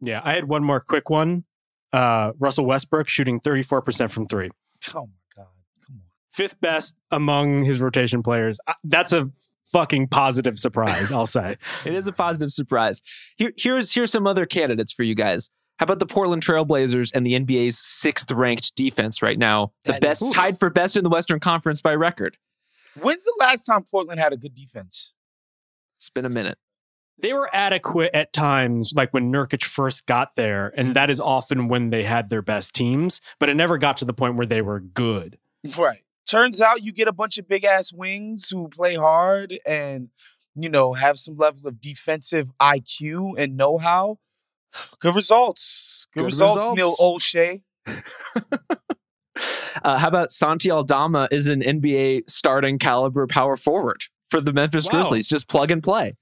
Yeah, 0.00 0.20
I 0.24 0.34
had 0.34 0.48
one 0.48 0.64
more 0.64 0.80
quick 0.80 1.10
one. 1.10 1.44
Uh, 1.92 2.32
Russell 2.38 2.66
Westbrook 2.66 3.08
shooting 3.08 3.40
34% 3.40 4.10
from 4.10 4.26
three. 4.26 4.50
Oh 4.94 5.00
my 5.00 5.06
God. 5.36 5.48
Come 5.86 5.96
on. 5.96 6.02
Fifth 6.30 6.60
best 6.60 6.96
among 7.10 7.64
his 7.64 7.80
rotation 7.80 8.22
players. 8.22 8.60
That's 8.84 9.12
a 9.12 9.30
fucking 9.70 10.08
positive 10.08 10.58
surprise, 10.58 11.10
I'll 11.10 11.26
say. 11.26 11.56
it 11.84 11.94
is 11.94 12.06
a 12.06 12.12
positive 12.12 12.50
surprise. 12.50 13.02
Here, 13.36 13.52
here's 13.56 13.92
here's 13.92 14.10
some 14.10 14.26
other 14.26 14.46
candidates 14.46 14.92
for 14.92 15.02
you 15.02 15.14
guys. 15.14 15.50
How 15.78 15.84
about 15.84 15.98
the 15.98 16.06
Portland 16.06 16.44
Trailblazers 16.44 17.10
and 17.14 17.26
the 17.26 17.32
NBA's 17.32 17.78
sixth 17.78 18.30
ranked 18.30 18.74
defense 18.76 19.22
right 19.22 19.38
now? 19.38 19.72
The 19.84 19.92
that 19.92 20.02
best, 20.02 20.22
is, 20.22 20.32
tied 20.32 20.58
for 20.58 20.68
best 20.68 20.96
in 20.96 21.04
the 21.04 21.10
Western 21.10 21.40
Conference 21.40 21.80
by 21.80 21.94
record. 21.94 22.36
When's 23.00 23.24
the 23.24 23.34
last 23.40 23.64
time 23.64 23.84
Portland 23.90 24.20
had 24.20 24.32
a 24.32 24.36
good 24.36 24.54
defense? 24.54 25.14
It's 25.96 26.10
been 26.10 26.26
a 26.26 26.30
minute. 26.30 26.58
They 27.18 27.32
were 27.32 27.48
adequate 27.52 28.14
at 28.14 28.32
times, 28.32 28.92
like 28.94 29.12
when 29.12 29.32
Nurkic 29.32 29.64
first 29.64 30.06
got 30.06 30.36
there, 30.36 30.72
and 30.76 30.90
mm. 30.90 30.94
that 30.94 31.10
is 31.10 31.20
often 31.20 31.68
when 31.68 31.90
they 31.90 32.02
had 32.02 32.28
their 32.30 32.42
best 32.42 32.74
teams, 32.74 33.20
but 33.38 33.48
it 33.48 33.54
never 33.54 33.78
got 33.78 33.96
to 33.98 34.04
the 34.04 34.14
point 34.14 34.36
where 34.36 34.46
they 34.46 34.62
were 34.62 34.80
good. 34.80 35.38
Right 35.78 36.02
turns 36.30 36.60
out 36.60 36.82
you 36.82 36.92
get 36.92 37.08
a 37.08 37.12
bunch 37.12 37.38
of 37.38 37.48
big 37.48 37.64
ass 37.64 37.92
wings 37.92 38.50
who 38.50 38.68
play 38.68 38.94
hard 38.94 39.58
and 39.66 40.08
you 40.54 40.68
know 40.68 40.92
have 40.92 41.18
some 41.18 41.36
level 41.36 41.66
of 41.66 41.80
defensive 41.80 42.48
IQ 42.60 43.34
and 43.36 43.56
know 43.56 43.78
how. 43.78 44.18
Good 45.00 45.14
results. 45.14 46.06
Good, 46.14 46.20
Good 46.20 46.26
results, 46.26 46.70
results, 46.70 46.76
Neil 46.76 46.94
Olshey. 47.00 47.62
uh, 49.82 49.98
how 49.98 50.08
about 50.08 50.30
Santi 50.30 50.70
Aldama 50.70 51.28
is 51.30 51.48
an 51.48 51.62
NBA 51.62 52.30
starting 52.30 52.78
caliber 52.78 53.26
power 53.26 53.56
forward 53.56 54.04
for 54.30 54.40
the 54.40 54.52
Memphis 54.52 54.84
wow. 54.86 54.90
Grizzlies? 54.90 55.26
Just 55.28 55.48
plug 55.48 55.70
and 55.70 55.82
play. 55.82 56.14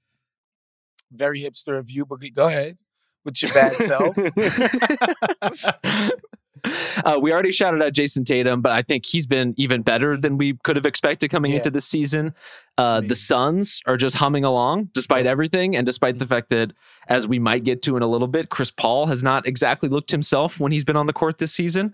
Very 1.11 1.41
hipster 1.41 1.77
of 1.77 1.91
you, 1.91 2.05
but 2.05 2.19
go 2.33 2.47
ahead 2.47 2.79
with 3.25 3.41
your 3.41 3.51
bad 3.51 3.77
self. 3.77 4.15
Uh, 7.05 7.17
we 7.21 7.31
already 7.31 7.51
shouted 7.51 7.81
out 7.81 7.93
Jayson 7.93 8.25
Tatum, 8.25 8.61
but 8.61 8.73
I 8.73 8.81
think 8.81 9.05
he's 9.05 9.25
been 9.25 9.53
even 9.55 9.83
better 9.83 10.17
than 10.17 10.37
we 10.37 10.57
could 10.65 10.75
have 10.75 10.85
expected 10.85 11.29
coming 11.29 11.51
yeah. 11.51 11.57
into 11.57 11.71
the 11.71 11.79
season. 11.79 12.33
Uh, 12.77 12.99
the 12.99 13.15
Suns 13.15 13.81
are 13.85 13.95
just 13.95 14.17
humming 14.17 14.43
along 14.43 14.89
despite 14.93 15.25
everything, 15.25 15.77
and 15.77 15.85
despite 15.85 16.19
the 16.19 16.25
fact 16.25 16.49
that, 16.49 16.73
as 17.07 17.25
we 17.25 17.39
might 17.39 17.63
get 17.63 17.81
to 17.83 17.95
in 17.95 18.03
a 18.03 18.07
little 18.07 18.27
bit, 18.27 18.49
Chris 18.49 18.69
Paul 18.69 19.05
has 19.05 19.23
not 19.23 19.47
exactly 19.47 19.87
looked 19.87 20.11
himself 20.11 20.59
when 20.59 20.73
he's 20.73 20.83
been 20.83 20.97
on 20.97 21.05
the 21.05 21.13
court 21.13 21.37
this 21.37 21.53
season. 21.53 21.93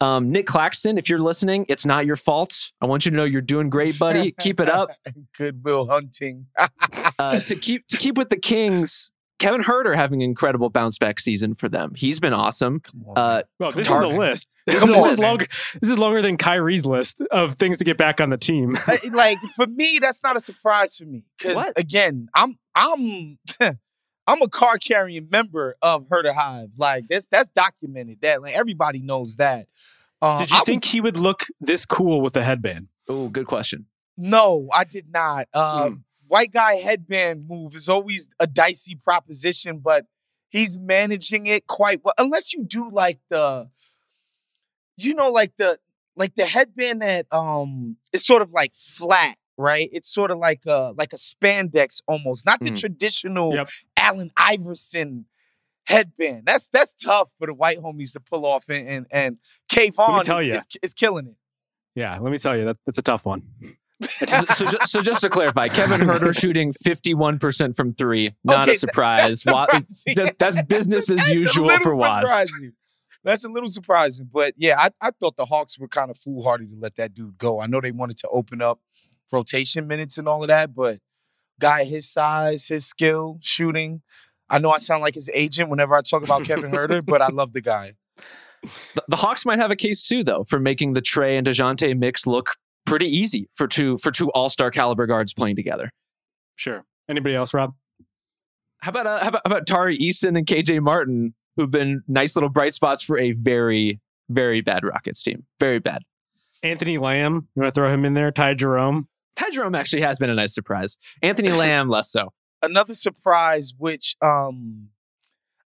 Um, 0.00 0.30
Nic 0.30 0.46
Claxton, 0.46 0.98
if 0.98 1.08
you're 1.08 1.20
listening, 1.20 1.66
it's 1.68 1.86
not 1.86 2.04
your 2.04 2.16
fault. 2.16 2.72
I 2.80 2.86
want 2.86 3.04
you 3.04 3.10
to 3.10 3.16
know 3.16 3.24
you're 3.24 3.40
doing 3.40 3.70
great, 3.70 3.98
buddy. 3.98 4.32
Keep 4.40 4.60
it 4.60 4.68
up. 4.68 4.90
Goodwill 5.38 5.86
hunting. 5.86 6.46
uh, 7.18 7.40
to 7.40 7.54
keep 7.54 7.86
to 7.88 7.96
keep 7.96 8.18
with 8.18 8.28
the 8.28 8.36
Kings, 8.36 9.12
Kevin 9.38 9.62
Huerter 9.62 9.96
having 9.96 10.22
an 10.22 10.30
incredible 10.30 10.70
bounce 10.70 10.98
back 10.98 11.18
season 11.18 11.54
for 11.54 11.68
them. 11.68 11.92
He's 11.96 12.20
been 12.20 12.32
awesome. 12.32 12.82
Uh, 13.16 13.42
well, 13.58 13.72
this 13.72 13.86
Tar- 13.86 13.98
is 13.98 14.04
a 14.04 14.08
list. 14.08 14.48
This, 14.66 14.82
is, 14.82 14.88
this 14.88 15.12
is, 15.12 15.18
longer, 15.18 15.46
this 15.80 15.90
is 15.90 15.98
longer 15.98 16.22
than 16.22 16.38
Kyrie's 16.38 16.86
list 16.86 17.20
of 17.30 17.56
things 17.56 17.76
to 17.78 17.84
get 17.84 17.98
back 17.98 18.18
on 18.18 18.30
the 18.30 18.38
team. 18.38 18.78
like 19.12 19.38
for 19.54 19.66
me, 19.66 19.98
that's 20.00 20.22
not 20.22 20.36
a 20.36 20.40
surprise 20.40 20.96
for 20.96 21.04
me 21.04 21.24
because 21.36 21.70
again, 21.76 22.28
I'm 22.34 22.58
I'm 22.74 23.38
I'm 24.26 24.40
a 24.40 24.48
car 24.48 24.78
carrying 24.78 25.28
member 25.30 25.76
of 25.82 26.08
Huerter 26.08 26.32
Hive. 26.32 26.70
Like 26.78 27.04
that's 27.10 27.26
that's 27.26 27.50
documented. 27.50 28.22
That 28.22 28.40
like 28.40 28.54
everybody 28.54 29.00
knows 29.00 29.36
that. 29.36 29.66
Uh, 30.22 30.38
did 30.38 30.50
you 30.50 30.56
I 30.56 30.60
think 30.60 30.82
was, 30.84 30.92
he 30.92 31.02
would 31.02 31.18
look 31.18 31.44
this 31.60 31.84
cool 31.84 32.22
with 32.22 32.36
a 32.38 32.42
headband? 32.42 32.88
Oh, 33.06 33.28
good 33.28 33.46
question. 33.46 33.86
No, 34.16 34.68
I 34.72 34.84
did 34.84 35.12
not. 35.12 35.48
Um, 35.52 35.62
mm 35.92 36.00
white 36.34 36.50
guy 36.50 36.74
headband 36.74 37.46
move 37.48 37.76
is 37.76 37.88
always 37.88 38.28
a 38.40 38.46
dicey 38.48 38.96
proposition, 38.96 39.78
but 39.78 40.04
he's 40.50 40.76
managing 40.76 41.46
it 41.46 41.68
quite 41.68 42.00
well. 42.02 42.14
Unless 42.18 42.52
you 42.52 42.64
do 42.64 42.90
like 42.90 43.20
the, 43.30 43.70
you 44.96 45.14
know, 45.14 45.30
like 45.30 45.56
the 45.58 45.78
like 46.16 46.34
the 46.34 46.44
headband 46.44 47.02
that 47.02 47.32
um 47.32 47.98
is 48.12 48.26
sort 48.26 48.42
of 48.42 48.52
like 48.52 48.74
flat, 48.74 49.36
right? 49.56 49.88
It's 49.92 50.12
sort 50.12 50.32
of 50.32 50.38
like 50.38 50.62
a 50.66 50.92
like 50.98 51.12
a 51.12 51.16
spandex 51.16 52.02
almost, 52.08 52.44
not 52.44 52.58
the 52.58 52.70
mm. 52.70 52.80
traditional 52.80 53.54
yep. 53.54 53.68
Allen 53.96 54.30
Iverson 54.36 55.26
headband. 55.86 56.46
That's 56.46 56.68
that's 56.68 56.94
tough 56.94 57.30
for 57.38 57.46
the 57.46 57.54
white 57.54 57.78
homies 57.78 58.12
to 58.14 58.20
pull 58.20 58.44
off, 58.44 58.68
and 58.68 58.88
and, 58.88 59.06
and 59.12 59.38
Kayvon 59.70 60.22
is, 60.22 60.48
is, 60.48 60.66
is, 60.82 60.94
killing 60.94 61.28
it. 61.28 61.36
Yeah, 61.94 62.18
let 62.18 62.32
me 62.32 62.38
tell 62.38 62.56
you 62.56 62.64
that 62.64 62.78
that's 62.84 62.98
a 62.98 63.02
tough 63.02 63.24
one 63.24 63.44
so, 64.02 64.26
just, 64.26 64.90
so, 64.90 65.00
just, 65.00 65.20
to 65.22 65.30
clarify, 65.30 65.68
Kevin 65.68 66.00
Huerter 66.00 66.36
shooting 66.38 66.72
51% 66.72 67.76
from 67.76 67.94
three, 67.94 68.34
not 68.42 68.62
okay, 68.62 68.74
a 68.74 68.78
surprise. 68.78 69.42
That, 69.44 69.68
that's, 69.70 70.04
that's, 70.38 70.62
business 70.64 71.10
as 71.10 71.28
usual 71.28 71.68
for 71.80 71.94
Wos. 71.94 72.46
That's 73.22 73.44
a 73.44 73.48
little 73.48 73.68
surprising. 73.68 74.28
But 74.30 74.54
yeah, 74.58 74.78
I, 74.78 74.90
I 75.00 75.10
thought 75.12 75.36
the 75.36 75.46
Hawks 75.46 75.78
were 75.78 75.88
kind 75.88 76.10
of 76.10 76.18
foolhardy 76.18 76.66
to 76.66 76.76
let 76.78 76.96
that 76.96 77.14
dude 77.14 77.38
go. 77.38 77.60
I 77.60 77.66
know 77.66 77.80
they 77.80 77.92
wanted 77.92 78.18
to 78.18 78.28
open 78.28 78.60
up 78.60 78.80
rotation 79.32 79.86
minutes 79.86 80.18
and 80.18 80.28
all 80.28 80.42
of 80.42 80.48
that, 80.48 80.74
but 80.74 80.98
guy 81.58 81.84
his 81.84 82.10
size, 82.10 82.68
his 82.68 82.86
skill, 82.86 83.38
shooting. 83.42 84.02
I 84.50 84.58
know 84.58 84.70
I 84.70 84.76
sound 84.76 85.02
like 85.02 85.14
his 85.14 85.30
agent 85.32 85.70
whenever 85.70 85.94
I 85.96 86.02
talk 86.02 86.22
about 86.22 86.44
Kevin 86.44 86.70
Huerter, 86.70 87.04
but 87.04 87.22
I 87.22 87.28
love 87.28 87.52
the 87.54 87.62
guy. 87.62 87.94
The, 88.94 89.04
the 89.08 89.16
Hawks 89.16 89.46
might 89.46 89.58
have 89.58 89.70
a 89.70 89.76
case 89.76 90.02
too, 90.02 90.22
though, 90.22 90.44
for 90.44 90.60
making 90.60 90.92
the 90.92 91.00
Trey 91.00 91.36
and 91.36 91.46
Dejounte 91.46 91.98
mix 91.98 92.26
look 92.26 92.50
pretty 92.86 93.06
easy 93.06 93.48
for 93.54 93.66
two 93.66 93.96
for 93.98 94.10
two 94.10 94.30
All 94.32 94.48
Star 94.48 94.70
caliber 94.70 95.06
guards 95.06 95.32
playing 95.32 95.56
together. 95.56 95.90
Sure. 96.56 96.84
Anybody 97.08 97.34
else, 97.34 97.52
Rob? 97.52 97.74
How 98.78 98.90
about 98.90 99.06
uh, 99.06 99.20
how 99.20 99.28
about, 99.28 99.42
how 99.44 99.52
about 99.52 99.66
Tari 99.66 99.98
Eason 99.98 100.36
and 100.36 100.46
KJ 100.46 100.80
Martin, 100.80 101.34
who've 101.56 101.70
been 101.70 102.02
nice 102.08 102.36
little 102.36 102.48
bright 102.48 102.74
spots 102.74 103.02
for 103.02 103.18
a 103.18 103.32
very 103.32 104.00
very 104.28 104.60
bad 104.60 104.84
Rockets 104.84 105.22
team, 105.22 105.44
very 105.60 105.78
bad. 105.78 106.02
Anthony 106.62 106.96
Lamb, 106.96 107.48
you 107.54 107.62
want 107.62 107.74
to 107.74 107.78
throw 107.78 107.92
him 107.92 108.04
in 108.04 108.14
there? 108.14 108.30
Ty 108.30 108.54
Jerome. 108.54 109.08
Ty 109.36 109.50
Jerome 109.50 109.74
actually 109.74 110.02
has 110.02 110.18
been 110.18 110.30
a 110.30 110.34
nice 110.34 110.54
surprise. 110.54 110.98
Anthony 111.22 111.50
Lamb 111.52 111.88
less 111.88 112.10
so. 112.10 112.32
Another 112.62 112.94
surprise, 112.94 113.74
which 113.76 114.16
um 114.22 114.88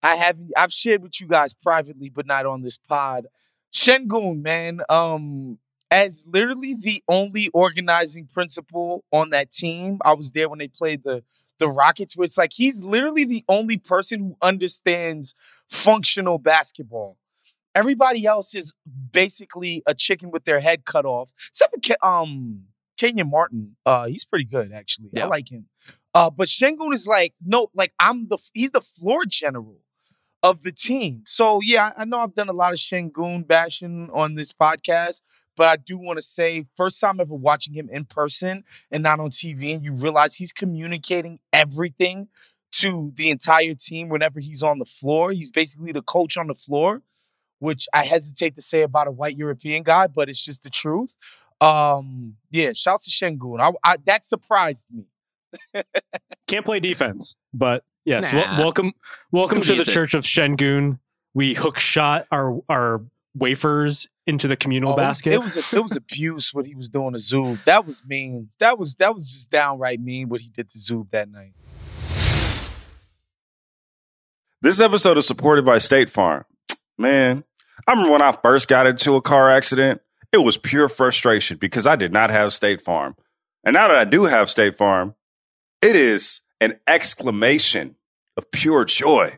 I 0.04 0.16
have 0.16 0.38
I've 0.56 0.72
shared 0.72 1.04
with 1.04 1.20
you 1.20 1.28
guys 1.28 1.54
privately, 1.54 2.10
but 2.10 2.26
not 2.26 2.46
on 2.46 2.62
this 2.62 2.78
pod. 2.78 3.28
Sengun, 3.74 4.42
man, 4.42 4.82
um, 4.90 5.60
as 5.92 6.26
literally 6.28 6.76
the 6.78 7.02
only 7.08 7.50
organizing 7.54 8.28
principle 8.32 9.04
on 9.12 9.30
that 9.32 9.50
team. 9.52 10.00
I 10.04 10.14
was 10.14 10.32
there 10.32 10.50
when 10.50 10.60
they 10.60 10.68
played 10.68 11.04
the 11.04 11.24
the 11.60 11.68
Rockets, 11.70 12.16
where 12.16 12.26
it's 12.26 12.38
like 12.38 12.52
he's 12.54 12.84
literally 12.84 13.26
the 13.26 13.44
only 13.50 13.78
person 13.78 14.20
who 14.20 14.38
understands 14.42 15.34
functional 15.70 16.38
basketball. 16.38 17.18
Everybody 17.74 18.26
else 18.26 18.56
is 18.56 18.74
basically 19.12 19.84
a 19.88 19.94
chicken 19.94 20.32
with 20.32 20.46
their 20.46 20.60
head 20.60 20.86
cut 20.86 21.06
off, 21.06 21.32
except 21.50 21.74
for 21.74 21.94
Ke- 21.96 22.04
um 22.06 22.66
Kenyon 22.98 23.30
Martin. 23.30 23.76
Uh, 23.86 24.08
he's 24.08 24.26
pretty 24.26 24.46
good 24.46 24.72
actually. 24.74 25.10
Yeah. 25.14 25.26
I 25.26 25.28
like 25.28 25.52
him. 25.52 25.68
Uh, 26.14 26.30
but 26.30 26.48
Sengun 26.48 26.94
is 26.94 27.08
like 27.08 27.34
no, 27.46 27.70
like 27.74 27.94
I'm 28.00 28.28
the 28.28 28.38
he's 28.54 28.72
the 28.72 28.82
floor 28.82 29.26
general 29.26 29.78
of 30.44 30.64
the 30.64 30.72
team. 30.72 31.24
So 31.26 31.60
yeah, 31.64 31.92
I 31.96 32.02
I 32.02 32.06
know 32.06 32.20
I've 32.20 32.36
done 32.36 32.50
a 32.50 32.54
lot 32.54 32.72
of 32.72 32.78
Sengun 32.80 33.48
bashing 33.48 34.10
on 34.14 34.36
this 34.36 34.52
podcast, 34.54 35.22
but 35.58 35.68
I 35.68 35.76
do 35.76 35.98
want 35.98 36.18
to 36.18 36.22
say, 36.22 36.64
first 36.78 37.02
time 37.02 37.20
ever 37.20 37.34
watching 37.36 37.74
him 37.74 37.90
in 37.92 38.06
person 38.06 38.64
and 38.92 39.04
not 39.04 39.20
on 39.20 39.30
TV, 39.30 39.74
and 39.74 39.84
you 39.84 39.94
realize 39.94 40.36
he's 40.36 40.54
communicating 40.54 41.40
everything 41.52 42.30
to 42.74 43.12
the 43.16 43.30
entire 43.30 43.74
team 43.74 44.08
whenever 44.08 44.40
he's 44.40 44.62
on 44.64 44.78
the 44.80 44.86
floor. 44.86 45.32
He's 45.32 45.52
basically 45.52 45.92
the 45.92 46.02
coach 46.02 46.38
on 46.38 46.48
the 46.48 46.54
floor, 46.54 47.02
which 47.60 47.88
I 47.94 48.06
hesitate 48.06 48.56
to 48.56 48.62
say 48.62 48.84
about 48.84 49.08
a 49.08 49.12
white 49.12 49.36
European 49.36 49.84
guy, 49.84 50.08
but 50.08 50.30
it's 50.30 50.44
just 50.44 50.64
the 50.64 50.70
truth. 50.70 51.16
Um, 51.60 52.36
yeah, 52.52 52.72
shouts 52.74 53.06
to 53.06 53.12
Sengun. 53.12 53.60
I, 53.60 53.72
I, 53.84 53.96
that 54.06 54.26
surprised 54.26 54.88
me. 54.94 55.06
Can't 56.48 56.66
play 56.66 56.80
defense, 56.80 57.36
but 57.54 57.84
yes, 58.06 58.32
Nah. 58.32 58.38
wel- 58.38 58.60
welcome, 58.60 58.94
welcome 59.32 59.58
Who 59.60 59.64
to 59.64 59.76
the 59.76 59.82
it? 59.82 59.88
Church 59.88 60.14
of 60.14 60.24
Sengun. 60.24 61.00
We 61.34 61.54
hook 61.56 61.80
shot 61.80 62.28
our 62.32 62.62
our 62.70 63.02
wafers 63.38 64.08
into 64.26 64.48
the 64.48 64.56
communal 64.58 64.90
Oh, 64.90 64.94
it 64.94 64.98
was- 64.98 65.06
basket. 65.06 65.34
It 65.34 65.42
was, 65.42 65.58
a, 65.58 65.76
it 65.78 65.82
was 65.82 65.96
abuse 65.96 66.54
what 66.54 66.66
he 66.66 66.76
was 66.76 66.90
doing 66.90 67.14
to 67.14 67.20
Zoob. 67.20 67.64
That 67.66 67.86
was 67.86 68.06
mean. 68.06 68.50
That 68.60 68.78
was 68.80 68.96
that 68.96 69.14
was 69.14 69.30
just 69.32 69.52
downright 69.52 70.00
mean 70.00 70.30
what 70.30 70.42
he 70.42 70.50
did 70.50 70.70
to 70.70 70.78
Zoob 70.78 71.12
that 71.12 71.30
night. 71.30 71.54
This 74.62 74.80
episode 74.80 75.18
is 75.18 75.28
supported 75.28 75.66
by 75.66 75.78
State 75.78 76.10
Farm. 76.10 76.44
Man, 76.98 77.44
I 77.88 77.92
remember 77.92 78.12
when 78.12 78.22
I 78.22 78.36
first 78.44 78.68
got 78.68 78.88
into 78.88 79.16
a 79.16 79.22
car 79.22 79.50
accident, 79.50 80.02
it 80.34 80.40
was 80.40 80.58
pure 80.58 80.90
frustration 80.90 81.58
because 81.58 81.86
I 81.86 81.96
did 81.96 82.12
not 82.12 82.30
have 82.32 82.54
State 82.54 82.82
Farm. 82.82 83.16
And 83.64 83.74
now 83.76 83.88
that 83.88 83.98
I 83.98 84.04
do 84.06 84.24
have 84.26 84.50
State 84.50 84.76
Farm, 84.76 85.16
it 85.82 85.96
is 85.96 86.42
an 86.60 86.80
exclamation 86.88 87.96
of 88.36 88.50
pure 88.52 88.84
joy. 88.84 89.38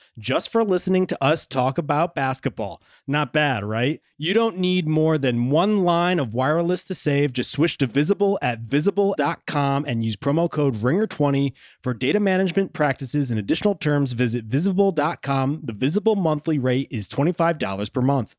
just 0.19 0.49
for 0.49 0.63
listening 0.63 1.07
to 1.07 1.23
us 1.23 1.45
talk 1.45 1.77
about 1.77 2.15
basketball. 2.15 2.81
Not 3.07 3.33
bad, 3.33 3.63
right? 3.63 4.01
You 4.17 4.33
don't 4.33 4.57
need 4.57 4.87
more 4.87 5.17
than 5.17 5.49
one 5.49 5.83
line 5.83 6.19
of 6.19 6.33
wireless 6.33 6.83
to 6.85 6.93
save. 6.93 7.33
Just 7.33 7.51
switch 7.51 7.77
to 7.79 7.87
Visible 7.87 8.37
at 8.41 8.59
visible.com 8.59 9.85
and 9.87 10.03
use 10.03 10.15
promo 10.15 10.49
code 10.49 10.75
RINGER20 10.75 11.53
for 11.81 11.93
data 11.93 12.19
management 12.19 12.73
practices 12.73 13.31
and 13.31 13.39
additional 13.39 13.75
terms. 13.75 14.13
Visit 14.13 14.45
visible.com. 14.45 15.61
The 15.63 15.73
Visible 15.73 16.15
monthly 16.15 16.59
rate 16.59 16.87
is 16.91 17.07
$25 17.07 17.93
per 17.93 18.01
month. 18.01 18.35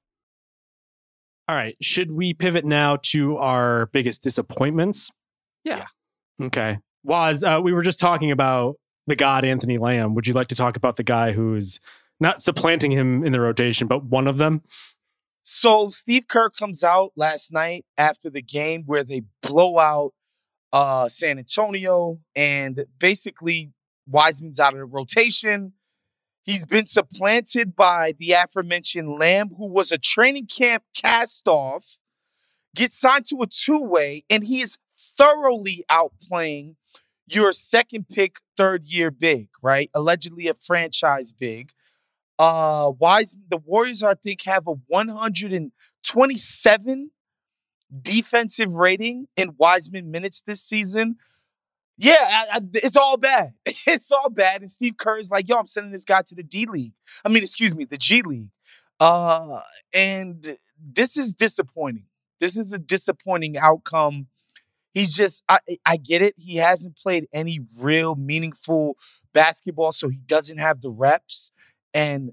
All 1.49 1.57
right. 1.57 1.77
Should 1.81 2.13
we 2.13 2.35
pivot 2.35 2.65
now 2.65 2.97
to 3.03 3.37
our 3.39 3.87
biggest 3.87 4.23
disappointments? 4.23 5.11
Yeah. 5.65 5.85
Okay. 6.41 6.79
Wos, 7.05 7.43
uh, 7.43 7.61
we 7.63 7.73
were 7.73 7.83
just 7.83 7.99
talking 7.99 8.31
about 8.31 8.77
the 9.07 9.17
god 9.17 9.45
Anthony 9.45 9.79
Lamb. 9.79 10.15
Would 10.15 10.27
you 10.27 10.35
like 10.35 10.49
to 10.49 10.55
talk 10.55 10.77
about 10.77 10.97
the 10.97 11.03
guy 11.03 11.33
who's 11.33 11.81
not 12.21 12.43
supplanting 12.43 12.93
him 12.93 13.25
in 13.25 13.33
the 13.33 13.41
rotation, 13.41 13.89
but 13.89 14.05
one 14.05 14.27
of 14.27 14.39
them? 14.39 14.63
So 15.43 15.89
Steve 15.89 16.29
Kerr 16.29 16.51
comes 16.51 16.85
out 16.85 17.13
last 17.17 17.53
night 17.53 17.85
after 17.99 18.31
the 18.31 18.43
game 18.43 18.85
where 18.87 19.03
they 19.03 19.23
blow 19.43 19.79
out 19.79 20.13
uh, 20.73 21.09
San 21.09 21.39
Antonio, 21.39 22.19
and 22.35 22.85
basically 22.99 23.73
Wiseman's 24.07 24.59
out 24.59 24.73
of 24.73 24.79
the 24.79 24.85
rotation. 24.85 25.75
He's 26.45 26.65
been 26.65 26.87
supplanted 26.87 27.77
by 27.77 28.15
the 28.19 28.33
aforementioned 28.33 29.19
Lamb, 29.21 29.51
who 29.59 29.71
was 29.71 29.93
a 29.93 29.99
training 29.99 30.47
camp 30.47 30.85
cast 30.97 31.47
off, 31.47 31.99
gets 32.75 32.99
signed 32.99 33.27
to 33.27 33.43
a 33.43 33.47
two 33.47 33.81
way, 33.81 34.25
and 34.31 34.45
he 34.45 34.61
is 34.61 34.79
thoroughly 34.99 35.85
outplaying 35.91 36.77
your 37.35 37.53
second 37.53 38.09
pick, 38.09 38.37
third 38.57 38.87
year 38.87 39.11
big, 39.11 39.49
right? 39.63 39.91
Allegedly 39.95 40.49
a 40.49 40.55
franchise 40.55 41.33
big. 41.33 41.71
Uh, 42.39 42.93
Wise, 42.99 43.37
the 43.49 43.59
Warriors, 43.59 44.03
I 44.03 44.15
think, 44.15 44.43
have 44.45 44.67
a 44.67 44.75
127 44.89 47.11
defensive 48.01 48.75
rating 48.75 49.27
in 49.37 49.55
Wiseman 49.59 50.11
minutes 50.11 50.43
this 50.43 50.63
season. 50.63 51.17
Yeah, 51.99 52.17
I, 52.19 52.47
I, 52.55 52.61
it's 52.75 52.97
all 52.97 53.17
bad. 53.17 53.53
It's 53.87 54.11
all 54.11 54.31
bad. 54.31 54.61
And 54.61 54.71
Steve 54.71 54.97
Kerr 54.97 55.19
is 55.19 55.31
like, 55.31 55.49
yo, 55.49 55.59
I'm 55.59 55.67
sending 55.67 55.93
this 55.93 56.05
guy 56.05 56.23
to 56.27 56.35
the 56.35 56.43
D 56.43 56.67
League. 56.67 56.95
I 57.25 57.29
mean, 57.29 57.43
excuse 57.43 57.75
me, 57.75 57.85
the 57.85 57.99
G 57.99 58.23
League. 58.23 58.49
Uh, 58.99 59.61
and 59.93 60.57
this 60.81 61.17
is 61.17 61.35
disappointing. 61.35 62.07
This 62.41 62.57
is 62.57 62.73
a 62.73 62.79
disappointing 62.79 63.59
outcome. 63.59 64.29
He's 64.93 65.15
just, 65.15 65.43
I, 65.49 65.59
I 65.87 65.97
get 65.97 66.23
it. 66.23 66.35
He 66.39 66.57
hasn't 66.57 66.97
played 66.97 67.27
any 67.33 67.61
real 67.81 68.15
meaningful 68.15 68.97
basketball, 69.33 69.93
so 69.93 70.09
he 70.09 70.19
doesn't 70.19 70.59
have 70.59 70.81
the 70.83 70.91
reps. 70.91 71.51
And, 71.95 72.33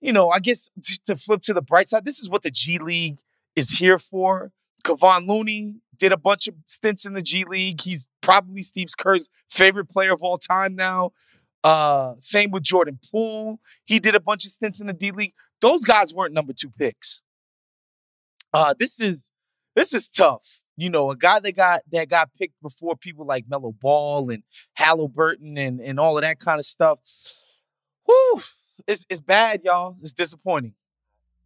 you 0.00 0.12
know, 0.12 0.30
I 0.30 0.38
guess 0.38 0.70
t- 0.82 0.98
to 1.06 1.16
flip 1.16 1.42
to 1.42 1.52
the 1.52 1.62
bright 1.62 1.88
side, 1.88 2.04
this 2.04 2.20
is 2.20 2.30
what 2.30 2.42
the 2.42 2.50
G 2.50 2.78
League 2.78 3.20
is 3.54 3.70
here 3.72 3.98
for. 3.98 4.52
Kevon 4.84 5.28
Looney 5.28 5.76
did 5.96 6.12
a 6.12 6.16
bunch 6.16 6.48
of 6.48 6.54
stints 6.66 7.04
in 7.04 7.12
the 7.12 7.22
G 7.22 7.44
League. 7.44 7.80
He's 7.80 8.06
probably 8.22 8.62
Steve 8.62 8.88
Kerr's 8.98 9.28
favorite 9.50 9.88
player 9.90 10.12
of 10.12 10.22
all 10.22 10.38
time 10.38 10.74
now. 10.74 11.12
Uh, 11.62 12.14
same 12.18 12.50
with 12.50 12.64
Jordan 12.64 12.98
Poole. 13.10 13.60
He 13.84 14.00
did 14.00 14.14
a 14.14 14.20
bunch 14.20 14.44
of 14.44 14.50
stints 14.50 14.80
in 14.80 14.86
the 14.86 14.92
D 14.92 15.10
League. 15.12 15.34
Those 15.60 15.84
guys 15.84 16.12
weren't 16.12 16.34
number 16.34 16.52
two 16.52 16.70
picks. 16.70 17.20
Uh, 18.52 18.74
this 18.78 18.98
is 18.98 19.30
this 19.76 19.94
is 19.94 20.08
tough. 20.08 20.61
You 20.76 20.90
know, 20.90 21.10
a 21.10 21.16
guy 21.16 21.38
that 21.40 21.56
got 21.56 21.82
that 21.92 22.08
got 22.08 22.30
picked 22.34 22.60
before 22.62 22.96
people 22.96 23.26
like 23.26 23.44
Melo 23.48 23.72
Ball 23.72 24.30
and 24.30 24.42
Halliburton 24.74 25.58
and 25.58 25.80
and 25.80 26.00
all 26.00 26.16
of 26.16 26.22
that 26.22 26.38
kind 26.38 26.58
of 26.58 26.64
stuff. 26.64 26.98
Whew, 28.06 28.42
it's 28.86 29.06
it's 29.10 29.20
bad, 29.20 29.62
y'all. 29.64 29.96
It's 30.00 30.12
disappointing. 30.12 30.74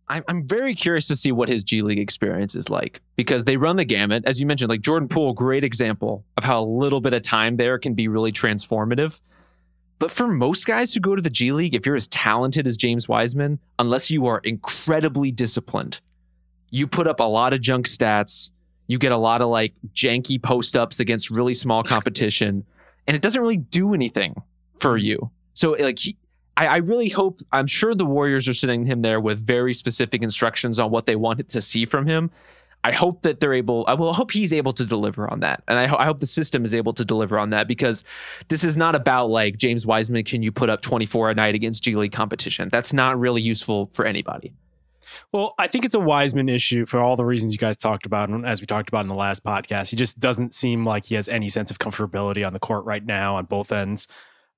I'm, 0.09 0.23
I'm 0.29 0.47
very 0.47 0.75
curious 0.75 1.09
to 1.09 1.17
see 1.17 1.33
what 1.33 1.49
his 1.49 1.65
G 1.65 1.83
League 1.83 1.99
experience 1.99 2.55
is 2.55 2.71
like 2.71 3.01
because 3.17 3.45
they 3.45 3.57
run 3.57 3.77
the 3.77 3.85
gamut. 3.85 4.25
As 4.25 4.41
you 4.41 4.47
mentioned, 4.47 4.69
like 4.69 4.81
Jordan 4.81 5.09
Poole, 5.09 5.33
great 5.33 5.65
example 5.65 6.25
of 6.37 6.45
how 6.45 6.61
a 6.61 6.65
little 6.65 7.01
bit 7.01 7.13
of 7.13 7.23
time 7.23 7.57
there 7.57 7.79
can 7.79 7.95
be 7.95 8.07
really 8.07 8.33
transformative. 8.33 9.21
But 9.99 10.11
for 10.11 10.29
most 10.29 10.67
guys 10.67 10.93
who 10.93 11.01
go 11.01 11.17
to 11.17 11.23
the 11.23 11.31
G 11.31 11.53
League, 11.53 11.75
if 11.75 11.87
you're 11.87 11.97
as 11.97 12.07
talented 12.09 12.67
as 12.67 12.77
James 12.77 13.09
Wiseman, 13.09 13.59
unless 13.79 14.11
you 14.11 14.27
are 14.27 14.41
incredibly 14.45 15.33
disciplined, 15.33 16.01
you 16.71 16.87
put 16.87 17.07
up 17.07 17.19
a 17.19 17.25
lot 17.25 17.53
of 17.53 17.61
junk 17.61 17.87
stats. 17.89 18.51
You 18.87 18.99
get 18.99 19.13
a 19.13 19.17
lot 19.17 19.43
of 19.43 19.49
like 19.49 19.75
janky 19.95 20.43
post 20.43 20.77
ups 20.77 21.01
against 21.01 21.31
really 21.31 21.55
small 21.55 21.83
competition, 21.95 22.65
and 23.07 23.17
it 23.17 23.23
doesn't 23.23 23.41
really 23.41 23.57
do 23.57 23.95
anything 23.95 24.35
for 24.79 24.97
mm-hmm. 24.97 25.07
you. 25.07 25.31
So, 25.55 25.73
like, 25.73 25.99
he, 25.99 26.17
I, 26.57 26.67
I 26.67 26.77
really 26.79 27.09
hope, 27.09 27.41
I'm 27.53 27.67
sure 27.67 27.95
the 27.95 28.05
Warriors 28.05 28.49
are 28.49 28.55
sitting 28.55 28.87
him 28.87 29.03
there 29.03 29.21
with 29.21 29.45
very 29.45 29.75
specific 29.75 30.23
instructions 30.23 30.79
on 30.79 30.91
what 30.91 31.07
they 31.07 31.17
want 31.17 31.49
to 31.49 31.63
see 31.63 31.85
from 31.85 32.07
him. 32.07 32.31
I 32.85 32.93
hope 32.93 33.23
that 33.23 33.41
they're 33.41 33.53
able, 33.53 33.85
I 33.89 33.95
will 33.95 34.13
hope 34.13 34.31
he's 34.31 34.53
able 34.53 34.73
to 34.75 34.87
deliver 34.87 35.29
on 35.29 35.41
that. 35.41 35.63
And 35.67 35.79
I, 35.79 35.87
ho- 35.87 35.97
I 35.99 36.05
hope 36.05 36.21
the 36.21 36.27
system 36.27 36.65
is 36.65 36.73
able 36.73 36.93
to 36.95 37.05
deliver 37.05 37.39
on 37.39 37.51
that 37.51 37.67
because 37.67 38.05
this 38.49 38.63
is 38.63 38.77
not 38.77 38.95
about 38.95 39.29
like 39.29 39.57
James 39.57 39.87
Wiseman, 39.87 40.25
can 40.25 40.43
you 40.43 40.53
put 40.53 40.71
up 40.71 40.83
24 40.83 41.31
a 41.31 41.35
night 41.35 41.55
against 41.55 41.83
G 41.83 41.97
League 41.97 42.13
competition? 42.13 42.69
That's 42.71 42.93
not 42.93 43.19
really 43.19 43.43
useful 43.43 43.91
for 43.93 44.05
anybody. 44.05 44.53
Well, 45.33 45.55
I 45.59 45.67
think 45.67 45.85
it's 45.85 45.95
a 45.95 46.01
Wiseman 46.01 46.49
issue 46.49 46.87
for 46.87 47.01
all 47.01 47.17
the 47.17 47.25
reasons 47.25 47.53
you 47.53 47.59
guys 47.59 47.77
talked 47.77 48.07
about, 48.07 48.29
and 48.29 48.47
as 48.47 48.61
we 48.61 48.67
talked 48.67 48.89
about 48.89 49.03
in 49.03 49.09
the 49.09 49.15
last 49.15 49.45
podcast. 49.45 49.91
He 49.91 49.97
just 49.97 50.19
doesn't 50.19 50.55
seem 50.55 50.85
like 50.85 51.07
he 51.07 51.15
has 51.15 51.29
any 51.29 51.49
sense 51.49 51.71
of 51.71 51.79
comfortability 51.79 52.47
on 52.47 52.53
the 52.53 52.59
court 52.59 52.85
right 52.85 53.05
now 53.05 53.37
on 53.37 53.45
both 53.45 53.73
ends. 53.73 54.09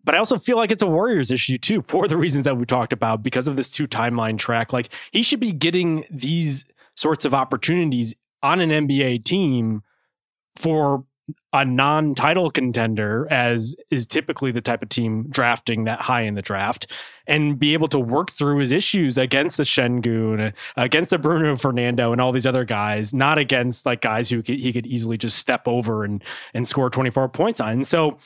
But 0.05 0.15
I 0.15 0.19
also 0.19 0.39
feel 0.39 0.57
like 0.57 0.71
it's 0.71 0.83
a 0.83 0.87
Warriors 0.87 1.31
issue 1.31 1.59
too, 1.59 1.83
for 1.87 2.09
the 2.09 2.17
reasons 2.17 2.45
that 2.45 2.57
we 2.57 2.65
talked 2.65 2.93
about, 2.93 3.23
because 3.23 3.49
of 3.49 3.57
this 3.57 3.69
two 3.69 3.87
timeline 3.87 4.39
track. 4.39 4.73
Like 4.73 4.93
he 5.11 5.23
should 5.23 5.41
be 5.41 5.53
getting 5.53 6.05
these 6.11 6.65
sorts 6.95 7.25
of 7.25 7.35
opportunities 7.35 8.15
on 8.43 8.61
an 8.61 8.71
NBA 8.71 9.25
team 9.25 9.83
for 10.57 11.05
a 11.53 11.65
non-title 11.65 12.51
contender 12.51 13.27
as 13.31 13.75
is 13.91 14.07
typically 14.07 14.51
the 14.51 14.61
type 14.61 14.83
of 14.83 14.89
team 14.89 15.27
drafting 15.29 15.85
that 15.85 16.01
high 16.01 16.23
in 16.23 16.35
the 16.35 16.43
draft 16.43 16.87
and 17.27 17.59
be 17.59 17.73
able 17.73 17.89
to 17.89 17.99
work 17.99 18.31
through 18.31 18.59
his 18.59 18.73
issues 18.73 19.19
against 19.19 19.57
the 19.57 19.63
Sengun, 19.63 20.55
against 20.77 21.11
the 21.11 21.19
Bruno 21.19 21.57
Fernando 21.57 22.13
and 22.13 22.21
all 22.21 22.33
these 22.33 22.47
other 22.47 22.65
guys, 22.65 23.13
not 23.13 23.39
against 23.39 23.85
like 23.85 24.01
guys 24.01 24.31
who 24.31 24.43
he 24.45 24.73
could 24.73 24.87
easily 24.87 25.19
just 25.19 25.37
step 25.37 25.67
over 25.67 26.05
and 26.05 26.23
and 26.55 26.67
score 26.67 26.91
24 26.91 27.29
points 27.29 27.61
on. 27.61 27.73
And 27.73 27.87
so 27.87 28.19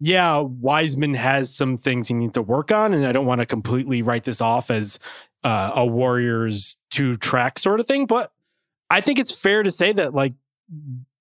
yeah, 0.00 0.38
Wiseman 0.38 1.14
has 1.14 1.54
some 1.54 1.76
things 1.76 2.08
he 2.08 2.14
needs 2.14 2.32
to 2.32 2.42
work 2.42 2.72
on, 2.72 2.94
and 2.94 3.06
I 3.06 3.12
don't 3.12 3.26
want 3.26 3.40
to 3.40 3.46
completely 3.46 4.00
write 4.00 4.24
this 4.24 4.40
off 4.40 4.70
as 4.70 4.98
uh, 5.44 5.72
a 5.74 5.84
Warriors 5.84 6.78
two 6.90 7.18
track 7.18 7.58
sort 7.58 7.80
of 7.80 7.86
thing, 7.86 8.06
but 8.06 8.32
I 8.88 9.00
think 9.00 9.18
it's 9.18 9.32
fair 9.32 9.62
to 9.62 9.70
say 9.70 9.92
that 9.92 10.14
like 10.14 10.32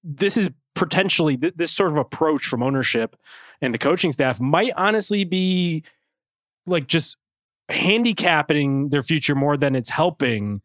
this 0.04 0.38
is 0.38 0.50
potentially 0.80 1.36
th- 1.36 1.56
this 1.58 1.72
sort 1.72 1.92
of 1.92 1.98
approach 1.98 2.48
from 2.48 2.64
ownership 2.64 3.18
and 3.62 3.74
the 3.74 3.78
coaching 3.78 4.14
staff 4.14 4.40
might 4.40 4.72
honestly 4.78 5.26
be 5.26 5.84
like 6.66 6.88
just 6.88 7.18
handicapping 7.68 8.90
their 8.90 9.04
future 9.04 9.36
more 9.36 9.58
than 9.58 9.76
it's 9.76 9.90
helping 9.90 10.62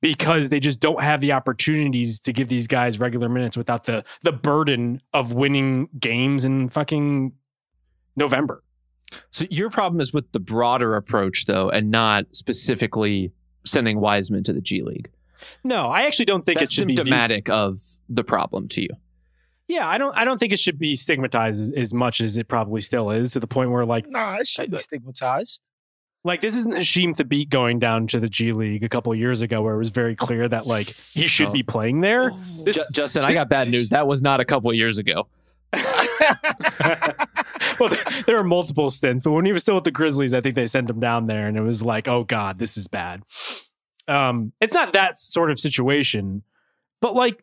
because 0.00 0.50
they 0.50 0.60
just 0.60 0.78
don't 0.78 1.02
have 1.02 1.20
the 1.20 1.32
opportunities 1.32 2.20
to 2.20 2.32
give 2.32 2.48
these 2.48 2.68
guys 2.68 3.00
regular 3.00 3.28
minutes 3.28 3.56
without 3.56 3.84
the 3.84 4.04
the 4.22 4.32
burden 4.32 5.02
of 5.12 5.32
winning 5.32 5.88
games 5.98 6.44
in 6.44 6.68
fucking 6.68 7.32
November. 8.14 8.62
So 9.30 9.46
your 9.50 9.68
problem 9.68 10.00
is 10.00 10.12
with 10.12 10.30
the 10.30 10.40
broader 10.40 10.94
approach, 10.94 11.46
though, 11.46 11.70
and 11.70 11.90
not 11.90 12.26
specifically 12.32 13.32
sending 13.64 13.98
Wiseman 14.00 14.44
to 14.44 14.52
the 14.52 14.60
G 14.60 14.82
League. 14.82 15.10
No, 15.64 15.88
I 15.88 16.02
actually 16.02 16.26
don't 16.26 16.46
think 16.46 16.60
That's 16.60 16.70
it 16.70 16.74
should 16.74 16.88
be 16.88 16.96
symptomatic 16.96 17.48
of 17.48 17.80
the 18.08 18.24
problem 18.24 18.68
to 18.68 18.82
you. 18.82 18.90
Yeah, 19.68 19.88
I 19.88 19.98
don't. 19.98 20.16
I 20.16 20.24
don't 20.24 20.38
think 20.38 20.52
it 20.52 20.58
should 20.60 20.78
be 20.78 20.94
stigmatized 20.96 21.60
as, 21.60 21.70
as 21.70 21.94
much 21.94 22.20
as 22.20 22.36
it 22.36 22.46
probably 22.48 22.80
still 22.80 23.10
is, 23.10 23.32
to 23.32 23.40
the 23.40 23.46
point 23.48 23.70
where 23.72 23.84
like, 23.84 24.08
Nah, 24.08 24.36
it 24.36 24.46
should 24.46 24.70
be 24.70 24.78
stigmatized. 24.78 25.62
like 26.24 26.40
this 26.40 26.54
isn't 26.54 26.74
Hasheem 26.74 27.16
Thabeet 27.16 27.48
going 27.50 27.78
down 27.80 28.06
to 28.08 28.20
the 28.20 28.28
G 28.28 28.52
League 28.52 28.84
a 28.84 28.88
couple 28.88 29.12
of 29.12 29.18
years 29.18 29.42
ago, 29.42 29.62
where 29.62 29.74
it 29.74 29.78
was 29.78 29.88
very 29.90 30.14
clear 30.14 30.48
that 30.48 30.66
like 30.66 30.86
he 30.86 31.26
should 31.26 31.52
be 31.52 31.62
playing 31.64 32.00
there. 32.00 32.30
This- 32.64 32.76
Ju- 32.76 32.84
Justin, 32.92 33.24
I 33.24 33.32
got 33.32 33.48
bad 33.48 33.66
news. 33.68 33.88
That 33.90 34.06
was 34.06 34.22
not 34.22 34.38
a 34.40 34.44
couple 34.44 34.70
of 34.70 34.76
years 34.76 34.98
ago. 34.98 35.26
well, 37.80 37.90
there 38.26 38.36
are 38.38 38.44
multiple 38.44 38.90
stints, 38.90 39.22
but 39.24 39.32
when 39.32 39.44
he 39.44 39.52
was 39.52 39.62
still 39.62 39.74
with 39.74 39.84
the 39.84 39.90
Grizzlies, 39.90 40.32
I 40.34 40.40
think 40.40 40.54
they 40.54 40.66
sent 40.66 40.88
him 40.90 41.00
down 41.00 41.26
there, 41.26 41.46
and 41.46 41.56
it 41.56 41.62
was 41.62 41.82
like, 41.82 42.08
oh 42.08 42.24
god, 42.24 42.58
this 42.58 42.76
is 42.76 42.88
bad. 42.88 43.22
Um, 44.08 44.52
it's 44.60 44.72
not 44.74 44.92
that 44.92 45.18
sort 45.18 45.50
of 45.50 45.58
situation, 45.58 46.42
but 47.00 47.14
like, 47.14 47.42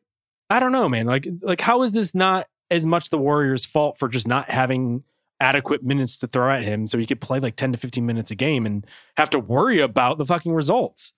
I 0.53 0.59
don't 0.59 0.71
know, 0.71 0.87
man. 0.87 1.07
Like, 1.07 1.27
like 1.41 1.61
how 1.61 1.81
is 1.81 1.93
this 1.93 2.13
not 2.13 2.47
as 2.69 2.85
much 2.85 3.09
the 3.09 3.17
Warriors' 3.17 3.65
fault 3.65 3.97
for 3.97 4.07
just 4.07 4.27
not 4.27 4.51
having 4.51 5.03
adequate 5.39 5.83
minutes 5.83 6.15
to 6.19 6.27
throw 6.27 6.53
at 6.53 6.61
him, 6.61 6.85
so 6.85 6.99
he 6.99 7.07
could 7.07 7.19
play 7.19 7.39
like 7.39 7.55
ten 7.55 7.71
to 7.71 7.77
fifteen 7.79 8.05
minutes 8.05 8.29
a 8.29 8.35
game 8.35 8.67
and 8.67 8.85
have 9.17 9.31
to 9.31 9.39
worry 9.39 9.79
about 9.79 10.19
the 10.19 10.25
fucking 10.27 10.53
results? 10.53 11.13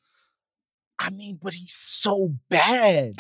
I 1.00 1.10
mean, 1.10 1.38
but 1.44 1.54
he's 1.54 1.74
so 1.74 2.36
bad. 2.50 3.16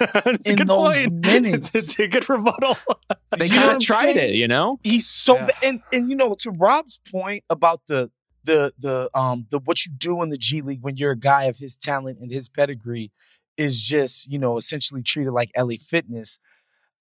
In 0.46 0.64
those 0.64 1.04
point. 1.06 1.12
minutes. 1.26 1.74
it's, 1.74 1.98
a 1.98 2.06
good 2.06 2.28
rebuttal. 2.28 2.76
They 3.36 3.48
kind 3.48 3.76
of 3.76 3.82
tried 3.82 4.14
saying? 4.14 4.30
it, 4.30 4.34
you 4.36 4.46
know? 4.46 4.78
He's 4.84 5.08
so 5.08 5.34
Yeah. 5.34 5.48
and 5.64 5.80
and 5.92 6.08
you 6.08 6.14
know 6.14 6.34
to 6.38 6.52
Rob's 6.52 7.00
point 7.10 7.42
about 7.50 7.82
the 7.88 8.10
the 8.44 8.72
the 8.78 9.10
um 9.12 9.46
the 9.50 9.58
what 9.58 9.84
you 9.84 9.92
do 9.92 10.22
in 10.22 10.30
the 10.30 10.38
G 10.38 10.62
League 10.62 10.82
when 10.82 10.96
you're 10.96 11.10
a 11.10 11.18
guy 11.18 11.44
of 11.44 11.58
his 11.58 11.76
talent 11.76 12.20
and 12.20 12.32
his 12.32 12.48
pedigree 12.48 13.10
is 13.58 13.82
just 13.82 14.30
you 14.30 14.38
know 14.38 14.56
essentially 14.56 15.02
treated 15.02 15.32
like 15.32 15.50
LA 15.56 15.74
Fitness. 15.78 16.38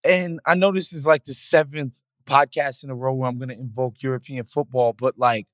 And 0.03 0.39
I 0.45 0.55
know 0.55 0.71
this 0.71 0.91
is 0.91 1.07
like 1.07 1.25
the 1.25 1.33
seventh 1.33 2.01
podcast 2.25 2.83
in 2.83 2.89
a 2.89 2.95
row 2.95 3.13
where 3.13 3.29
I'm 3.29 3.37
going 3.37 3.49
to 3.49 3.55
invoke 3.55 4.01
European 4.01 4.45
football, 4.45 4.93
but 4.93 5.17
like 5.17 5.47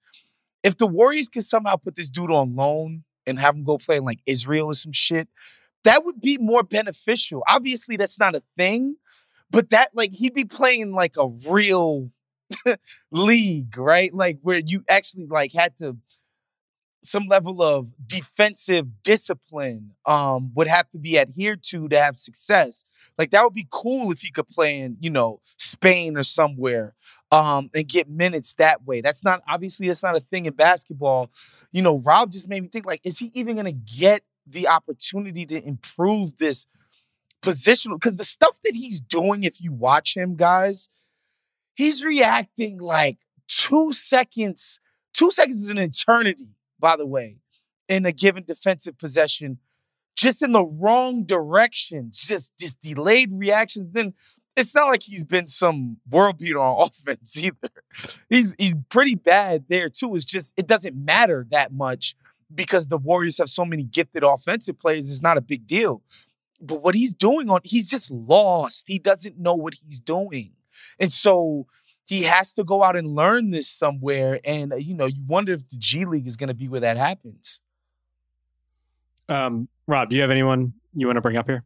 if 0.63 0.77
the 0.77 0.87
Warriors 0.87 1.29
could 1.29 1.43
somehow 1.43 1.75
put 1.75 1.95
this 1.95 2.09
dude 2.09 2.31
on 2.31 2.55
loan 2.55 3.03
and 3.27 3.39
have 3.39 3.55
him 3.55 3.63
go 3.63 3.77
play 3.77 3.97
in 3.97 4.03
like 4.03 4.19
Israel 4.25 4.67
or 4.67 4.73
some 4.73 4.93
shit, 4.93 5.27
that 5.83 6.05
would 6.05 6.21
be 6.21 6.37
more 6.37 6.63
beneficial. 6.63 7.43
Obviously, 7.47 7.97
that's 7.97 8.19
not 8.19 8.35
a 8.35 8.43
thing, 8.57 8.95
but 9.51 9.69
that 9.69 9.89
like 9.93 10.13
he'd 10.13 10.33
be 10.33 10.45
playing 10.45 10.93
like 10.93 11.15
a 11.17 11.27
real 11.49 12.09
league, 13.11 13.77
right? 13.77 14.13
Like 14.13 14.39
where 14.41 14.61
you 14.65 14.83
actually 14.89 15.27
like 15.27 15.53
had 15.53 15.77
to 15.77 15.97
some 17.03 17.27
level 17.27 17.61
of 17.61 17.93
defensive 18.05 18.87
discipline 19.03 19.91
um 20.05 20.51
would 20.55 20.67
have 20.67 20.87
to 20.89 20.99
be 20.99 21.17
adhered 21.19 21.63
to 21.63 21.87
to 21.89 21.99
have 21.99 22.15
success. 22.15 22.85
Like 23.17 23.31
that 23.31 23.43
would 23.43 23.53
be 23.53 23.67
cool 23.71 24.11
if 24.11 24.21
he 24.21 24.31
could 24.31 24.47
play 24.47 24.79
in, 24.79 24.97
you 24.99 25.09
know, 25.09 25.41
Spain 25.57 26.17
or 26.17 26.23
somewhere 26.23 26.93
um 27.31 27.69
and 27.75 27.87
get 27.87 28.09
minutes 28.09 28.55
that 28.55 28.85
way. 28.85 29.01
That's 29.01 29.23
not 29.23 29.41
obviously 29.49 29.87
that's 29.87 30.03
not 30.03 30.15
a 30.15 30.21
thing 30.21 30.45
in 30.45 30.53
basketball. 30.53 31.29
You 31.71 31.81
know, 31.81 31.99
Rob 31.99 32.31
just 32.31 32.47
made 32.49 32.61
me 32.63 32.69
think 32.69 32.85
like 32.85 33.01
is 33.03 33.19
he 33.19 33.31
even 33.33 33.57
to 33.65 33.71
get 33.71 34.23
the 34.47 34.67
opportunity 34.67 35.45
to 35.45 35.65
improve 35.65 36.37
this 36.37 36.65
positional 37.41 37.99
cuz 37.99 38.17
the 38.17 38.23
stuff 38.23 38.59
that 38.63 38.75
he's 38.75 38.99
doing 38.99 39.43
if 39.43 39.61
you 39.61 39.71
watch 39.73 40.15
him 40.15 40.35
guys, 40.35 40.89
he's 41.75 42.03
reacting 42.03 42.79
like 42.79 43.17
2 43.47 43.91
seconds 43.91 44.79
2 45.13 45.31
seconds 45.31 45.63
is 45.63 45.69
an 45.69 45.77
eternity 45.77 46.47
by 46.83 46.97
the 46.97 47.07
way 47.07 47.37
in 47.87 48.05
a 48.05 48.11
given 48.11 48.43
defensive 48.43 48.97
possession 48.97 49.57
just 50.17 50.43
in 50.43 50.51
the 50.51 50.65
wrong 50.65 51.23
direction 51.23 52.11
just 52.13 52.51
just 52.59 52.81
delayed 52.81 53.29
reactions 53.33 53.93
then 53.93 54.13
it's 54.55 54.75
not 54.75 54.87
like 54.87 55.03
he's 55.03 55.23
been 55.23 55.47
some 55.47 55.97
world 56.09 56.37
beater 56.37 56.59
on 56.59 56.87
offense 56.87 57.41
either. 57.43 57.71
He's 58.29 58.53
he's 58.57 58.75
pretty 58.89 59.15
bad 59.15 59.65
there 59.67 59.89
too. 59.89 60.15
It's 60.15 60.25
just 60.25 60.53
it 60.57 60.67
doesn't 60.67 60.95
matter 60.95 61.47
that 61.51 61.73
much 61.73 62.15
because 62.53 62.87
the 62.87 62.97
warriors 62.97 63.39
have 63.39 63.49
so 63.49 63.65
many 63.65 63.83
gifted 63.83 64.23
offensive 64.23 64.79
players 64.79 65.09
it's 65.09 65.23
not 65.23 65.37
a 65.37 65.41
big 65.41 65.65
deal. 65.65 66.03
But 66.61 66.83
what 66.83 66.95
he's 66.95 67.13
doing 67.13 67.49
on 67.49 67.61
he's 67.63 67.87
just 67.87 68.11
lost. 68.11 68.87
He 68.87 68.99
doesn't 68.99 69.39
know 69.39 69.55
what 69.55 69.73
he's 69.83 69.99
doing. 69.99 70.51
And 70.99 71.11
so 71.11 71.65
he 72.05 72.23
has 72.23 72.53
to 72.53 72.63
go 72.63 72.83
out 72.83 72.95
and 72.95 73.07
learn 73.07 73.51
this 73.51 73.67
somewhere. 73.67 74.39
And 74.43 74.73
uh, 74.73 74.77
you 74.77 74.93
know, 74.95 75.05
you 75.05 75.23
wonder 75.25 75.53
if 75.53 75.67
the 75.69 75.77
G 75.77 76.05
League 76.05 76.27
is 76.27 76.37
going 76.37 76.49
to 76.49 76.53
be 76.53 76.67
where 76.67 76.81
that 76.81 76.97
happens. 76.97 77.59
Um, 79.29 79.67
Rob, 79.87 80.09
do 80.09 80.15
you 80.15 80.21
have 80.21 80.31
anyone 80.31 80.73
you 80.93 81.07
want 81.07 81.17
to 81.17 81.21
bring 81.21 81.37
up 81.37 81.47
here? 81.47 81.63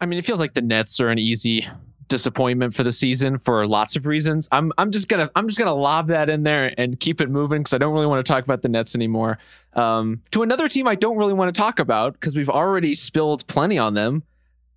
I 0.00 0.06
mean, 0.06 0.18
it 0.18 0.24
feels 0.24 0.40
like 0.40 0.54
the 0.54 0.62
Nets 0.62 1.00
are 1.00 1.08
an 1.08 1.18
easy 1.18 1.66
disappointment 2.08 2.74
for 2.74 2.82
the 2.82 2.92
season 2.92 3.38
for 3.38 3.66
lots 3.66 3.96
of 3.96 4.06
reasons. 4.06 4.48
I'm 4.52 4.72
I'm 4.76 4.90
just 4.90 5.08
gonna 5.08 5.30
I'm 5.34 5.48
just 5.48 5.58
gonna 5.58 5.74
lob 5.74 6.08
that 6.08 6.28
in 6.28 6.42
there 6.42 6.74
and 6.76 6.98
keep 7.00 7.20
it 7.20 7.30
moving 7.30 7.62
because 7.62 7.72
I 7.72 7.78
don't 7.78 7.94
really 7.94 8.06
want 8.06 8.24
to 8.24 8.30
talk 8.30 8.44
about 8.44 8.62
the 8.62 8.68
Nets 8.68 8.94
anymore. 8.94 9.38
Um, 9.74 10.20
to 10.32 10.42
another 10.42 10.68
team 10.68 10.86
I 10.86 10.94
don't 10.94 11.16
really 11.16 11.32
want 11.32 11.54
to 11.54 11.58
talk 11.58 11.78
about 11.78 12.12
because 12.12 12.36
we've 12.36 12.50
already 12.50 12.94
spilled 12.94 13.46
plenty 13.46 13.78
on 13.78 13.94
them. 13.94 14.22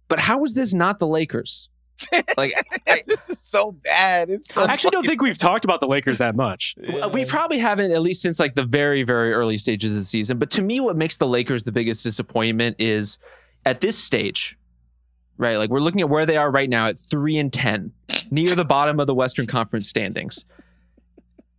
But 0.07 0.19
how 0.19 0.45
is 0.45 0.53
this 0.53 0.73
not 0.73 0.99
the 0.99 1.07
Lakers? 1.07 1.67
Like 2.37 2.53
I, 2.87 3.03
this 3.07 3.29
is 3.29 3.39
so 3.39 3.71
bad. 3.71 4.29
It's 4.29 4.53
so 4.53 4.63
I 4.63 4.71
actually 4.71 4.91
don't 4.91 5.05
think 5.05 5.21
we've 5.21 5.37
talked 5.37 5.65
about 5.65 5.79
the 5.79 5.87
Lakers 5.87 6.17
that 6.17 6.35
much. 6.35 6.75
Yeah. 6.85 7.07
we 7.07 7.25
probably 7.25 7.57
haven't 7.57 7.91
at 7.91 8.01
least 8.01 8.21
since 8.21 8.39
like 8.39 8.55
the 8.55 8.63
very 8.63 9.03
very 9.03 9.33
early 9.33 9.57
stages 9.57 9.91
of 9.91 9.97
the 9.97 10.03
season. 10.03 10.37
But 10.37 10.49
to 10.51 10.61
me, 10.61 10.79
what 10.79 10.95
makes 10.97 11.17
the 11.17 11.27
Lakers 11.27 11.63
the 11.63 11.71
biggest 11.71 12.03
disappointment 12.03 12.75
is 12.79 13.17
at 13.65 13.81
this 13.81 13.97
stage, 13.97 14.57
right? 15.37 15.57
Like 15.57 15.69
we're 15.69 15.79
looking 15.79 16.01
at 16.01 16.09
where 16.09 16.25
they 16.25 16.37
are 16.37 16.51
right 16.51 16.69
now 16.69 16.87
at 16.87 16.99
three 16.99 17.37
and 17.37 17.51
ten, 17.51 17.91
near 18.29 18.55
the 18.55 18.65
bottom 18.65 18.99
of 18.99 19.07
the 19.07 19.15
Western 19.15 19.47
Conference 19.47 19.87
standings. 19.87 20.45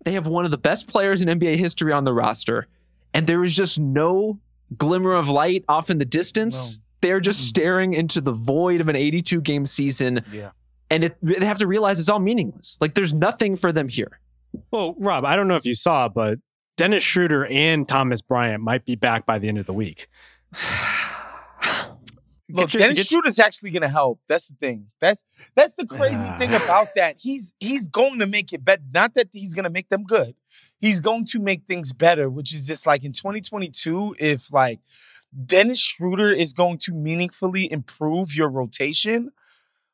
They 0.04 0.12
have 0.12 0.26
one 0.28 0.44
of 0.44 0.50
the 0.50 0.58
best 0.58 0.86
players 0.88 1.20
in 1.22 1.28
NBA 1.28 1.56
history 1.56 1.92
on 1.92 2.04
the 2.04 2.12
roster, 2.12 2.68
and 3.12 3.26
there 3.26 3.42
is 3.42 3.54
just 3.54 3.80
no 3.80 4.38
glimmer 4.76 5.12
of 5.12 5.28
light 5.28 5.64
off 5.68 5.90
in 5.90 5.98
the 5.98 6.04
distance. 6.04 6.76
No. 6.78 6.82
They're 7.00 7.20
just 7.20 7.40
Mm. 7.40 7.48
staring 7.48 7.92
into 7.94 8.20
the 8.20 8.32
void 8.32 8.80
of 8.80 8.88
an 8.88 8.96
82 8.96 9.40
game 9.40 9.66
season, 9.66 10.24
Yeah. 10.32 10.50
and 10.90 11.04
it, 11.04 11.16
they 11.22 11.44
have 11.44 11.58
to 11.58 11.66
realize 11.66 12.00
it's 12.00 12.08
all 12.08 12.18
meaningless. 12.20 12.78
Like 12.80 12.94
there's 12.94 13.12
nothing 13.14 13.56
for 13.56 13.72
them 13.72 13.88
here. 13.88 14.18
Well, 14.70 14.94
Rob, 14.98 15.24
I 15.24 15.36
don't 15.36 15.48
know 15.48 15.56
if 15.56 15.66
you 15.66 15.74
saw, 15.74 16.08
but 16.08 16.38
Dennis 16.76 17.02
Schroeder 17.02 17.46
and 17.46 17.86
Thomas 17.88 18.22
Bryant 18.22 18.62
might 18.62 18.84
be 18.84 18.94
back 18.96 19.26
by 19.26 19.38
the 19.38 19.48
end 19.48 19.58
of 19.58 19.66
the 19.66 19.72
week. 19.74 20.08
Look, 22.48 22.72
your- 22.74 22.78
Dennis 22.78 22.98
get- 22.98 23.06
Schroeder's 23.08 23.40
actually 23.40 23.70
going 23.72 23.82
to 23.82 23.88
help. 23.88 24.20
That's 24.28 24.46
the 24.48 24.54
thing. 24.54 24.86
That's 25.00 25.24
that's 25.56 25.74
the 25.74 25.84
crazy 25.84 26.24
Ah. 26.28 26.38
thing 26.38 26.54
about 26.54 26.94
that. 26.94 27.16
He's 27.20 27.52
he's 27.58 27.88
going 27.88 28.20
to 28.20 28.26
make 28.26 28.52
it 28.52 28.64
better. 28.64 28.82
Not 28.94 29.14
that 29.14 29.28
he's 29.32 29.52
going 29.52 29.64
to 29.64 29.70
make 29.70 29.88
them 29.88 30.04
good. 30.04 30.36
He's 30.80 31.00
going 31.00 31.24
to 31.26 31.40
make 31.40 31.64
things 31.66 31.92
better, 31.92 32.30
which 32.30 32.54
is 32.54 32.64
just 32.64 32.86
like 32.86 33.02
in 33.04 33.10
2022 33.10 34.14
if 34.20 34.52
like 34.52 34.78
Dennis 35.44 35.80
Schroeder 35.80 36.28
is 36.28 36.52
going 36.52 36.78
to 36.78 36.92
meaningfully 36.94 37.70
improve 37.70 38.34
your 38.34 38.48
rotation, 38.48 39.30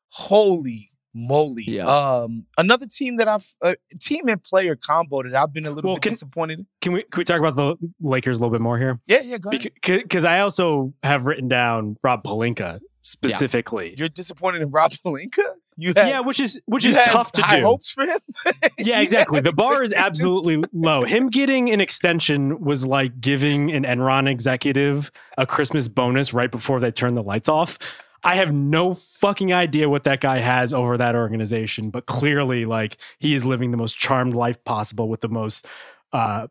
holy 0.09 0.91
moly. 1.13 1.63
Yeah. 1.67 1.85
Um 1.85 2.45
another 2.57 2.87
team 2.87 3.17
that 3.17 3.27
I've 3.27 3.45
uh, 3.61 3.75
team 3.99 4.27
and 4.27 4.43
player 4.43 4.75
combo 4.75 5.21
that 5.23 5.35
I've 5.35 5.53
been 5.53 5.65
a 5.65 5.71
little 5.71 5.89
Well, 5.89 5.95
bit 5.97 6.03
can- 6.03 6.11
disappointed. 6.13 6.65
Can 6.81 6.93
we 6.93 7.03
can 7.03 7.19
we 7.19 7.23
talk 7.23 7.39
about 7.39 7.55
the 7.55 7.75
Lakers 8.01 8.37
a 8.37 8.41
little 8.41 8.51
bit 8.51 8.61
more 8.61 8.77
here? 8.79 8.99
Yeah, 9.07 9.21
yeah, 9.23 9.37
go 9.37 9.49
ahead. 9.51 9.71
Because 9.85 10.25
I 10.25 10.39
also 10.39 10.93
have 11.03 11.25
written 11.25 11.47
down 11.47 11.97
Rob 12.03 12.23
Pelinka 12.23 12.79
specifically. 13.01 13.93
You're 13.97 14.09
disappointed 14.09 14.61
in 14.61 14.71
Rob 14.71 14.91
Pelinka? 15.05 15.43
You 15.77 15.93
Yeah, 15.95 16.19
which 16.21 16.39
is 16.39 16.61
which 16.65 16.85
is 16.85 16.95
tough 17.05 17.31
to 17.33 17.41
high 17.41 17.59
do. 17.59 17.65
hopes 17.65 17.91
for 17.91 18.03
him? 18.05 18.19
Yeah, 18.79 18.99
exactly. 19.01 19.39
The 19.39 19.53
bar 19.53 19.83
is 19.83 19.93
absolutely 19.93 20.63
low. 20.73 21.03
Him 21.03 21.29
getting 21.29 21.69
an 21.71 21.79
extension 21.79 22.59
was 22.59 22.85
like 22.85 23.21
giving 23.21 23.71
an 23.71 23.83
Enron 23.83 24.29
executive 24.29 25.11
a 25.37 25.45
Christmas 25.45 25.87
bonus 25.87 26.33
right 26.33 26.51
before 26.51 26.79
they 26.79 26.91
turn 26.91 27.15
the 27.15 27.23
lights 27.23 27.47
off. 27.47 27.77
I 28.25 28.35
have 28.35 28.53
no 28.53 28.93
fucking 28.93 29.51
idea 29.53 29.89
what 29.89 30.05
that 30.05 30.21
guy 30.21 30.37
has 30.37 30.73
over 30.73 30.97
that 30.97 31.13
organization, 31.15 31.89
but 31.89 32.05
clearly, 32.05 32.63
like, 32.65 32.97
he 33.19 33.33
is 33.33 33.43
living 33.43 33.71
the 33.71 33.77
most 33.77 33.97
charmed 33.97 34.33
life 34.33 34.63
possible 34.63 35.09
with 35.09 35.19
the 35.19 35.27
most 35.27 35.65
uh, 36.13 36.47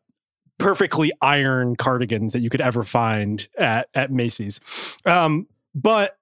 perfectly 0.59 1.13
iron 1.23 1.75
cardigans 1.77 2.35
that 2.35 2.41
you 2.41 2.51
could 2.51 2.61
ever 2.61 2.85
find 2.85 3.49
at, 3.59 3.89
at 3.95 4.11
Macy's. 4.13 4.61
Um, 5.07 5.47
but 5.75 6.19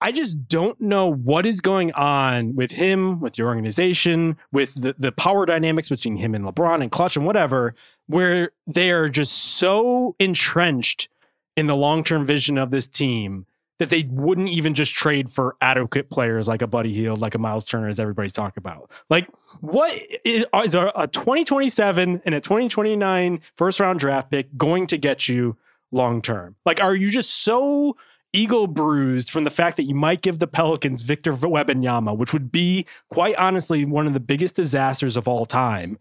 I 0.00 0.12
just 0.12 0.48
don't 0.48 0.80
know 0.80 1.12
what 1.12 1.44
is 1.44 1.60
going 1.60 1.92
on 1.92 2.54
with 2.54 2.70
him, 2.70 3.20
with 3.20 3.36
your 3.36 3.48
organization, 3.48 4.36
with 4.50 4.74
the, 4.74 4.94
the 4.98 5.12
power 5.12 5.44
dynamics 5.44 5.90
between 5.90 6.16
him 6.16 6.34
and 6.34 6.44
LeBron 6.44 6.82
and 6.82 6.90
Klutch 6.90 7.16
and 7.16 7.26
whatever, 7.26 7.74
where 8.06 8.52
they 8.66 8.90
are 8.90 9.08
just 9.08 9.32
so 9.32 10.16
entrenched 10.18 11.08
in 11.56 11.66
the 11.66 11.76
long 11.76 12.02
term 12.02 12.26
vision 12.26 12.56
of 12.56 12.70
this 12.70 12.88
team 12.88 13.46
that 13.78 13.88
they 13.88 14.06
wouldn't 14.10 14.50
even 14.50 14.74
just 14.74 14.92
trade 14.92 15.30
for 15.30 15.56
adequate 15.60 16.10
players 16.10 16.46
like 16.46 16.60
a 16.60 16.66
Buddy 16.66 16.92
Hield, 16.92 17.20
like 17.20 17.34
a 17.34 17.38
Myles 17.38 17.64
Turner, 17.64 17.88
as 17.88 17.98
everybody's 17.98 18.32
talking 18.32 18.60
about. 18.60 18.90
Like, 19.08 19.26
what 19.60 19.90
is, 20.22 20.44
is 20.64 20.74
a 20.74 21.08
2027 21.10 22.22
and 22.24 22.34
a 22.34 22.40
2029 22.40 23.40
first 23.56 23.80
round 23.80 23.98
draft 23.98 24.30
pick 24.30 24.54
going 24.56 24.86
to 24.88 24.98
get 24.98 25.28
you 25.28 25.56
long 25.90 26.20
term? 26.20 26.56
Like, 26.66 26.82
are 26.82 26.94
you 26.94 27.10
just 27.10 27.42
so 27.42 27.96
ego 28.32 28.66
bruised 28.66 29.30
from 29.30 29.44
the 29.44 29.50
fact 29.50 29.76
that 29.76 29.84
you 29.84 29.94
might 29.94 30.22
give 30.22 30.38
the 30.38 30.46
Pelicans 30.46 31.02
Victor 31.02 31.32
Wembanyama, 31.32 32.16
which 32.16 32.32
would 32.32 32.52
be 32.52 32.86
quite 33.10 33.36
honestly 33.36 33.84
one 33.84 34.06
of 34.06 34.14
the 34.14 34.20
biggest 34.20 34.54
disasters 34.54 35.16
of 35.16 35.26
all 35.26 35.46
time, 35.46 35.98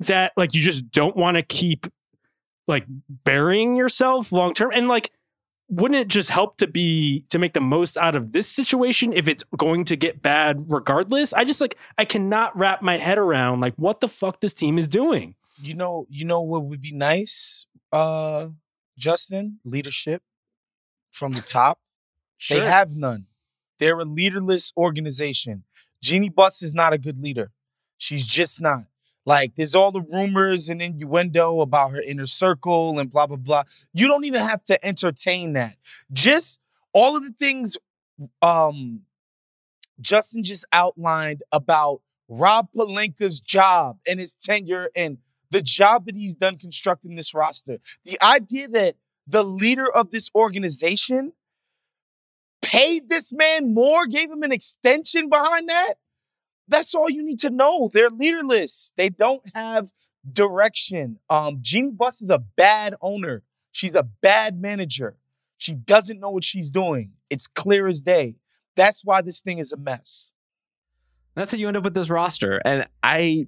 that 0.00 0.32
like 0.36 0.54
you 0.54 0.60
just 0.60 0.90
don't 0.90 1.16
want 1.16 1.36
to 1.36 1.42
keep 1.42 1.86
like 2.66 2.84
burying 3.08 3.76
yourself 3.76 4.32
long 4.32 4.54
term 4.54 4.70
and 4.74 4.88
like 4.88 5.10
wouldn't 5.68 5.98
it 5.98 6.08
just 6.08 6.28
help 6.28 6.58
to 6.58 6.66
be 6.66 7.24
to 7.30 7.38
make 7.38 7.54
the 7.54 7.60
most 7.60 7.96
out 7.96 8.14
of 8.14 8.32
this 8.32 8.46
situation 8.46 9.12
if 9.14 9.26
it's 9.26 9.42
going 9.56 9.84
to 9.84 9.96
get 9.96 10.20
bad 10.20 10.70
regardless? 10.70 11.32
I 11.32 11.44
just 11.44 11.60
like 11.60 11.76
i 11.96 12.04
cannot 12.04 12.56
wrap 12.56 12.82
my 12.82 12.98
head 12.98 13.18
around 13.18 13.60
like 13.60 13.74
what 13.76 14.00
the 14.00 14.08
fuck 14.08 14.40
this 14.40 14.54
team 14.54 14.78
is 14.78 14.88
doing. 14.88 15.34
You 15.62 15.74
know, 15.74 16.06
you 16.10 16.24
know 16.26 16.42
what 16.42 16.64
would 16.64 16.82
be 16.82 16.92
nice, 16.92 17.66
uh, 17.92 18.48
Justin? 18.98 19.60
Leadership 19.64 20.22
from 21.14 21.32
the 21.32 21.40
top. 21.40 21.78
They 22.50 22.58
have 22.58 22.96
none. 22.96 23.26
They're 23.78 23.98
a 23.98 24.04
leaderless 24.04 24.72
organization. 24.76 25.64
Jeannie 26.02 26.28
Buss 26.28 26.62
is 26.62 26.74
not 26.74 26.92
a 26.92 26.98
good 26.98 27.22
leader. 27.22 27.52
She's 27.96 28.26
just 28.26 28.60
not. 28.60 28.84
Like, 29.24 29.54
there's 29.54 29.74
all 29.74 29.90
the 29.90 30.02
rumors 30.02 30.68
and 30.68 30.82
innuendo 30.82 31.60
about 31.60 31.92
her 31.92 32.00
inner 32.02 32.26
circle 32.26 32.98
and 32.98 33.08
blah, 33.10 33.26
blah, 33.26 33.38
blah. 33.38 33.62
You 33.94 34.06
don't 34.06 34.24
even 34.24 34.40
have 34.40 34.62
to 34.64 34.84
entertain 34.84 35.54
that. 35.54 35.76
Just 36.12 36.60
all 36.92 37.16
of 37.16 37.22
the 37.22 37.32
things 37.38 37.76
um, 38.42 39.02
Justin 40.00 40.42
just 40.42 40.66
outlined 40.72 41.42
about 41.52 42.02
Rob 42.28 42.68
Pelinka's 42.76 43.40
job 43.40 43.98
and 44.06 44.20
his 44.20 44.34
tenure 44.34 44.90
and 44.94 45.18
the 45.50 45.62
job 45.62 46.06
that 46.06 46.16
he's 46.16 46.34
done 46.34 46.58
constructing 46.58 47.14
this 47.14 47.32
roster. 47.32 47.78
The 48.04 48.22
idea 48.22 48.68
that 48.68 48.96
the 49.26 49.42
leader 49.42 49.90
of 49.90 50.10
this 50.10 50.30
organization 50.34 51.32
paid 52.62 53.08
this 53.08 53.32
man 53.32 53.74
more, 53.74 54.06
gave 54.06 54.30
him 54.30 54.42
an 54.42 54.52
extension 54.52 55.28
behind 55.28 55.68
that. 55.68 55.94
That's 56.66 56.94
all 56.94 57.10
you 57.10 57.22
need 57.22 57.38
to 57.40 57.50
know. 57.50 57.90
They're 57.92 58.10
leaderless. 58.10 58.92
They 58.96 59.10
don't 59.10 59.42
have 59.54 59.92
direction. 60.30 61.18
Um, 61.28 61.58
Jeannie 61.60 61.90
Buss 61.90 62.22
is 62.22 62.30
a 62.30 62.38
bad 62.38 62.94
owner. 63.00 63.42
She's 63.72 63.94
a 63.94 64.02
bad 64.02 64.60
manager. 64.60 65.16
She 65.58 65.74
doesn't 65.74 66.20
know 66.20 66.30
what 66.30 66.44
she's 66.44 66.70
doing. 66.70 67.12
It's 67.30 67.46
clear 67.46 67.86
as 67.86 68.02
day. 68.02 68.36
That's 68.76 69.04
why 69.04 69.22
this 69.22 69.40
thing 69.40 69.58
is 69.58 69.72
a 69.72 69.76
mess. 69.76 70.32
That's 71.34 71.50
how 71.50 71.58
you 71.58 71.68
end 71.68 71.76
up 71.76 71.84
with 71.84 71.94
this 71.94 72.10
roster. 72.10 72.60
And 72.64 72.86
I 73.02 73.46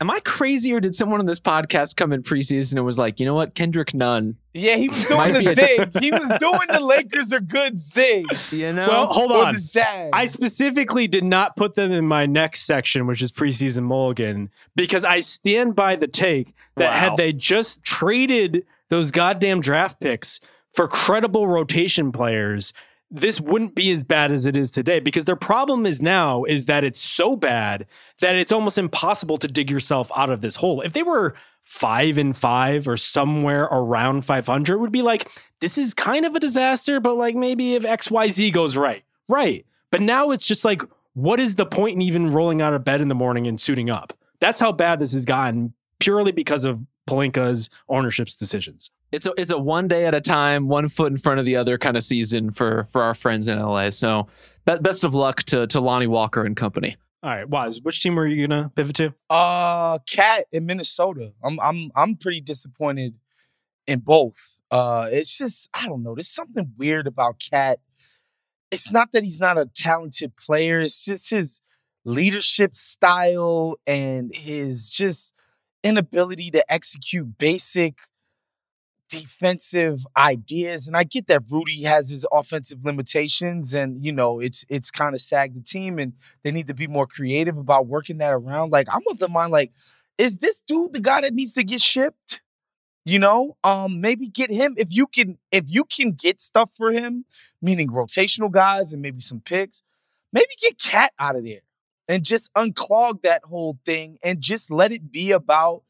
am 0.00 0.10
I 0.10 0.20
crazy 0.20 0.72
or 0.74 0.80
did 0.80 0.94
someone 0.94 1.20
on 1.20 1.26
this 1.26 1.40
podcast 1.40 1.96
come 1.96 2.12
in 2.12 2.22
preseason 2.22 2.76
and 2.76 2.84
was 2.84 2.98
like, 2.98 3.20
you 3.20 3.26
know 3.26 3.34
what, 3.34 3.54
Kendrick 3.54 3.94
Nunn, 3.94 4.36
Yeah, 4.54 4.76
he 4.76 4.88
was 4.88 5.04
doing 5.04 5.32
the 5.32 5.40
be 5.40 5.54
zig. 5.54 6.02
He 6.02 6.12
was 6.12 6.28
doing 6.38 6.68
the 6.72 6.80
Lakers 6.84 7.32
are 7.32 7.40
good 7.40 7.80
zig. 7.80 8.26
you 8.52 8.72
know? 8.72 8.86
well 8.86 9.06
hold 9.06 9.32
Or 9.32 9.46
on 9.46 9.52
the 9.52 9.58
zag. 9.58 10.10
I 10.12 10.26
specifically 10.26 11.08
did 11.08 11.24
not 11.24 11.56
put 11.56 11.74
them 11.74 11.90
in 11.90 12.06
my 12.06 12.24
next 12.26 12.62
section, 12.62 13.06
which 13.08 13.20
is 13.20 13.32
preseason 13.32 13.82
mulligan, 13.82 14.50
because 14.76 15.04
I 15.04 15.20
stand 15.20 15.74
by 15.74 15.96
the 15.96 16.06
take 16.06 16.54
that 16.76 16.90
Wow. 16.92 16.98
had 16.98 17.16
they 17.16 17.32
just 17.32 17.82
traded 17.82 18.64
those 18.90 19.10
goddamn 19.10 19.60
draft 19.60 19.98
picks 19.98 20.38
for 20.72 20.86
credible 20.86 21.48
rotation 21.48 22.12
players, 22.12 22.72
this 23.10 23.40
wouldn't 23.40 23.74
be 23.74 23.90
as 23.92 24.04
bad 24.04 24.30
as 24.32 24.44
it 24.46 24.56
is 24.56 24.70
today. 24.70 25.00
Because 25.00 25.24
their 25.24 25.36
problem 25.36 25.84
is 25.86 26.00
now 26.02 26.44
is 26.44 26.66
that 26.66 26.84
it's 26.84 27.00
so 27.00 27.34
bad 27.36 27.86
that 28.20 28.34
it's 28.36 28.52
almost 28.52 28.78
impossible 28.78 29.38
to 29.38 29.48
dig 29.48 29.70
yourself 29.70 30.10
out 30.16 30.30
of 30.30 30.40
this 30.40 30.56
hole. 30.56 30.80
If 30.80 30.92
they 30.92 31.02
were 31.02 31.34
five 31.64 32.18
and 32.18 32.36
five 32.36 32.86
or 32.86 32.96
somewhere 32.96 33.64
around 33.64 34.24
500, 34.24 34.78
would 34.78 34.92
be 34.92 35.02
like, 35.02 35.28
this 35.60 35.76
is 35.76 35.94
kind 35.94 36.24
of 36.24 36.34
a 36.34 36.40
disaster, 36.40 37.00
but 37.00 37.16
like 37.16 37.34
maybe 37.34 37.74
if 37.74 37.82
XYZ 37.82 38.52
goes 38.52 38.76
right. 38.76 39.02
Right. 39.28 39.66
But 39.90 40.02
now 40.02 40.30
it's 40.30 40.46
just 40.46 40.64
like, 40.64 40.82
what 41.14 41.40
is 41.40 41.54
the 41.54 41.66
point 41.66 41.94
in 41.94 42.02
even 42.02 42.30
rolling 42.30 42.60
out 42.60 42.74
of 42.74 42.84
bed 42.84 43.00
in 43.00 43.08
the 43.08 43.14
morning 43.14 43.46
and 43.46 43.60
suiting 43.60 43.90
up? 43.90 44.12
That's 44.40 44.60
how 44.60 44.72
bad 44.72 44.98
this 45.00 45.12
has 45.14 45.24
gotten 45.24 45.72
purely 46.00 46.32
because 46.32 46.64
of 46.64 46.84
Pelinka's 47.08 47.70
ownership's 47.88 48.34
decisions. 48.34 48.90
it's 49.12 49.26
a 49.26 49.32
it's 49.36 49.50
a 49.50 49.58
one 49.58 49.88
day 49.88 50.06
at 50.06 50.14
a 50.14 50.20
time, 50.20 50.68
one 50.68 50.88
foot 50.88 51.12
in 51.12 51.18
front 51.18 51.38
of 51.38 51.46
the 51.46 51.54
other 51.54 51.78
kind 51.78 51.96
of 51.96 52.02
season 52.02 52.50
for 52.50 52.84
for 52.90 53.02
our 53.02 53.14
friends 53.14 53.46
in 53.46 53.58
LA. 53.58 53.90
So 53.90 54.26
be- 54.64 54.78
best 54.80 55.04
of 55.04 55.14
luck 55.14 55.42
to 55.44 55.66
to 55.68 55.80
Lonnie 55.80 56.06
Walker 56.06 56.44
and 56.44 56.56
company. 56.56 56.96
All 57.24 57.30
right, 57.30 57.48
Wos, 57.48 57.80
which 57.80 58.02
team 58.02 58.16
were 58.16 58.26
you 58.26 58.46
gonna 58.46 58.70
pivot 58.76 58.96
to? 58.96 59.14
Uh, 59.30 59.98
KAT 60.06 60.44
in 60.52 60.66
Minnesota. 60.66 61.32
I'm 61.42 61.58
I'm 61.58 61.90
I'm 61.96 62.16
pretty 62.16 62.42
disappointed 62.42 63.14
in 63.86 64.00
both. 64.00 64.58
Uh, 64.70 65.08
it's 65.10 65.38
just 65.38 65.70
I 65.72 65.86
don't 65.86 66.02
know. 66.02 66.14
There's 66.14 66.28
something 66.28 66.72
weird 66.76 67.06
about 67.06 67.42
KAT. 67.50 67.78
It's 68.70 68.92
not 68.92 69.12
that 69.12 69.24
he's 69.24 69.40
not 69.40 69.56
a 69.56 69.64
talented 69.64 70.36
player. 70.36 70.80
It's 70.80 71.02
just 71.02 71.30
his 71.30 71.62
leadership 72.04 72.76
style 72.76 73.76
and 73.86 74.30
his 74.34 74.90
just 74.90 75.32
inability 75.82 76.50
to 76.50 76.70
execute 76.70 77.38
basic 77.38 77.94
defensive 79.20 80.06
ideas. 80.16 80.86
And 80.86 80.96
I 80.96 81.04
get 81.04 81.26
that 81.28 81.42
Rudy 81.50 81.82
has 81.84 82.10
his 82.10 82.26
offensive 82.32 82.84
limitations 82.84 83.74
and 83.74 84.04
you 84.04 84.12
know 84.12 84.40
it's 84.40 84.64
it's 84.68 84.90
kind 84.90 85.14
of 85.14 85.20
sagged 85.20 85.56
the 85.56 85.62
team 85.62 85.98
and 85.98 86.12
they 86.42 86.50
need 86.50 86.68
to 86.68 86.74
be 86.74 86.86
more 86.86 87.06
creative 87.06 87.56
about 87.56 87.86
working 87.86 88.18
that 88.18 88.32
around. 88.32 88.70
Like 88.70 88.88
I'm 88.92 89.02
of 89.10 89.18
the 89.18 89.28
mind, 89.28 89.52
like, 89.52 89.72
is 90.18 90.38
this 90.38 90.60
dude 90.60 90.92
the 90.92 91.00
guy 91.00 91.20
that 91.20 91.34
needs 91.34 91.52
to 91.54 91.64
get 91.64 91.80
shipped? 91.80 92.40
You 93.06 93.18
know, 93.18 93.56
um, 93.64 94.00
maybe 94.00 94.28
get 94.28 94.50
him 94.50 94.74
if 94.78 94.88
you 94.96 95.06
can 95.06 95.38
if 95.52 95.64
you 95.68 95.84
can 95.84 96.12
get 96.12 96.40
stuff 96.40 96.70
for 96.74 96.90
him, 96.92 97.26
meaning 97.60 97.88
rotational 97.88 98.50
guys 98.50 98.92
and 98.92 99.02
maybe 99.02 99.20
some 99.20 99.40
picks, 99.40 99.82
maybe 100.32 100.48
get 100.60 100.78
KAT 100.78 101.12
out 101.18 101.36
of 101.36 101.44
there 101.44 101.60
and 102.08 102.24
just 102.24 102.52
unclog 102.54 103.22
that 103.22 103.44
whole 103.44 103.78
thing 103.84 104.18
and 104.22 104.40
just 104.40 104.70
let 104.70 104.92
it 104.92 105.10
be 105.12 105.30
about 105.32 105.82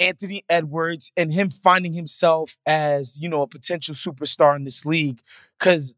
Anthony 0.00 0.44
Edwards 0.48 1.12
and 1.16 1.32
him 1.32 1.50
finding 1.50 1.94
himself 1.94 2.56
as, 2.66 3.16
you 3.18 3.28
know, 3.28 3.42
a 3.42 3.46
potential 3.46 3.94
superstar 3.94 4.56
in 4.56 4.64
this 4.64 4.84
league. 4.84 5.20
Cause 5.58 5.94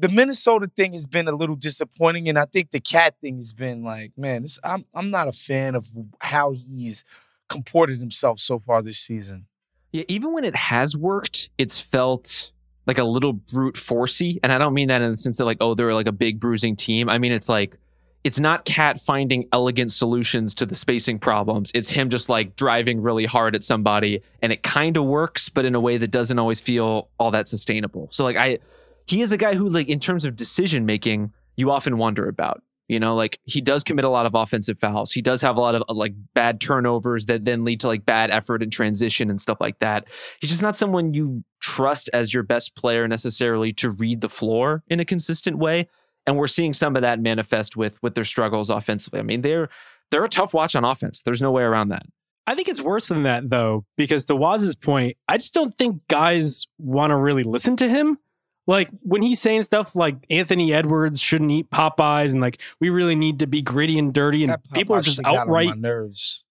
the 0.00 0.08
Minnesota 0.08 0.70
thing 0.74 0.92
has 0.94 1.06
been 1.06 1.28
a 1.28 1.32
little 1.32 1.56
disappointing. 1.56 2.28
And 2.28 2.38
I 2.38 2.46
think 2.46 2.70
the 2.70 2.80
KAT 2.80 3.14
thing 3.20 3.36
has 3.36 3.52
been 3.52 3.84
like, 3.84 4.12
man, 4.16 4.42
this, 4.42 4.58
I'm 4.64 4.86
I'm 4.94 5.10
not 5.10 5.28
a 5.28 5.32
fan 5.32 5.74
of 5.74 5.90
how 6.22 6.52
he's 6.52 7.04
comported 7.48 7.98
himself 7.98 8.40
so 8.40 8.58
far 8.58 8.80
this 8.80 8.98
season. 8.98 9.46
Yeah, 9.92 10.04
even 10.08 10.32
when 10.32 10.44
it 10.44 10.56
has 10.56 10.96
worked, 10.96 11.50
it's 11.58 11.78
felt 11.78 12.52
like 12.86 12.96
a 12.98 13.04
little 13.04 13.34
brute 13.34 13.74
forcey. 13.74 14.38
And 14.42 14.52
I 14.52 14.58
don't 14.58 14.72
mean 14.72 14.88
that 14.88 15.02
in 15.02 15.10
the 15.10 15.16
sense 15.16 15.36
that 15.36 15.44
like, 15.44 15.58
oh, 15.60 15.74
they're 15.74 15.92
like 15.92 16.08
a 16.08 16.12
big 16.12 16.40
bruising 16.40 16.76
team. 16.76 17.10
I 17.10 17.18
mean 17.18 17.32
it's 17.32 17.48
like 17.48 17.76
it's 18.22 18.38
not 18.38 18.64
KAT 18.64 19.00
finding 19.00 19.48
elegant 19.52 19.92
solutions 19.92 20.54
to 20.56 20.66
the 20.66 20.74
spacing 20.74 21.18
problems. 21.18 21.70
It's 21.74 21.90
him 21.90 22.10
just 22.10 22.28
like 22.28 22.54
driving 22.56 23.00
really 23.00 23.24
hard 23.24 23.54
at 23.54 23.64
somebody 23.64 24.22
and 24.42 24.52
it 24.52 24.62
kind 24.62 24.96
of 24.96 25.04
works, 25.04 25.48
but 25.48 25.64
in 25.64 25.74
a 25.74 25.80
way 25.80 25.96
that 25.96 26.10
doesn't 26.10 26.38
always 26.38 26.60
feel 26.60 27.08
all 27.18 27.30
that 27.30 27.48
sustainable. 27.48 28.08
So 28.10 28.24
like 28.24 28.36
I 28.36 28.58
he 29.06 29.22
is 29.22 29.32
a 29.32 29.38
guy 29.38 29.54
who 29.54 29.68
like 29.68 29.88
in 29.88 30.00
terms 30.00 30.24
of 30.24 30.36
decision 30.36 30.86
making, 30.86 31.32
you 31.56 31.70
often 31.70 31.98
wonder 31.98 32.28
about. 32.28 32.62
You 32.88 32.98
know, 32.98 33.14
like 33.14 33.38
he 33.44 33.60
does 33.60 33.84
commit 33.84 34.04
a 34.04 34.08
lot 34.08 34.26
of 34.26 34.34
offensive 34.34 34.76
fouls. 34.76 35.12
He 35.12 35.22
does 35.22 35.40
have 35.42 35.56
a 35.56 35.60
lot 35.60 35.76
of 35.76 35.84
like 35.88 36.12
bad 36.34 36.60
turnovers 36.60 37.26
that 37.26 37.44
then 37.44 37.64
lead 37.64 37.78
to 37.80 37.86
like 37.86 38.04
bad 38.04 38.32
effort 38.32 38.64
and 38.64 38.72
transition 38.72 39.30
and 39.30 39.40
stuff 39.40 39.58
like 39.60 39.78
that. 39.78 40.08
He's 40.40 40.50
just 40.50 40.60
not 40.60 40.74
someone 40.74 41.14
you 41.14 41.44
trust 41.60 42.10
as 42.12 42.34
your 42.34 42.42
best 42.42 42.74
player 42.74 43.06
necessarily 43.06 43.72
to 43.74 43.90
read 43.90 44.22
the 44.22 44.28
floor 44.28 44.82
in 44.88 44.98
a 44.98 45.04
consistent 45.04 45.58
way 45.58 45.86
and 46.26 46.36
we're 46.36 46.46
seeing 46.46 46.72
some 46.72 46.96
of 46.96 47.02
that 47.02 47.20
manifest 47.20 47.76
with 47.76 48.02
with 48.02 48.14
their 48.14 48.24
struggles 48.24 48.70
offensively. 48.70 49.20
I 49.20 49.22
mean, 49.22 49.42
they're 49.42 49.68
they're 50.10 50.24
a 50.24 50.28
tough 50.28 50.54
watch 50.54 50.74
on 50.76 50.84
offense. 50.84 51.22
There's 51.22 51.42
no 51.42 51.50
way 51.50 51.62
around 51.62 51.88
that. 51.88 52.04
I 52.46 52.54
think 52.54 52.68
it's 52.68 52.80
worse 52.80 53.08
than 53.08 53.22
that 53.24 53.48
though, 53.48 53.84
because 53.96 54.24
to 54.26 54.36
Wos's 54.36 54.74
point, 54.74 55.16
I 55.28 55.36
just 55.36 55.54
don't 55.54 55.74
think 55.74 56.00
guys 56.08 56.66
want 56.78 57.10
to 57.10 57.16
really 57.16 57.44
listen 57.44 57.76
to 57.76 57.88
him. 57.88 58.18
Like 58.66 58.88
when 59.02 59.22
he's 59.22 59.40
saying 59.40 59.64
stuff 59.64 59.94
like 59.96 60.16
Anthony 60.30 60.72
Edwards 60.72 61.20
shouldn't 61.20 61.50
eat 61.50 61.70
Popeyes 61.70 62.32
and 62.32 62.40
like 62.40 62.60
we 62.80 62.90
really 62.90 63.16
need 63.16 63.40
to 63.40 63.46
be 63.46 63.62
gritty 63.62 63.98
and 63.98 64.12
dirty, 64.12 64.44
and 64.44 64.56
people 64.72 64.96
are 64.96 65.02
just 65.02 65.20
outright 65.24 65.76
nerves. 65.76 66.44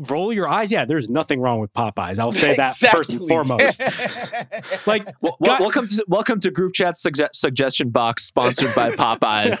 Roll 0.00 0.32
your 0.32 0.48
eyes. 0.48 0.72
Yeah, 0.72 0.84
there's 0.84 1.08
nothing 1.08 1.40
wrong 1.40 1.60
with 1.60 1.72
Popeyes. 1.72 2.18
I'll 2.18 2.32
say 2.32 2.56
that 2.56 2.70
exactly. 2.70 2.98
first 2.98 3.10
and 3.10 3.28
foremost. 3.28 3.80
like, 4.86 5.08
well, 5.20 5.36
God- 5.44 5.60
welcome 5.60 5.86
to 5.86 6.04
welcome 6.08 6.40
to 6.40 6.50
group 6.50 6.72
chat 6.74 6.96
sugge- 6.96 7.28
suggestion 7.32 7.90
box 7.90 8.24
sponsored 8.24 8.74
by 8.74 8.90
Popeyes 8.96 9.58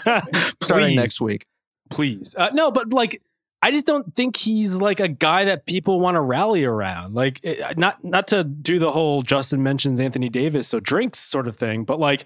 starting 0.62 0.88
Please. 0.88 0.96
next 0.96 1.20
week. 1.20 1.46
please. 1.90 2.34
Uh, 2.36 2.50
no, 2.52 2.70
but 2.72 2.92
like, 2.92 3.22
I 3.62 3.70
just 3.70 3.86
don't 3.86 4.14
think 4.16 4.36
he's 4.36 4.80
like 4.80 4.98
a 4.98 5.08
guy 5.08 5.44
that 5.44 5.66
people 5.66 6.00
want 6.00 6.16
to 6.16 6.20
rally 6.20 6.64
around. 6.64 7.14
Like, 7.14 7.38
it, 7.44 7.78
not 7.78 8.02
not 8.02 8.26
to 8.28 8.42
do 8.42 8.78
the 8.80 8.90
whole 8.90 9.22
Justin 9.22 9.62
mentions 9.62 10.00
Anthony 10.00 10.28
Davis, 10.28 10.66
so 10.66 10.80
drinks 10.80 11.20
sort 11.20 11.46
of 11.46 11.56
thing, 11.56 11.84
but 11.84 12.00
like 12.00 12.24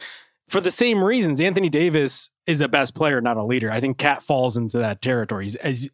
for 0.49 0.63
the 0.63 0.71
same 0.71 1.05
reasons, 1.05 1.43
Anthony 1.43 1.69
Davis 1.69 2.31
is 2.47 2.63
a 2.63 2.69
best 2.69 2.95
player, 2.95 3.21
not 3.21 3.37
a 3.37 3.45
leader. 3.45 3.71
I 3.71 3.81
think 3.81 3.99
KAT 3.99 4.23
falls 4.23 4.57
into 4.57 4.79
that 4.79 5.03
territory. 5.03 5.45
He's, 5.45 5.57
he's 5.63 5.91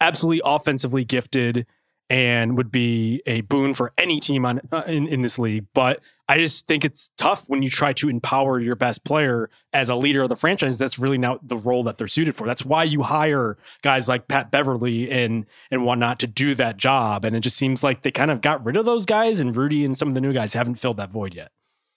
absolutely 0.00 0.42
offensively 0.44 1.04
gifted 1.04 1.66
and 2.10 2.56
would 2.56 2.72
be 2.72 3.22
a 3.24 3.40
boon 3.42 3.72
for 3.72 3.92
any 3.96 4.18
team 4.18 4.44
on 4.44 4.60
uh, 4.72 4.82
in, 4.86 5.06
in 5.06 5.22
this 5.22 5.38
league. 5.38 5.66
But 5.72 6.00
I 6.28 6.38
just 6.38 6.66
think 6.66 6.84
it's 6.84 7.08
tough 7.16 7.44
when 7.46 7.62
you 7.62 7.70
try 7.70 7.92
to 7.94 8.08
empower 8.08 8.58
your 8.58 8.74
best 8.74 9.04
player 9.04 9.48
as 9.72 9.88
a 9.88 9.94
leader 9.94 10.22
of 10.22 10.28
the 10.28 10.36
franchise. 10.36 10.76
That's 10.76 10.98
really 10.98 11.18
not 11.18 11.46
the 11.46 11.56
role 11.56 11.84
that 11.84 11.98
they're 11.98 12.08
suited 12.08 12.34
for. 12.34 12.48
That's 12.48 12.64
why 12.64 12.82
you 12.82 13.02
hire 13.02 13.56
guys 13.82 14.08
like 14.08 14.26
Pat 14.26 14.50
Beverley 14.50 15.08
and 15.08 15.46
and 15.70 15.84
whatnot 15.84 16.18
to 16.20 16.26
do 16.26 16.56
that 16.56 16.76
job. 16.76 17.24
And 17.24 17.36
it 17.36 17.40
just 17.40 17.56
seems 17.56 17.84
like 17.84 18.02
they 18.02 18.10
kind 18.10 18.32
of 18.32 18.40
got 18.40 18.64
rid 18.64 18.76
of 18.76 18.86
those 18.86 19.06
guys, 19.06 19.38
and 19.38 19.56
Rudy 19.56 19.84
and 19.84 19.96
some 19.96 20.08
of 20.08 20.14
the 20.14 20.20
new 20.20 20.32
guys 20.32 20.54
haven't 20.54 20.76
filled 20.76 20.96
that 20.96 21.12
void 21.12 21.34
yet. 21.34 21.52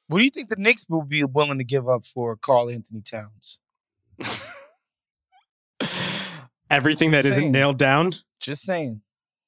What 0.08 0.20
do 0.20 0.26
you 0.26 0.32
think 0.32 0.50
the 0.50 0.58
Knicks 0.58 0.86
will 0.88 1.04
be 1.04 1.24
willing 1.24 1.58
to 1.58 1.64
give 1.64 1.90
up 1.90 2.06
for 2.06 2.36
Karl-Anthony 2.36 3.02
Towns? 3.02 3.60
Everything 6.74 7.12
that 7.12 7.18
Just 7.24 7.32
isn't 7.34 7.52
nailed 7.52 7.78
down. 7.78 8.12
Just 8.40 8.64
saying. 8.64 9.02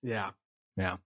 Yeah, 0.04 0.32
yeah. 0.78 0.98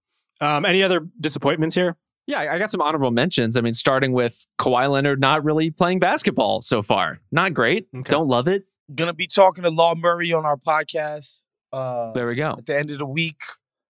Um, 0.42 0.66
any 0.66 0.84
other 0.84 1.08
disappointments 1.20 1.76
here? 1.76 1.96
Yeah, 2.28 2.40
I 2.40 2.56
I 2.56 2.60
got 2.60 2.70
some 2.72 2.82
honorable 2.82 3.12
mentions. 3.12 3.56
I 3.58 3.62
mean, 3.62 3.74
starting 3.74 4.12
with 4.14 4.46
Kawhi 4.60 4.90
Leonard 4.92 5.20
not 5.20 5.44
really 5.44 5.72
playing 5.72 6.00
basketball 6.00 6.62
so 6.62 6.82
far. 6.82 7.20
Not 7.32 7.54
great. 7.54 7.88
Okay. 7.96 8.12
Don't 8.12 8.28
love 8.28 8.48
it. 8.48 8.66
Gonna 8.94 9.14
be 9.14 9.28
talking 9.28 9.64
to 9.64 9.70
Law 9.70 9.96
Murray 9.96 10.34
on 10.34 10.46
our 10.46 10.58
podcast 10.58 11.42
uh, 11.72 12.12
There 12.14 12.28
we 12.28 12.36
go. 12.36 12.56
at 12.58 12.66
the 12.66 12.78
end 12.78 12.92
of 12.92 12.98
the 13.00 13.06
week. 13.06 13.40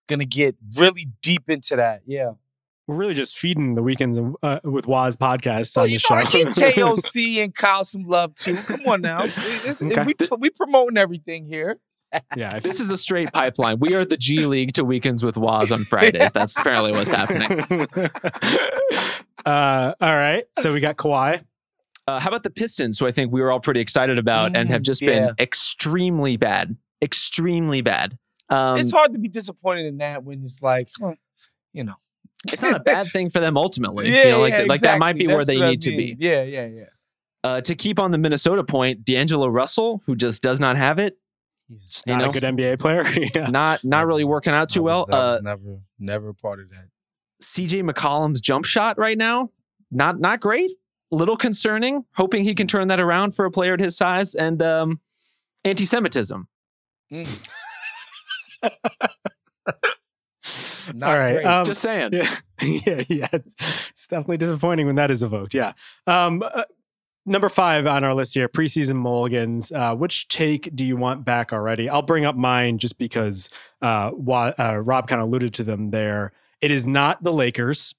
Gonna 0.08 0.26
get 0.26 0.56
really 0.78 1.08
deep 1.22 1.50
into 1.50 1.76
that. 1.78 2.02
Yeah. 2.06 2.32
We're 2.88 2.96
really 2.96 3.14
just 3.14 3.38
feeding 3.38 3.76
the 3.76 3.84
weekends 3.84 4.20
uh, 4.44 4.60
with 4.64 4.86
Wos 4.88 5.16
podcasts 5.16 5.76
Well, 5.78 5.86
on 5.86 5.92
you 5.92 6.00
the 6.00 6.08
know, 6.10 6.16
I 6.18 6.24
show. 6.26 6.44
give 6.44 6.48
KOC 6.76 7.44
and 7.44 7.56
Kyle 7.56 7.86
some 7.86 8.04
love 8.04 8.36
too. 8.36 8.56
Come 8.58 8.82
on 8.88 9.02
now. 9.02 9.24
It's- 9.64 9.82
Okay. 9.84 10.04
we, 10.04 10.14
we 10.40 10.50
promoting 10.50 10.98
everything 10.98 11.46
here. 11.46 11.78
Yeah, 12.36 12.58
if 12.58 12.64
This 12.64 12.80
is 12.80 12.90
a 12.90 12.98
straight 12.98 13.32
pipeline. 13.32 13.80
We 13.80 13.94
are 13.94 14.04
the 14.06 14.18
G 14.18 14.46
League 14.46 14.74
to 14.74 14.84
weekends 14.84 15.24
with 15.24 15.38
Wos 15.38 15.72
on 15.72 15.86
Fridays. 15.86 16.32
That's 16.32 16.58
apparently 16.58 16.92
what's 16.92 17.12
happening. 17.12 17.88
uh, 19.46 19.94
all 20.02 20.16
right. 20.16 20.44
So 20.60 20.74
we 20.74 20.80
got 20.80 20.98
Kawhi. 20.98 21.44
Uh, 22.08 22.20
how 22.20 22.30
about 22.30 22.44
the 22.44 22.50
Pistons, 22.50 23.00
who 23.00 23.08
I 23.08 23.12
think 23.12 23.32
we 23.32 23.42
were 23.42 23.52
all 23.52 23.60
pretty 23.60 23.80
excited 23.80 24.18
about 24.18 24.56
and 24.56 24.70
have 24.70 24.82
Mm, 24.82 24.86
just 24.86 25.02
yeah. 25.02 25.28
been 25.28 25.36
extremely 25.40 26.36
bad, 26.36 26.76
extremely 27.02 27.82
bad. 27.82 28.18
Um, 28.50 28.78
it's 28.78 28.92
hard 28.92 29.14
to 29.14 29.20
be 29.20 29.30
disappointed 29.30 29.86
in 29.86 29.98
that 30.00 30.24
when 30.24 30.44
it's 30.44 30.62
like, 30.62 30.90
you 31.74 31.84
know. 31.84 31.96
it's 32.46 32.62
not 32.62 32.76
a 32.76 32.80
bad 32.80 33.08
thing 33.08 33.30
for 33.30 33.40
them 33.40 33.56
ultimately. 33.56 34.10
Yeah, 34.10 34.24
you 34.24 34.32
know, 34.32 34.40
like, 34.40 34.52
yeah, 34.54 34.64
like 34.68 34.82
that 34.82 35.00
might 35.00 35.16
exactly. 35.16 35.28
be 35.28 35.34
where 35.34 35.46
they 35.46 35.58
what 35.58 35.66
I 35.66 35.70
need 35.72 35.82
to 35.84 35.92
be. 35.96 36.16
Yeah, 36.20 36.44
yeah, 36.44 36.66
yeah. 36.66 36.86
Uh, 37.44 37.62
to 37.62 37.76
keep 37.76 37.98
on 38.00 38.12
the 38.12 38.18
Minnesota 38.18 38.64
point, 38.64 39.06
D'Angelo 39.06 39.48
Russell, 39.48 40.04
who 40.06 40.16
just 40.16 40.44
does 40.44 40.60
not 40.60 40.78
have 40.78 41.00
it, 41.00 41.18
He's 41.72 42.04
You 42.06 42.14
Not 42.14 42.22
know? 42.22 42.28
a 42.28 42.30
good 42.32 42.44
NBA 42.44 42.80
player. 42.80 43.06
yeah. 43.36 43.48
not 43.50 43.84
not 43.86 44.06
really 44.06 44.24
working 44.26 44.54
out 44.54 44.70
too 44.70 44.84
well. 44.84 45.06
Was 45.10 45.38
Uh, 45.38 45.40
never, 45.42 45.80
never 46.00 46.34
part 46.34 46.60
of 46.60 46.70
that. 46.70 46.86
CJ 47.42 47.90
McCollum's 47.90 48.42
jump 48.42 48.66
shot 48.66 48.98
right 49.00 49.18
now, 49.18 49.50
not 49.90 50.20
not 50.20 50.42
great. 50.42 50.72
Little 51.12 51.38
concerning. 51.38 52.06
Hoping 52.16 52.44
he 52.44 52.54
can 52.56 52.68
turn 52.68 52.88
that 52.90 53.00
around 53.00 53.36
for 53.36 53.46
a 53.46 53.52
player 53.52 53.74
at 53.74 53.80
his 53.80 53.98
size 53.98 54.34
and 54.36 54.62
um, 54.62 55.00
anti-Semitism. 55.66 56.48
Mm. 57.12 57.28
All 60.88 60.94
Not 60.96 61.18
right. 61.18 61.34
great. 61.36 61.46
Um, 61.46 61.66
Just 61.66 61.82
saying. 61.82 62.10
yeah, 62.14 62.36
yeah, 62.62 63.04
yeah. 63.08 63.28
It's 63.90 64.08
definitely 64.08 64.38
disappointing 64.38 64.88
when 64.88 64.96
that 64.96 65.12
is 65.12 65.22
evoked. 65.24 65.54
Yeah. 65.54 65.74
Um, 66.08 66.42
uh, 66.44 66.64
number 67.26 67.50
five 67.50 67.86
on 67.88 68.04
our 68.04 68.14
list 68.14 68.34
here: 68.34 68.48
preseason 68.48 68.96
mulligans. 68.96 69.72
Uh, 69.72 69.96
which 69.96 70.28
take 70.28 70.76
do 70.76 70.84
you 70.86 70.98
want 70.98 71.26
back 71.26 71.52
already? 71.54 71.90
I'll 71.90 72.02
bring 72.02 72.26
up 72.26 72.36
mine 72.36 72.78
just 72.78 72.98
because 72.98 73.50
uh, 73.82 74.12
Wa- 74.14 74.54
uh, 74.60 74.78
Rob 74.78 75.08
kind 75.08 75.22
of 75.22 75.28
alluded 75.28 75.54
to 75.56 75.64
them 75.64 75.92
there. 75.92 76.34
It 76.62 76.72
is 76.72 76.86
not 76.86 77.24
the 77.24 77.34
Lakers. 77.34 77.96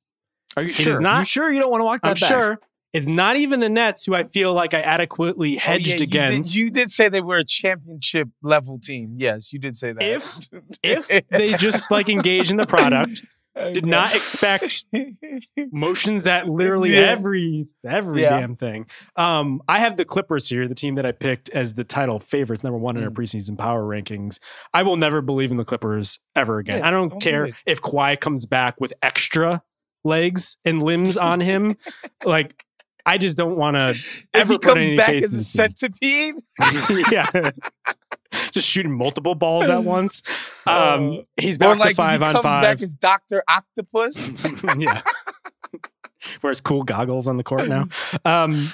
Are 0.57 0.62
you 0.62 0.68
It 0.68 0.75
sure? 0.75 0.93
is 0.93 1.01
not- 1.01 1.20
you 1.20 1.25
sure 1.25 1.51
you 1.53 1.61
don't 1.61 1.70
want 1.70 1.81
to 1.81 1.85
walk 1.85 2.03
that 2.03 2.09
I'm 2.09 2.14
back? 2.14 2.29
sure 2.29 2.61
it's 2.93 3.07
not 3.07 3.37
even 3.39 3.61
the 3.61 3.70
Nets, 3.70 4.05
who 4.05 4.14
I 4.14 4.25
feel 4.25 4.53
like 4.53 4.75
I 4.75 4.81
adequately 4.83 5.57
Oh, 5.57 5.61
hedged 5.61 5.87
yeah, 5.87 5.93
you 5.95 5.99
did- 6.01 6.09
against. 6.09 6.55
You 6.55 6.68
did, 6.70 6.91
say 6.91 7.09
they 7.09 7.23
were 7.23 7.39
a 7.39 7.45
championship 7.45 8.29
level 8.43 8.79
team. 8.79 9.14
Yes, 9.16 9.51
you 9.53 9.59
did 9.59 9.75
say 9.75 9.93
that. 9.95 10.03
If- 10.03 11.09
if 11.09 11.29
they 11.29 11.55
just 11.55 11.91
like 11.91 12.11
engage 12.11 12.51
in 12.51 12.59
the 12.59 12.66
product, 12.66 13.25
Did 13.55 13.84
not 13.86 14.14
expect 14.14 14.84
motions 15.72 16.26
at 16.26 16.48
literally 16.48 16.92
Yeah. 16.94 17.00
every 17.00 17.66
every 17.86 18.22
Yeah. 18.22 18.40
damn 18.40 18.57
thing. 18.57 18.86
Um, 19.16 19.61
I 19.68 19.78
have 19.80 19.96
the 19.96 20.05
Clippers 20.05 20.48
here, 20.48 20.66
the 20.66 20.74
team 20.74 20.94
that 20.94 21.05
I 21.05 21.12
picked 21.12 21.50
as 21.50 21.74
the 21.74 21.84
title 21.84 22.18
favorites, 22.18 22.62
number 22.64 22.78
one 22.78 22.96
in 22.96 23.05
our 23.05 23.11
Mm. 23.11 23.14
preseason 23.16 23.59
power 23.59 23.82
rankings. 23.82 24.38
I 24.72 24.82
will 24.82 24.96
never 24.96 25.20
believe 25.20 25.50
in 25.50 25.59
the 25.59 25.64
Clippers 25.64 26.18
ever 26.34 26.59
again. 26.59 26.78
Yeah, 26.78 26.88
I 26.88 26.90
don't, 26.90 27.09
don't 27.11 27.20
care 27.20 27.44
it. 27.46 27.55
if 27.66 27.82
Kawhi 27.82 28.18
comes 28.18 28.46
back 28.46 28.80
with 28.80 28.94
extra 29.03 29.62
legs 30.05 30.57
and 30.64 30.82
limbs 30.82 31.16
on 31.18 31.40
him. 31.40 31.76
like, 32.24 32.64
I 33.05 33.18
just 33.18 33.36
don't 33.36 33.57
want 33.57 33.74
to 33.76 33.90
if 34.32 34.48
he 34.48 34.59
comes 34.59 34.90
back 34.92 35.11
as 35.14 35.34
a 35.34 35.40
centipede, 35.42 36.34
yeah. 37.11 37.50
Just 38.53 38.68
shooting 38.68 38.93
multiple 38.97 39.35
balls 39.35 39.68
at 39.68 39.85
once. 39.85 40.22
Um, 40.64 41.18
Uh, 41.18 41.22
he's 41.37 41.57
or 41.57 41.59
back 41.59 41.78
like 41.80 41.89
to 41.91 41.95
five 41.97 42.20
he 42.20 42.24
on 42.26 42.33
comes 42.35 42.45
five. 42.45 42.62
back 42.62 42.80
as 42.83 42.95
Doctor 42.95 43.43
Octopus. 43.49 44.37
yeah. 44.78 45.03
Wears 46.41 46.61
cool 46.61 46.85
goggles 46.85 47.26
on 47.26 47.37
the 47.37 47.43
court 47.43 47.66
now. 47.68 47.89
Um, 48.24 48.72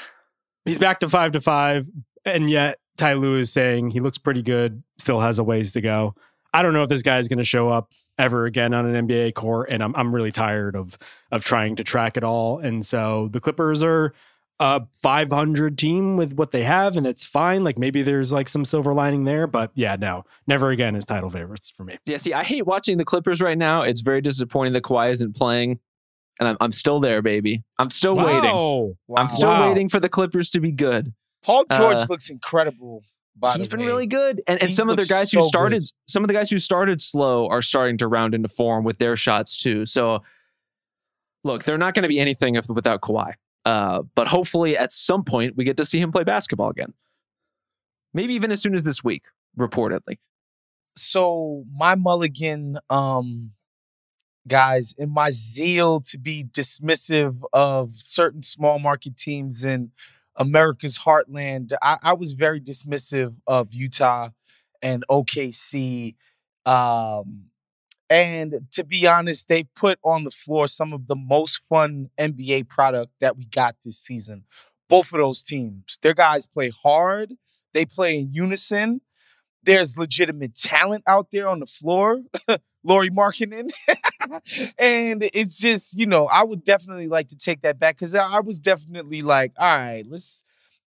he's 0.67 0.79
back 0.79 1.01
to 1.01 1.09
five 1.09 1.33
to 1.33 1.41
five, 1.41 1.89
and 2.27 2.51
yet 2.51 2.79
Ty 2.99 3.15
Lue 3.15 3.37
is 3.37 3.51
saying 3.51 3.91
he 3.91 4.01
looks 4.01 4.19
pretty 4.19 4.43
good, 4.43 4.83
still 4.99 5.21
has 5.21 5.39
a 5.39 5.45
ways 5.45 5.73
to 5.73 5.81
go. 5.81 6.15
I 6.53 6.63
don't 6.63 6.75
know 6.75 6.83
if 6.83 6.91
this 6.91 7.03
guy 7.03 7.19
is 7.21 7.29
going 7.29 7.39
to 7.39 7.45
show 7.45 7.71
up 7.71 7.91
ever 8.19 8.45
again 8.45 8.75
on 8.75 8.85
an 8.95 9.09
NBA 9.09 9.33
court, 9.35 9.71
and 9.71 9.83
I'm 9.83 9.95
I'm 9.97 10.15
really 10.15 10.33
tired 10.33 10.77
of 10.77 10.99
of 11.33 11.43
trying 11.43 11.77
to 11.77 11.85
track 11.85 12.19
it 12.19 12.25
all. 12.25 12.59
And 12.59 12.85
so 12.85 13.29
the 13.33 13.41
Clippers 13.41 13.83
are 13.83 14.13
a 14.61 14.83
500 14.93 15.79
team 15.79 16.17
with 16.17 16.33
what 16.35 16.51
they 16.51 16.65
have, 16.65 16.97
and 16.97 17.07
it's 17.07 17.25
fine. 17.25 17.63
Like 17.65 17.79
maybe 17.79 18.03
there's 18.03 18.33
like 18.33 18.49
some 18.49 18.65
silver 18.65 18.93
lining 18.93 19.25
there, 19.25 19.47
but 19.47 19.71
yeah, 19.75 19.97
no, 19.97 20.25
never 20.47 20.71
again 20.71 20.97
is 20.97 21.05
title 21.05 21.31
favorites 21.31 21.71
for 21.77 21.85
me. 21.85 21.97
Yeah, 22.07 22.17
see, 22.17 22.33
I 22.33 22.43
hate 22.45 22.67
watching 22.67 22.99
the 22.99 23.05
Clippers 23.05 23.41
right 23.41 23.57
now. 23.59 23.83
It's 23.83 24.01
very 24.01 24.21
disappointing 24.21 24.73
that 24.73 24.83
Kawhi 24.83 25.11
isn't 25.11 25.37
playing. 25.37 25.79
And 26.41 26.49
I'm, 26.49 26.57
I'm 26.61 26.73
still 26.73 27.01
there, 27.01 27.21
baby. 27.21 27.65
I'm 27.79 27.91
still 27.91 28.15
waiting. 28.15 28.45
Wow. 28.53 28.95
I'm 29.17 29.29
still 29.29 29.51
Wow. 29.51 29.69
waiting 29.69 29.89
for 29.89 29.99
the 29.99 30.09
Clippers 30.09 30.51
to 30.51 30.61
be 30.61 30.71
good. 30.71 31.13
Paul 31.43 31.65
George 31.71 31.99
Uh, 32.03 32.07
looks 32.09 32.31
incredible. 32.31 33.03
By 33.35 33.55
He's 33.55 33.67
the 33.69 33.71
been 33.77 33.81
way. 33.81 33.87
really 33.87 34.07
good. 34.07 34.41
And 34.49 34.61
and 34.61 34.69
He 34.69 34.75
some 34.75 34.89
of 34.89 34.97
the 34.97 35.07
guys 35.09 35.31
so 35.31 35.39
who 35.39 35.45
good. 35.45 35.49
started 35.49 35.85
some 36.09 36.25
of 36.25 36.29
the 36.29 36.35
guys 36.35 36.51
who 36.51 36.59
started 36.59 37.01
slow 37.03 37.49
are 37.49 37.63
starting 37.63 37.97
to 37.99 38.09
round 38.09 38.35
into 38.35 38.49
form 38.49 38.83
with 38.85 38.99
their 38.99 39.15
shots 39.17 39.57
too. 39.57 39.87
So 39.87 40.23
look, 41.45 41.63
they're 41.65 41.79
not 41.79 41.95
going 41.95 42.03
to 42.03 42.09
be 42.09 42.19
anything 42.21 42.57
if, 42.57 42.69
without 42.69 43.01
Kawhi. 43.01 43.35
Uh, 43.69 44.03
but 44.15 44.27
hopefully 44.29 44.73
at 44.85 44.91
some 44.93 45.23
point 45.25 45.51
we 45.57 45.65
get 45.65 45.77
to 45.77 45.85
see 45.85 45.99
him 46.05 46.13
play 46.13 46.25
basketball 46.25 46.71
again. 46.71 46.93
Maybe 48.15 48.35
even 48.35 48.51
as 48.51 48.61
soon 48.63 48.75
as 48.75 48.85
this 48.85 49.05
week, 49.05 49.25
reportedly. 49.59 50.19
so 50.97 51.65
my 51.85 51.95
mulligan 51.95 52.79
um 52.91 53.53
guys 54.47 54.95
in 54.99 55.11
my 55.11 55.31
zeal 55.31 56.01
to 56.01 56.19
be 56.19 56.45
dismissive 56.45 57.43
of 57.53 57.91
certain 57.93 58.43
small 58.43 58.79
market 58.79 59.17
teams 59.17 59.65
in 59.65 59.91
america's 60.37 61.01
heartland 61.01 61.73
i, 61.83 61.99
I 62.03 62.15
was 62.15 62.33
very 62.33 62.61
dismissive 62.61 63.35
of 63.47 63.75
utah 63.75 64.31
and 64.83 65.05
okc 65.11 66.15
um 66.67 67.27
and 68.11 68.55
to 68.73 68.85
be 68.85 69.07
honest 69.07 69.49
they 69.49 69.65
put 69.65 69.99
on 70.03 70.25
the 70.25 70.31
floor 70.31 70.67
some 70.67 70.93
of 70.93 71.07
the 71.07 71.17
most 71.17 71.61
fun 71.69 72.09
nba 72.19 72.69
product 72.69 73.13
that 73.21 73.37
we 73.37 73.45
got 73.47 73.77
this 73.85 73.99
season. 73.99 74.45
Both 74.89 75.13
of 75.13 75.19
those 75.19 75.43
teams. 75.43 75.99
Their 76.03 76.15
guys 76.15 76.47
play 76.47 76.71
hard. 76.83 77.35
They 77.75 77.85
play 77.85 78.19
in 78.19 78.33
unison. 78.33 79.03
There's 79.63 79.99
legitimate 79.99 80.55
talent 80.55 81.05
out 81.07 81.29
there 81.31 81.49
on 81.49 81.61
the 81.61 81.67
floor, 81.67 82.23
Lauri 82.85 83.11
Markkanen. 83.11 83.69
and 84.79 85.29
it's 85.35 85.61
just, 85.61 85.99
you 85.99 86.07
know, 86.07 86.27
I 86.27 86.45
would 86.45 86.65
definitely 86.65 87.09
like 87.09 87.29
to 87.29 87.37
take 87.37 87.61
that 87.63 87.79
back 87.79 87.97
because 87.97 88.15
I 88.15 88.41
was 88.41 88.59
definitely 88.59 89.21
like, 89.21 89.53
all 89.59 89.77
right, 89.77 90.05
let's 90.09 90.43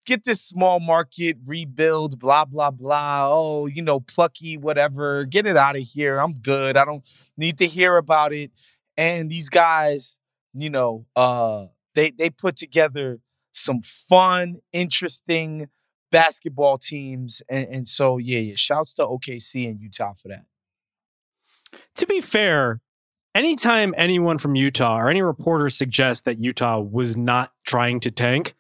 get 0.06 0.24
this 0.24 0.41
small 0.41 0.80
market, 0.80 1.38
rebuild, 1.45 2.20
blah, 2.20 2.45
blah, 2.45 2.72
blah. 2.72 3.28
Oh, 3.30 3.68
you 3.68 3.82
know, 3.82 3.99
plucky, 3.99 4.58
whatever. 4.58 5.26
Get 5.26 5.45
it 5.45 5.58
out 5.58 5.76
of 5.76 5.84
here. 5.84 6.20
I'm 6.20 6.34
good. 6.34 6.78
I 6.78 6.86
don't 6.86 7.08
need 7.38 7.58
to 7.60 7.66
hear 7.66 7.97
about 7.97 8.34
it. 8.34 8.52
And 8.97 9.30
these 9.30 9.49
guys, 9.49 10.18
you 10.54 10.70
know, 10.70 11.06
uh, 11.16 11.68
they 11.95 12.12
they 12.12 12.30
put 12.30 12.56
together 12.56 13.20
some 13.52 13.82
fun, 13.82 14.58
interesting 14.74 15.70
basketball 16.12 16.78
teams. 16.78 17.41
And, 17.49 17.68
and 17.68 17.88
so, 17.88 18.18
yeah, 18.18 18.39
yeah. 18.39 18.56
Shouts 18.56 18.93
to 18.95 19.04
OKC 19.04 19.70
and 19.70 19.80
Utah 19.80 20.14
for 20.14 20.30
that. 20.30 20.45
to 21.95 22.06
be 22.06 22.22
fair, 22.22 22.82
anytime 23.34 23.93
anyone 23.97 24.38
from 24.38 24.56
Utah 24.56 24.99
or 24.99 25.10
any 25.10 25.22
reporter 25.22 25.70
suggests 25.70 26.24
that 26.24 26.39
Utah 26.39 26.80
was 26.80 27.16
not 27.16 27.54
trying 27.66 27.99
to 28.02 28.12
tank 28.12 28.56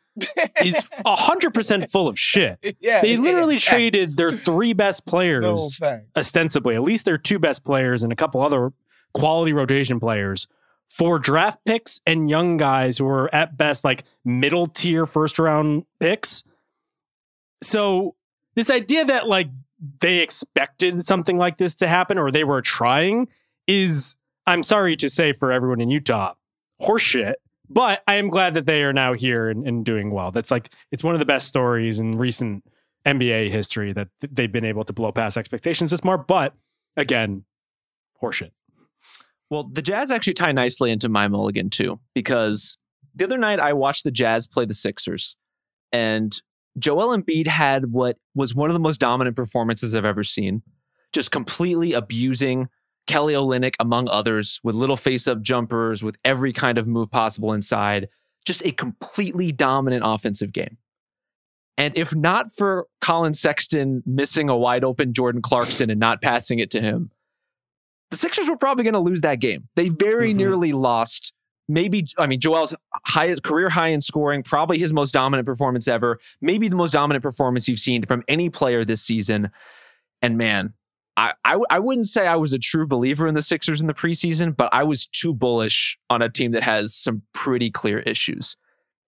is 0.63 0.89
100% 1.05 1.89
full 1.89 2.07
of 2.07 2.19
shit. 2.19 2.59
yeah, 2.79 3.01
They 3.01 3.17
literally 3.17 3.55
yeah, 3.55 3.59
traded 3.59 4.09
their 4.17 4.37
three 4.37 4.73
best 4.73 5.05
players, 5.05 5.43
no 5.43 5.57
ostensibly, 6.15 6.75
at 6.75 6.83
least 6.83 7.05
their 7.05 7.17
two 7.17 7.39
best 7.39 7.63
players 7.63 8.03
and 8.03 8.11
a 8.11 8.15
couple 8.15 8.41
other 8.41 8.73
quality 9.13 9.53
rotation 9.53 9.99
players 9.99 10.47
for 10.89 11.19
draft 11.19 11.59
picks 11.65 12.01
and 12.05 12.29
young 12.29 12.57
guys 12.57 12.97
who 12.97 13.07
are 13.07 13.33
at 13.33 13.57
best 13.57 13.83
like 13.83 14.03
middle 14.25 14.67
tier 14.67 15.05
first 15.05 15.39
round 15.39 15.85
picks. 15.99 16.43
So 17.63 18.15
this 18.55 18.69
idea 18.69 19.05
that 19.05 19.27
like 19.27 19.47
they 20.01 20.17
expected 20.17 21.05
something 21.07 21.37
like 21.37 21.57
this 21.57 21.75
to 21.75 21.87
happen 21.87 22.17
or 22.17 22.29
they 22.29 22.43
were 22.43 22.61
trying 22.61 23.29
is, 23.67 24.17
I'm 24.45 24.63
sorry 24.63 24.97
to 24.97 25.09
say 25.09 25.31
for 25.33 25.51
everyone 25.51 25.79
in 25.79 25.89
Utah, 25.89 26.33
horseshit. 26.81 27.35
But 27.73 28.03
I 28.05 28.15
am 28.15 28.29
glad 28.29 28.53
that 28.55 28.65
they 28.65 28.83
are 28.83 28.91
now 28.91 29.13
here 29.13 29.49
and, 29.49 29.65
and 29.65 29.85
doing 29.85 30.11
well. 30.11 30.31
That's 30.31 30.51
like 30.51 30.73
it's 30.91 31.03
one 31.03 31.15
of 31.15 31.19
the 31.19 31.25
best 31.25 31.47
stories 31.47 31.99
in 31.99 32.17
recent 32.17 32.65
NBA 33.05 33.49
history 33.49 33.93
that 33.93 34.09
th- 34.19 34.31
they've 34.33 34.51
been 34.51 34.65
able 34.65 34.83
to 34.83 34.93
blow 34.93 35.11
past 35.11 35.37
expectations 35.37 35.91
this 35.91 36.03
more. 36.03 36.17
But 36.17 36.53
again, 36.97 37.45
horseshit. 38.21 38.51
Well, 39.49 39.63
the 39.63 39.81
Jazz 39.81 40.11
actually 40.11 40.33
tie 40.33 40.51
nicely 40.51 40.91
into 40.91 41.07
my 41.07 41.27
mulligan 41.27 41.69
too, 41.69 41.99
because 42.13 42.77
the 43.15 43.23
other 43.23 43.37
night 43.37 43.59
I 43.59 43.73
watched 43.73 44.03
the 44.03 44.11
Jazz 44.11 44.47
play 44.47 44.65
the 44.65 44.73
Sixers, 44.73 45.37
and 45.91 46.41
Joel 46.77 47.17
Embiid 47.17 47.47
had 47.47 47.91
what 47.91 48.17
was 48.35 48.53
one 48.53 48.69
of 48.69 48.73
the 48.73 48.79
most 48.79 48.99
dominant 48.99 49.35
performances 49.35 49.95
I've 49.95 50.05
ever 50.05 50.23
seen, 50.23 50.61
just 51.13 51.31
completely 51.31 51.93
abusing 51.93 52.69
Kelly 53.11 53.33
Olynyk 53.33 53.75
among 53.79 54.07
others 54.07 54.61
with 54.63 54.73
little 54.73 54.95
face-up 54.95 55.41
jumpers, 55.41 56.01
with 56.01 56.15
every 56.23 56.53
kind 56.53 56.77
of 56.77 56.87
move 56.87 57.11
possible 57.11 57.51
inside, 57.51 58.07
just 58.45 58.65
a 58.65 58.71
completely 58.71 59.51
dominant 59.51 60.03
offensive 60.05 60.53
game. 60.53 60.77
And 61.77 61.97
if 61.97 62.15
not 62.15 62.53
for 62.53 62.87
Collin 63.01 63.33
Sexton 63.33 64.01
missing 64.05 64.49
a 64.49 64.55
wide 64.55 64.83
open 64.83 65.13
Jordan 65.13 65.41
Clarkson 65.41 65.89
and 65.89 65.99
not 65.99 66.21
passing 66.21 66.59
it 66.59 66.71
to 66.71 66.79
him, 66.79 67.11
the 68.11 68.17
Sixers 68.17 68.49
were 68.49 68.57
probably 68.57 68.83
going 68.83 68.93
to 68.93 68.99
lose 68.99 69.21
that 69.21 69.39
game. 69.39 69.67
They 69.75 69.89
very 69.89 70.33
Mhm. 70.33 70.37
nearly 70.37 70.71
lost. 70.73 71.33
Maybe, 71.67 72.07
I 72.17 72.27
mean, 72.27 72.39
Joel's 72.39 72.75
highest 73.05 73.43
career 73.43 73.69
high 73.69 73.87
in 73.89 74.01
scoring, 74.01 74.43
probably 74.43 74.77
his 74.77 74.93
most 74.93 75.11
dominant 75.11 75.45
performance 75.45 75.87
ever, 75.87 76.19
maybe 76.41 76.67
the 76.67 76.75
most 76.75 76.91
dominant 76.91 77.23
performance 77.23 77.67
you've 77.67 77.79
seen 77.79 78.05
from 78.05 78.23
any 78.27 78.49
player 78.49 78.83
this 78.85 79.01
season. 79.01 79.49
And 80.21 80.37
man, 80.37 80.73
I, 81.21 81.33
I, 81.45 81.59
I 81.69 81.79
wouldn't 81.79 82.07
say 82.07 82.25
I 82.25 82.35
was 82.35 82.51
a 82.51 82.57
true 82.57 82.87
believer 82.87 83.27
in 83.27 83.35
the 83.35 83.43
Sixers 83.43 83.79
in 83.79 83.85
the 83.85 83.93
preseason, 83.93 84.57
but 84.57 84.73
I 84.73 84.83
was 84.83 85.05
too 85.05 85.35
bullish 85.35 85.99
on 86.09 86.23
a 86.23 86.29
team 86.29 86.51
that 86.53 86.63
has 86.63 86.95
some 86.95 87.21
pretty 87.33 87.69
clear 87.69 87.99
issues. 87.99 88.57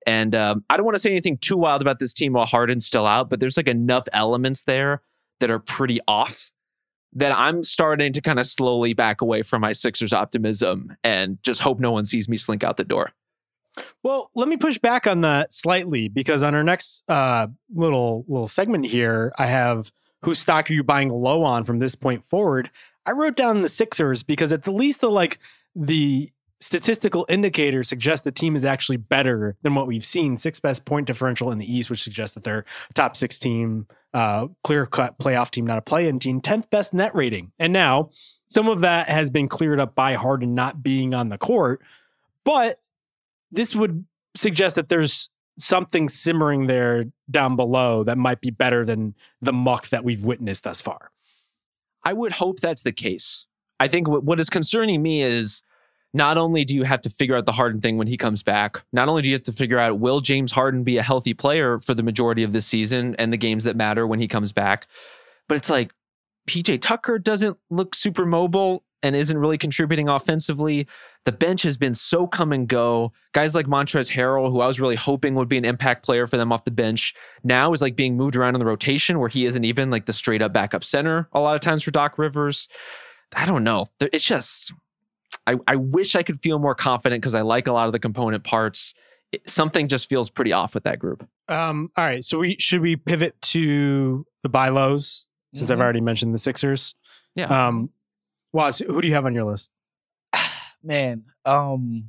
And 0.06 0.36
um, 0.36 0.64
I 0.70 0.78
don't 0.78 0.86
want 0.86 0.94
to 0.94 1.00
say 1.00 1.10
anything 1.10 1.38
too 1.40 1.58
wild 1.58 1.82
about 1.82 1.98
this 1.98 2.14
team 2.14 2.34
while 2.34 2.46
Harden's 2.46 2.86
still 2.86 3.08
out, 3.08 3.32
but 3.32 3.40
there's 3.40 3.58
like 3.58 3.68
enough 3.68 4.08
elements 4.14 4.66
there 4.66 5.02
that 5.40 5.50
are 5.50 5.58
pretty 5.58 6.02
off 6.08 6.52
that 7.14 7.32
I'm 7.32 7.64
starting 7.64 8.14
to 8.14 8.22
kind 8.22 8.40
of 8.40 8.46
slowly 8.46 8.94
back 8.94 9.22
away 9.22 9.42
from 9.42 9.62
my 9.62 9.72
Sixers 9.72 10.14
optimism 10.14 10.96
and 11.04 11.40
just 11.42 11.62
hope 11.62 11.80
no 11.80 11.92
one 11.92 12.06
sees 12.06 12.30
me 12.30 12.38
slink 12.38 12.64
out 12.64 12.78
the 12.78 12.84
door. 12.84 13.12
Well, 14.04 14.30
let 14.36 14.48
me 14.48 14.58
push 14.58 14.78
back 14.78 15.08
on 15.08 15.22
that 15.22 15.52
slightly 15.52 16.10
because 16.10 16.44
on 16.44 16.54
our 16.54 16.64
next 16.64 17.10
uh, 17.10 17.48
little 17.74 18.24
little 18.28 18.48
segment 18.48 18.86
here, 18.86 19.34
I 19.40 19.48
have 19.48 19.92
whose 20.24 20.40
stock 20.40 20.70
are 20.70 20.74
you 20.74 20.84
buying 20.84 21.10
low 21.10 21.44
on 21.44 21.64
from 21.64 21.80
this 21.80 21.96
point 21.96 22.26
forward. 22.26 22.70
I 23.06 23.12
wrote 23.12 23.36
down 23.36 23.62
the 23.62 23.70
Sixers 23.70 24.24
because 24.24 24.54
at 24.54 24.64
the 24.64 24.72
least 24.72 25.02
the 25.02 25.10
like 25.10 25.40
the 25.76 26.32
statistical 26.62 27.26
indicators 27.28 27.90
suggest 27.90 28.24
the 28.24 28.32
team 28.32 28.56
is 28.56 28.64
actually 28.64 28.98
better 28.98 29.58
than 29.64 29.76
what 29.76 29.86
we've 29.86 30.06
seen. 30.06 30.38
Six 30.38 30.60
best 30.60 30.86
point 30.86 31.08
differential 31.08 31.52
in 31.52 31.58
the 31.58 31.72
East, 31.72 31.90
which 31.90 32.02
suggests 32.02 32.34
that 32.36 32.46
they're 32.46 32.64
top 32.94 33.18
six 33.18 33.38
team, 33.38 33.88
uh, 34.14 34.48
clear 34.64 34.86
cut 34.86 35.20
playoff 35.20 35.52
team, 35.52 35.68
not 35.68 35.78
a 35.78 35.82
play 35.82 36.08
in 36.08 36.20
team, 36.20 36.40
10th 36.40 36.70
best 36.70 36.94
net 36.94 37.14
rating. 37.14 37.52
And 37.60 37.74
now 37.74 38.10
some 38.48 38.70
of 38.70 38.82
that 38.82 39.10
has 39.10 39.30
been 39.30 39.50
cleared 39.50 39.80
up 39.80 39.94
by 39.94 40.14
Harden 40.14 40.56
not 40.56 40.82
being 40.82 41.14
on 41.14 41.30
the 41.30 41.38
court. 41.38 41.82
But 42.46 42.80
this 43.52 43.76
would 43.76 44.06
suggest 44.36 44.76
that 44.78 44.90
there's 44.90 45.30
something 45.58 46.10
simmering 46.10 46.68
there 46.68 47.06
down 47.30 47.56
below 47.56 48.04
that 48.04 48.18
might 48.18 48.42
be 48.42 48.50
better 48.50 48.86
than 48.86 49.16
the 49.42 49.54
muck 49.54 49.90
that 49.90 50.04
we've 50.04 50.24
witnessed 50.24 50.64
thus 50.64 50.82
far. 50.82 51.12
I 52.04 52.14
would 52.14 52.34
hope 52.34 52.60
that's 52.60 52.84
the 52.84 52.92
case. 52.92 53.46
I 53.80 53.88
think 53.88 54.08
what, 54.08 54.24
what 54.24 54.40
is 54.40 54.50
concerning 54.50 55.02
me 55.02 55.22
is 55.22 55.64
not 56.14 56.38
only 56.38 56.64
do 56.64 56.76
you 56.76 56.84
have 56.84 57.02
to 57.02 57.10
figure 57.10 57.36
out 57.36 57.46
the 57.46 57.52
Harden 57.52 57.82
thing 57.82 57.98
when 57.98 58.08
he 58.08 58.18
comes 58.18 58.44
back, 58.44 58.84
not 58.92 59.10
only 59.10 59.22
do 59.22 59.30
you 59.30 59.36
have 59.36 59.44
to 59.44 59.52
figure 59.52 59.80
out 59.80 60.00
will 60.00 60.20
James 60.20 60.52
Harden 60.52 60.84
be 60.84 60.98
a 60.98 61.04
healthy 61.04 61.34
player 61.34 61.80
for 61.80 61.94
the 61.94 62.04
majority 62.04 62.44
of 62.44 62.54
this 62.54 62.66
season 62.66 63.16
and 63.18 63.34
the 63.34 63.38
games 63.38 63.64
that 63.64 63.76
matter 63.76 64.06
when 64.06 64.20
he 64.20 64.28
comes 64.28 64.52
back, 64.52 64.88
but 65.48 65.58
it's 65.58 65.70
like 65.70 65.92
PJ 66.48 66.82
Tucker 66.82 67.18
doesn't 67.18 67.58
look 67.70 67.96
super 67.96 68.26
mobile 68.26 68.84
and 69.04 69.16
isn't 69.16 69.38
really 69.38 69.58
contributing 69.58 70.10
offensively. 70.10 70.88
The 71.26 71.32
bench 71.32 71.62
has 71.64 71.78
been 71.78 71.94
so 71.94 72.26
come 72.26 72.52
and 72.52 72.68
go. 72.68 73.12
Guys 73.34 73.54
like 73.54 73.68
Montrezl 73.68 74.12
Harrell, 74.12 74.50
who 74.50 74.62
I 74.62 74.68
was 74.68 74.80
really 74.80 74.96
hoping 74.96 75.36
would 75.36 75.50
be 75.50 75.58
an 75.58 75.66
impact 75.66 76.04
player 76.06 76.26
for 76.26 76.38
them 76.38 76.52
off 76.52 76.64
the 76.64 76.72
bench, 76.72 77.14
now 77.44 77.74
is 77.74 77.82
like 77.82 77.96
being 77.96 78.18
moved 78.18 78.36
around 78.36 78.56
in 78.56 78.60
the 78.60 78.66
rotation 78.66 79.20
where 79.20 79.30
he 79.30 79.46
isn't 79.46 79.64
even 79.64 79.92
like 79.92 80.06
the 80.06 80.14
straight 80.14 80.42
up 80.42 80.54
backup 80.54 80.84
center 80.84 81.30
a 81.34 81.40
lot 81.40 81.54
of 81.56 81.62
times 81.62 81.84
for 81.84 81.92
Doc 81.92 82.18
Rivers. 82.18 82.68
I 83.36 83.46
don't 83.46 83.64
know. 83.64 83.86
It's 84.00 84.24
just 84.26 84.74
I, 85.46 85.56
I 85.68 85.76
wish 85.76 86.16
I 86.16 86.24
could 86.24 86.40
feel 86.42 86.60
more 86.60 86.76
confident 86.76 87.22
because 87.22 87.36
I 87.36 87.42
like 87.42 87.68
a 87.68 87.74
lot 87.74 87.88
of 87.88 87.92
the 87.92 88.00
component 88.00 88.44
parts. 88.44 88.94
It, 89.32 89.50
something 89.50 89.88
just 89.88 90.08
feels 90.10 90.30
pretty 90.30 90.54
off 90.54 90.74
with 90.76 90.84
that 90.84 91.00
group. 91.00 91.28
Um, 91.50 91.90
all 91.98 92.06
right. 92.06 92.24
So 92.24 92.40
we 92.40 92.56
should 92.60 92.82
we 92.82 92.96
pivot 92.96 93.42
to 93.42 94.26
the 94.44 94.50
buy 94.50 94.70
lows 94.70 95.26
since 95.56 95.70
Mhm. 95.70 95.74
I've 95.74 95.80
already 95.82 96.02
mentioned 96.02 96.34
the 96.34 96.38
Sixers. 96.38 96.96
Yeah. 97.36 97.68
Um, 97.68 97.90
Wos, 98.54 98.80
who 98.80 99.02
do 99.02 99.08
you 99.08 99.16
have 99.16 99.26
on 99.26 99.34
your 99.34 99.46
list? 99.46 99.70
Man, 100.84 101.26
um, 101.44 102.06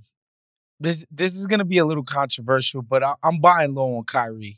this 0.78 1.05
this 1.11 1.36
is 1.36 1.47
gonna 1.47 1.64
be 1.64 1.78
a 1.78 1.86
little 1.86 2.05
controversial, 2.05 2.82
but 2.82 3.03
I, 3.03 3.14
I'm 3.22 3.38
buying 3.38 3.74
low 3.74 3.97
on 3.97 4.05
Kyrie, 4.05 4.57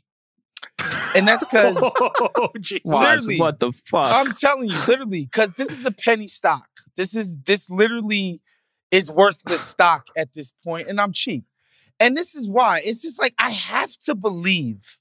and 1.15 1.27
that's 1.27 1.45
because 1.45 1.81
oh, 1.99 2.49
literally, 2.83 3.39
what 3.39 3.59
the 3.59 3.71
fuck? 3.71 4.11
I'm 4.13 4.33
telling 4.33 4.69
you, 4.69 4.77
literally, 4.87 5.25
because 5.25 5.55
this 5.55 5.71
is 5.71 5.85
a 5.85 5.91
penny 5.91 6.27
stock. 6.27 6.67
This 6.97 7.15
is 7.15 7.37
this 7.37 7.69
literally 7.69 8.41
is 8.91 9.11
worthless 9.11 9.61
stock 9.61 10.07
at 10.17 10.33
this 10.33 10.51
point, 10.63 10.87
and 10.89 10.99
I'm 10.99 11.13
cheap. 11.13 11.45
And 11.99 12.15
this 12.15 12.35
is 12.35 12.49
why. 12.49 12.81
It's 12.83 13.01
just 13.01 13.19
like 13.19 13.33
I 13.39 13.49
have 13.49 13.91
to 14.01 14.13
believe 14.13 14.99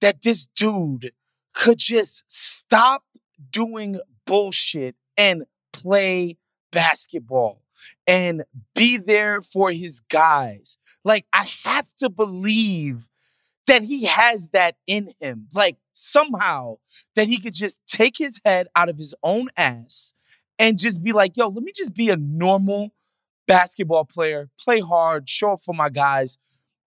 that 0.00 0.22
this 0.22 0.46
dude 0.56 1.12
could 1.54 1.78
just 1.78 2.24
stop 2.28 3.04
doing 3.50 4.00
bullshit 4.26 4.94
and 5.16 5.44
play 5.82 6.36
basketball 6.72 7.62
and 8.06 8.44
be 8.74 8.96
there 8.96 9.40
for 9.40 9.70
his 9.70 10.00
guys. 10.00 10.78
Like 11.04 11.26
I 11.32 11.46
have 11.64 11.94
to 11.98 12.10
believe 12.10 13.08
that 13.66 13.82
he 13.82 14.06
has 14.06 14.50
that 14.50 14.76
in 14.86 15.12
him. 15.20 15.48
Like 15.54 15.76
somehow 15.92 16.78
that 17.14 17.28
he 17.28 17.38
could 17.38 17.54
just 17.54 17.80
take 17.86 18.16
his 18.18 18.40
head 18.44 18.66
out 18.74 18.88
of 18.88 18.96
his 18.96 19.14
own 19.22 19.48
ass 19.56 20.12
and 20.58 20.78
just 20.78 21.02
be 21.02 21.12
like, 21.12 21.36
yo, 21.36 21.48
let 21.48 21.62
me 21.62 21.72
just 21.74 21.94
be 21.94 22.10
a 22.10 22.16
normal 22.16 22.92
basketball 23.46 24.04
player, 24.04 24.50
play 24.58 24.80
hard, 24.80 25.28
show 25.28 25.52
up 25.52 25.60
for 25.60 25.74
my 25.74 25.88
guys, 25.88 26.38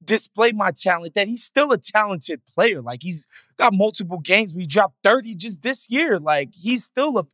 display 0.04 0.52
my 0.52 0.70
talent. 0.70 1.14
That 1.14 1.28
he's 1.28 1.42
still 1.42 1.72
a 1.72 1.78
talented 1.78 2.42
player. 2.54 2.80
Like 2.80 3.00
he's 3.02 3.26
got 3.56 3.74
multiple 3.74 4.18
games. 4.18 4.54
We 4.54 4.66
dropped 4.66 4.96
30 5.02 5.34
just 5.34 5.62
this 5.62 5.88
year. 5.90 6.18
Like 6.18 6.50
he's 6.54 6.84
still 6.84 7.18
a 7.18 7.26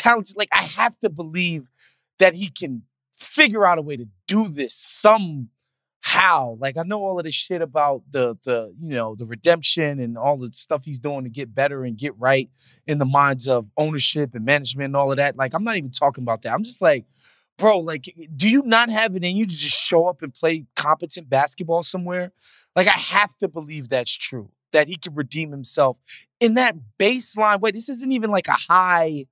talented, 0.00 0.36
like 0.36 0.48
I 0.52 0.64
have 0.76 0.98
to 1.00 1.10
believe 1.10 1.70
that 2.18 2.34
he 2.34 2.48
can 2.48 2.82
figure 3.12 3.66
out 3.66 3.78
a 3.78 3.82
way 3.82 3.96
to 3.96 4.06
do 4.26 4.48
this 4.48 4.74
somehow. 4.74 6.56
Like 6.58 6.76
I 6.76 6.82
know 6.84 7.04
all 7.04 7.18
of 7.18 7.24
this 7.24 7.34
shit 7.34 7.62
about 7.62 8.02
the 8.10 8.36
the 8.44 8.74
you 8.80 8.96
know 8.96 9.14
the 9.14 9.26
redemption 9.26 10.00
and 10.00 10.16
all 10.16 10.36
the 10.36 10.50
stuff 10.52 10.84
he's 10.84 10.98
doing 10.98 11.24
to 11.24 11.30
get 11.30 11.54
better 11.54 11.84
and 11.84 11.96
get 11.96 12.18
right 12.18 12.48
in 12.86 12.98
the 12.98 13.04
minds 13.04 13.48
of 13.48 13.66
ownership 13.76 14.34
and 14.34 14.44
management 14.44 14.86
and 14.86 14.96
all 14.96 15.10
of 15.10 15.18
that. 15.18 15.36
Like 15.36 15.54
I'm 15.54 15.64
not 15.64 15.76
even 15.76 15.90
talking 15.90 16.22
about 16.22 16.42
that. 16.42 16.54
I'm 16.54 16.64
just 16.64 16.80
like, 16.80 17.04
bro, 17.58 17.78
like 17.78 18.14
do 18.36 18.48
you 18.48 18.62
not 18.64 18.90
have 18.90 19.14
it 19.16 19.24
in 19.24 19.36
you 19.36 19.46
to 19.46 19.56
just 19.56 19.78
show 19.78 20.06
up 20.06 20.22
and 20.22 20.32
play 20.32 20.64
competent 20.76 21.28
basketball 21.28 21.82
somewhere? 21.82 22.32
Like 22.74 22.86
I 22.86 22.98
have 22.98 23.36
to 23.38 23.48
believe 23.48 23.88
that's 23.88 24.16
true. 24.16 24.50
That 24.72 24.86
he 24.86 24.94
can 24.94 25.16
redeem 25.16 25.50
himself 25.50 25.98
in 26.38 26.54
that 26.54 26.76
baseline 26.96 27.60
way. 27.60 27.72
This 27.72 27.88
isn't 27.88 28.12
even 28.12 28.30
like 28.30 28.46
a 28.46 28.52
high 28.52 29.24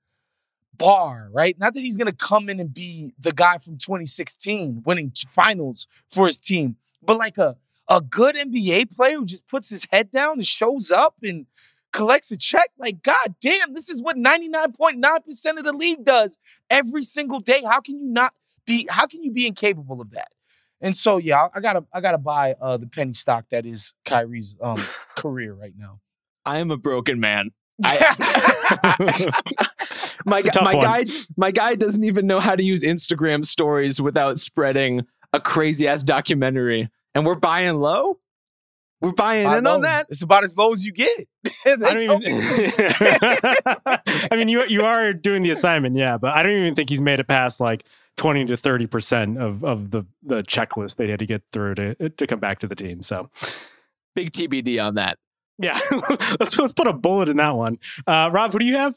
bar, 0.79 1.29
right? 1.33 1.59
Not 1.59 1.75
that 1.75 1.81
he's 1.81 1.97
going 1.97 2.11
to 2.11 2.17
come 2.17 2.49
in 2.49 2.61
and 2.61 2.73
be 2.73 3.13
the 3.19 3.33
guy 3.33 3.59
from 3.59 3.77
2016 3.77 4.83
winning 4.85 5.13
finals 5.29 5.87
for 6.09 6.27
his 6.27 6.39
team, 6.39 6.77
but 7.03 7.19
like 7.19 7.39
a 7.39 7.57
a 7.89 8.01
good 8.01 8.37
NBA 8.37 8.95
player 8.95 9.17
who 9.17 9.25
just 9.25 9.49
puts 9.49 9.71
his 9.71 9.87
head 9.91 10.11
down 10.11 10.33
and 10.35 10.47
shows 10.47 10.93
up 10.93 11.15
and 11.23 11.47
collects 11.93 12.31
a 12.31 12.37
check. 12.37 12.71
Like, 12.79 13.03
god 13.03 13.35
damn, 13.41 13.73
this 13.73 13.89
is 13.89 14.03
what 14.03 14.17
99.9% 14.17 15.59
of 15.59 15.65
the 15.65 15.73
league 15.73 16.05
does 16.05 16.39
every 16.69 17.03
single 17.03 17.41
day. 17.41 17.63
How 17.67 17.81
can 17.81 17.99
you 17.99 18.07
not 18.07 18.35
be 18.67 18.87
how 18.91 19.07
can 19.07 19.23
you 19.23 19.33
be 19.33 19.47
incapable 19.47 20.01
of 20.01 20.11
that? 20.11 20.29
And 20.81 20.97
so 20.97 21.17
yeah, 21.17 21.49
I 21.55 21.61
gotta 21.61 21.85
I 21.93 22.01
gotta 22.01 22.19
buy 22.19 22.55
uh 22.61 22.77
the 22.77 22.87
penny 22.87 23.15
stock 23.15 23.47
that 23.51 23.67
is 23.67 23.95
Kyrie's 24.05 24.57
um 24.61 24.83
career 25.17 25.55
right 25.55 25.75
now. 25.77 26.01
I 26.45 26.59
am 26.59 26.71
a 26.71 26.77
broken 26.77 27.21
man. 27.21 27.51
my 30.29 30.41
gu- 30.43 30.51
my 30.63 30.75
one. 30.75 30.85
guy 30.85 31.05
my 31.37 31.51
guy 31.51 31.75
doesn't 31.75 32.05
even 32.05 32.27
know 32.27 32.39
how 32.41 32.55
to 32.55 32.63
use 32.63 32.83
Instagram 32.83 33.45
stories 33.45 34.01
without 34.01 34.39
spreading 34.39 35.07
a 35.33 35.41
crazy 35.41 35.87
ass 35.89 36.03
documentary. 36.03 36.89
And 37.15 37.27
we're 37.27 37.35
buying 37.35 37.77
low? 37.77 38.19
We're 39.01 39.13
buying 39.13 39.47
Buy 39.47 39.59
in 39.59 39.67
on 39.67 39.83
that? 39.83 40.07
It's 40.11 40.23
about 40.23 40.43
as 40.43 40.57
low 40.59 40.73
as 40.73 40.85
you 40.85 40.93
get. 40.93 41.29
I 41.67 41.77
don't 41.77 42.23
even. 42.25 42.73
I 44.31 44.37
mean, 44.37 44.49
you 44.49 44.63
you 44.67 44.81
are 44.81 45.13
doing 45.13 45.43
the 45.43 45.51
assignment, 45.51 45.97
yeah, 45.97 46.19
but 46.19 46.35
I 46.35 46.43
don't 46.43 46.53
even 46.53 46.75
think 46.75 46.91
he's 46.91 47.01
made 47.01 47.21
it 47.21 47.29
past 47.29 47.61
like 47.61 47.85
twenty 48.17 48.45
to 48.47 48.57
thirty 48.57 48.87
percent 48.87 49.39
of 49.41 49.65
of 49.65 49.93
the 49.93 50.05
the 50.25 50.43
checklist 50.43 50.97
they 50.97 51.09
had 51.09 51.21
to 51.21 51.27
get 51.27 51.43
through 51.53 51.77
to 51.77 52.11
to 52.11 52.27
come 52.27 52.41
back 52.41 52.59
to 52.61 52.67
the 52.67 52.75
team. 52.75 53.03
So, 53.03 53.31
Big 54.17 54.33
TBD 54.33 54.85
on 54.85 54.97
that. 54.97 55.19
yeah, 55.59 55.79
let's 56.41 56.59
let's 56.59 56.73
put 56.73 56.89
a 56.89 56.93
bullet 56.93 57.29
in 57.29 57.37
that 57.37 57.55
one. 57.55 57.79
Uh, 58.07 58.31
Rob, 58.33 58.53
who 58.53 58.59
do 58.59 58.65
you 58.65 58.77
have? 58.77 58.97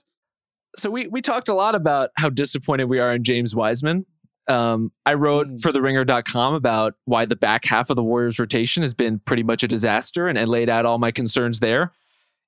So 0.78 0.90
we 0.90 1.08
we 1.08 1.22
talked 1.22 1.50
a 1.50 1.54
lot 1.54 1.76
about 1.76 2.10
how 2.18 2.30
disappointed 2.30 2.86
we 2.86 3.00
are 3.00 3.14
in 3.14 3.24
James 3.24 3.56
Wiseman. 3.56 4.06
Um, 4.48 4.92
I 5.06 5.14
wrote 5.14 5.48
Mm. 5.48 5.62
for 5.62 5.72
the 5.72 5.82
ringer.com 5.82 6.54
about 6.56 6.94
why 7.06 7.26
the 7.26 7.36
back 7.36 7.66
half 7.66 7.90
of 7.90 7.96
the 7.96 8.04
Warriors 8.04 8.40
rotation 8.40 8.82
has 8.84 8.94
been 8.94 9.20
pretty 9.20 9.44
much 9.44 9.64
a 9.64 9.68
disaster 9.68 10.28
and, 10.28 10.38
and 10.38 10.50
laid 10.50 10.70
out 10.70 10.86
all 10.86 10.98
my 10.98 11.12
concerns 11.12 11.60
there. 11.60 11.92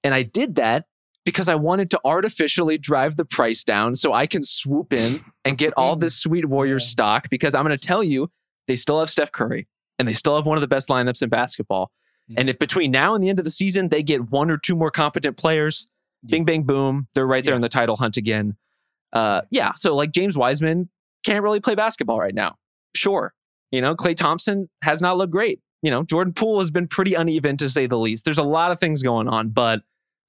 And 0.03 0.13
I 0.13 0.23
did 0.23 0.55
that 0.55 0.85
because 1.23 1.47
I 1.47 1.55
wanted 1.55 1.89
to 1.91 1.99
artificially 2.03 2.77
drive 2.77 3.15
the 3.15 3.23
price 3.25 3.63
down 3.63 3.95
so 3.95 4.11
I 4.11 4.25
can 4.27 4.43
swoop 4.43 4.91
in 4.91 5.23
and 5.45 5.57
get 5.57 5.71
all 5.77 5.95
this 5.95 6.15
sweet 6.21 6.45
Warriors 6.45 6.83
Yeah. 6.83 6.89
stock 6.89 7.29
because 7.29 7.53
I'm 7.55 7.63
going 7.63 7.77
to 7.77 7.87
tell 7.87 8.03
you 8.03 8.29
they 8.67 8.75
still 8.75 8.99
have 8.99 9.09
Steph 9.09 9.31
Curry 9.31 9.67
and 9.99 10.07
they 10.07 10.13
still 10.13 10.35
have 10.35 10.45
one 10.45 10.57
of 10.57 10.61
the 10.61 10.67
best 10.67 10.89
lineups 10.89 11.21
in 11.21 11.29
basketball. 11.29 11.91
Yeah. 12.27 12.39
And 12.41 12.49
if 12.49 12.57
between 12.57 12.91
now 12.91 13.13
and 13.15 13.23
the 13.23 13.29
end 13.29 13.39
of 13.39 13.45
the 13.45 13.51
season 13.51 13.89
they 13.89 14.01
get 14.03 14.29
one 14.31 14.49
or 14.49 14.57
two 14.57 14.75
more 14.75 14.91
competent 14.91 15.37
players. 15.37 15.87
Bing 16.25 16.45
bang 16.45 16.63
boom, 16.63 17.07
they're 17.15 17.27
right 17.27 17.43
there 17.43 17.53
Yeah. 17.53 17.57
in 17.57 17.61
the 17.61 17.69
title 17.69 17.95
hunt 17.97 18.17
again. 18.17 18.55
Uh, 19.11 19.41
yeah, 19.51 19.73
so 19.73 19.95
like 19.95 20.11
James 20.11 20.37
Wiseman 20.37 20.89
can't 21.25 21.43
really 21.43 21.59
play 21.59 21.75
basketball 21.75 22.19
right 22.19 22.33
now. 22.33 22.55
Sure, 22.95 23.33
you 23.71 23.81
know 23.81 23.95
Klay 23.95 24.15
Thompson 24.15 24.69
has 24.81 25.01
not 25.01 25.17
looked 25.17 25.31
great. 25.31 25.59
You 25.81 25.91
know 25.91 26.03
Jordan 26.03 26.33
Poole 26.33 26.59
has 26.59 26.71
been 26.71 26.87
pretty 26.87 27.13
uneven 27.13 27.57
to 27.57 27.69
say 27.69 27.87
the 27.87 27.97
least. 27.97 28.25
There's 28.25 28.37
a 28.37 28.43
lot 28.43 28.71
of 28.71 28.79
things 28.79 29.03
going 29.03 29.27
on, 29.27 29.49
but 29.49 29.81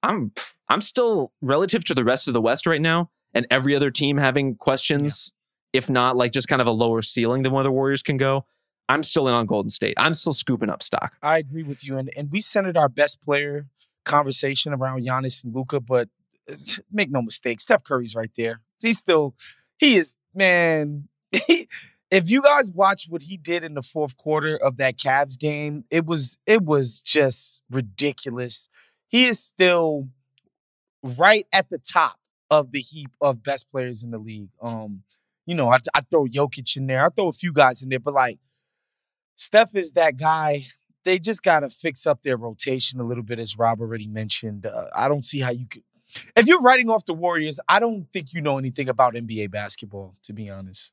I'm 0.03 0.31
I'm 0.69 0.81
still 0.81 1.31
relative 1.41 1.83
to 1.85 1.93
the 1.95 2.03
rest 2.03 2.27
of 2.27 2.33
the 2.33 2.41
West 2.41 2.65
right 2.67 2.81
now, 2.81 3.09
and 3.33 3.47
every 3.49 3.75
other 3.75 3.89
team 3.89 4.17
having 4.17 4.55
questions, 4.55 5.31
if 5.73 5.89
not 5.89 6.15
like 6.17 6.31
just 6.31 6.47
kind 6.47 6.61
of 6.61 6.67
a 6.67 6.71
lower 6.71 7.01
ceiling 7.01 7.43
than 7.43 7.51
where 7.53 7.63
the 7.63 7.71
Warriors 7.71 8.03
can 8.03 8.17
go. 8.17 8.45
I'm 8.87 9.01
still 9.01 9.27
in 9.27 9.33
on 9.33 9.47
Golden 9.47 9.69
State. 9.71 9.95
I'm 9.97 10.13
still 10.13 10.33
scooping 10.33 10.69
up 10.69 10.83
stock. 10.83 11.13
I 11.23 11.39
agree 11.39 11.63
with 11.63 11.83
you, 11.85 11.97
and 11.97 12.11
and 12.15 12.29
we 12.31 12.39
centered 12.39 12.77
our 12.77 12.89
best 12.89 13.19
player 13.23 13.65
conversation 14.05 14.73
around 14.73 15.05
Giannis 15.05 15.43
and 15.43 15.53
Luka, 15.53 15.79
but 15.79 16.09
make 16.91 17.11
no 17.11 17.21
mistake, 17.21 17.59
Steph 17.61 17.83
Curry's 17.83 18.15
right 18.15 18.31
there. 18.37 18.61
He's 18.81 18.97
still, 18.97 19.35
he 19.77 19.95
is 19.95 20.15
man. 20.33 21.09
If 22.11 22.29
you 22.29 22.41
guys 22.43 22.71
watch 22.71 23.07
what 23.09 23.23
he 23.23 23.35
did 23.35 23.63
in 23.63 23.73
the 23.73 23.81
fourth 23.81 24.15
quarter 24.15 24.55
of 24.55 24.77
that 24.77 24.97
Cavs 24.97 25.39
game, 25.39 25.85
it 25.89 26.05
was 26.05 26.37
it 26.45 26.61
was 26.63 27.01
just 27.01 27.61
ridiculous. 27.69 28.69
He 29.09 29.25
is 29.25 29.43
still 29.43 30.09
right 31.03 31.47
at 31.51 31.69
the 31.69 31.79
top 31.79 32.17
of 32.49 32.71
the 32.71 32.79
heap 32.79 33.09
of 33.21 33.43
best 33.43 33.71
players 33.71 34.03
in 34.03 34.11
the 34.11 34.17
league. 34.19 34.49
Um, 34.61 35.03
you 35.45 35.55
know, 35.55 35.69
I, 35.69 35.77
I 35.93 36.01
throw 36.09 36.25
Jokic 36.25 36.77
in 36.77 36.87
there, 36.87 37.05
I 37.05 37.09
throw 37.09 37.27
a 37.27 37.33
few 37.33 37.51
guys 37.51 37.83
in 37.83 37.89
there, 37.89 37.99
but 37.99 38.13
like 38.13 38.39
Steph 39.35 39.75
is 39.75 39.93
that 39.93 40.17
guy 40.17 40.65
they 41.05 41.17
just 41.19 41.43
got 41.43 41.61
to 41.61 41.69
fix 41.69 42.05
up 42.05 42.23
their 42.23 42.35
rotation 42.37 42.99
a 42.99 43.03
little 43.03 43.23
bit, 43.23 43.39
as 43.39 43.57
Rob 43.57 43.79
already 43.79 44.07
mentioned. 44.07 44.65
Uh, 44.65 44.87
I 44.95 45.07
don't 45.07 45.23
see 45.23 45.39
how 45.39 45.51
you 45.51 45.67
could. 45.67 45.83
If 46.35 46.47
you're 46.47 46.61
writing 46.61 46.89
off 46.89 47.05
the 47.05 47.13
Warriors, 47.13 47.59
I 47.69 47.79
don't 47.79 48.11
think 48.11 48.33
you 48.33 48.41
know 48.41 48.57
anything 48.57 48.89
about 48.89 49.15
NBA 49.15 49.49
basketball, 49.51 50.15
to 50.23 50.33
be 50.33 50.49
honest. 50.49 50.91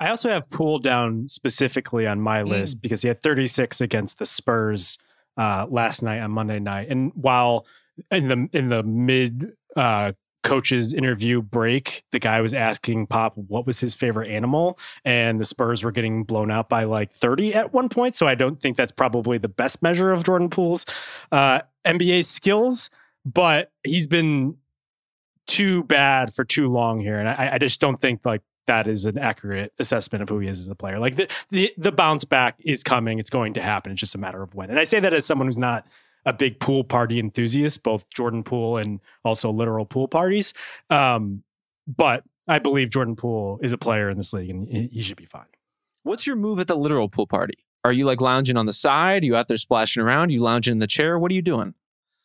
I 0.00 0.10
also 0.10 0.28
have 0.28 0.48
Poole 0.50 0.78
down 0.78 1.28
specifically 1.28 2.06
on 2.06 2.20
my 2.20 2.42
Mm. 2.42 2.48
list 2.48 2.80
because 2.80 3.02
he 3.02 3.08
had 3.08 3.22
36 3.22 3.80
against 3.80 4.18
the 4.18 4.26
Spurs 4.26 4.96
uh, 5.36 5.66
last 5.68 6.02
night 6.02 6.20
on 6.20 6.30
Monday 6.32 6.58
night, 6.60 6.88
and 6.88 7.12
while 7.14 7.66
in 8.10 8.28
the 8.28 8.48
in 8.56 8.68
the 8.68 8.82
mid 8.82 9.52
uh, 9.76 10.12
coach's 10.48 10.94
interview 10.94 11.42
break, 11.42 12.04
the 12.10 12.18
guy 12.18 12.40
was 12.40 12.54
asking 12.54 13.06
Pop 13.06 13.34
what 13.36 13.66
was 13.66 13.80
his 13.80 13.94
favorite 13.94 14.30
animal, 14.30 14.78
and 15.04 15.38
the 15.38 15.44
Spurs 15.44 15.84
were 15.84 15.92
getting 15.92 16.24
blown 16.24 16.50
out 16.50 16.70
by 16.70 16.84
like 16.84 17.12
30 17.12 17.54
at 17.54 17.74
one 17.74 17.90
point. 17.90 18.14
So 18.14 18.26
I 18.26 18.34
don't 18.34 18.60
think 18.60 18.78
that's 18.78 18.92
probably 18.92 19.36
the 19.36 19.48
best 19.48 19.82
measure 19.82 20.10
of 20.10 20.24
Jordan 20.24 20.48
Poole's 20.48 20.86
uh, 21.32 21.60
NBA 21.84 22.24
skills, 22.24 22.88
but 23.26 23.72
he's 23.84 24.06
been 24.06 24.56
too 25.46 25.82
bad 25.84 26.32
for 26.32 26.44
too 26.44 26.68
long 26.68 27.00
here. 27.00 27.18
And 27.18 27.28
I, 27.28 27.50
I 27.54 27.58
just 27.58 27.78
don't 27.78 28.00
think 28.00 28.24
like 28.24 28.40
that 28.66 28.86
is 28.86 29.04
an 29.04 29.18
accurate 29.18 29.74
assessment 29.78 30.22
of 30.22 30.30
who 30.30 30.38
he 30.38 30.48
is 30.48 30.60
as 30.60 30.68
a 30.68 30.74
player. 30.74 30.98
Like 30.98 31.16
the, 31.16 31.28
the 31.50 31.72
the 31.76 31.92
bounce 31.92 32.24
back 32.24 32.56
is 32.60 32.82
coming. 32.82 33.18
It's 33.18 33.30
going 33.30 33.52
to 33.54 33.62
happen. 33.62 33.92
It's 33.92 34.00
just 34.00 34.14
a 34.14 34.18
matter 34.18 34.42
of 34.42 34.54
when. 34.54 34.70
And 34.70 34.78
I 34.78 34.84
say 34.84 34.98
that 35.00 35.12
as 35.12 35.26
someone 35.26 35.46
who's 35.46 35.58
not 35.58 35.86
a 36.26 36.32
big 36.32 36.60
pool 36.60 36.84
party 36.84 37.18
enthusiast, 37.18 37.82
both 37.82 38.04
Jordan 38.14 38.42
Poole 38.42 38.76
and 38.76 39.00
also 39.24 39.50
literal 39.50 39.84
pool 39.86 40.08
parties. 40.08 40.52
Um, 40.90 41.42
but 41.86 42.24
I 42.46 42.58
believe 42.58 42.90
Jordan 42.90 43.16
Poole 43.16 43.58
is 43.62 43.72
a 43.72 43.78
player 43.78 44.10
in 44.10 44.16
this 44.16 44.32
league 44.32 44.50
and 44.50 44.68
he 44.68 45.02
should 45.02 45.16
be 45.16 45.26
fine. 45.26 45.46
What's 46.02 46.26
your 46.26 46.36
move 46.36 46.60
at 46.60 46.66
the 46.66 46.76
literal 46.76 47.08
pool 47.08 47.26
party? 47.26 47.54
Are 47.84 47.92
you 47.92 48.04
like 48.04 48.20
lounging 48.20 48.56
on 48.56 48.66
the 48.66 48.72
side? 48.72 49.22
Are 49.22 49.26
you 49.26 49.36
out 49.36 49.48
there 49.48 49.56
splashing 49.56 50.02
around? 50.02 50.30
you 50.30 50.40
lounging 50.40 50.72
in 50.72 50.78
the 50.78 50.86
chair? 50.86 51.18
What 51.18 51.30
are 51.30 51.34
you 51.34 51.42
doing? 51.42 51.74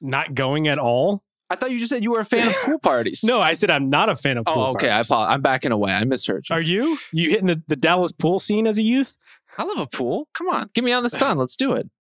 Not 0.01 0.33
going 0.35 0.67
at 0.67 0.79
all. 0.79 1.23
I 1.49 1.55
thought 1.55 1.71
you 1.71 1.77
just 1.77 1.89
said 1.91 2.03
you 2.03 2.11
were 2.11 2.19
a 2.19 2.25
fan 2.25 2.47
of 2.47 2.55
pool 2.61 2.79
parties. 2.79 3.21
No, 3.27 3.39
I 3.39 3.53
said 3.53 3.69
I'm 3.69 3.89
not 3.89 4.09
a 4.09 4.15
fan 4.15 4.37
of 4.37 4.45
pool 4.45 4.61
Oh, 4.61 4.65
okay. 4.71 4.87
I 4.87 4.93
parties. 4.95 5.11
apologize. 5.11 5.35
I'm 5.35 5.41
backing 5.41 5.71
away. 5.71 5.91
I 5.91 6.03
misheard 6.03 6.47
you. 6.49 6.55
Are 6.55 6.61
you? 6.61 6.97
You 7.11 7.29
hitting 7.29 7.47
the, 7.47 7.61
the 7.67 7.75
Dallas 7.75 8.11
pool 8.11 8.39
scene 8.39 8.65
as 8.65 8.77
a 8.77 8.83
youth? 8.83 9.15
I 9.57 9.63
love 9.63 9.77
a 9.79 9.85
pool. 9.87 10.27
Come 10.33 10.47
on. 10.49 10.67
Get 10.73 10.83
me 10.83 10.91
on 10.93 11.03
the 11.03 11.09
sun. 11.09 11.37
Let's 11.37 11.55
do 11.55 11.73
it. 11.73 11.89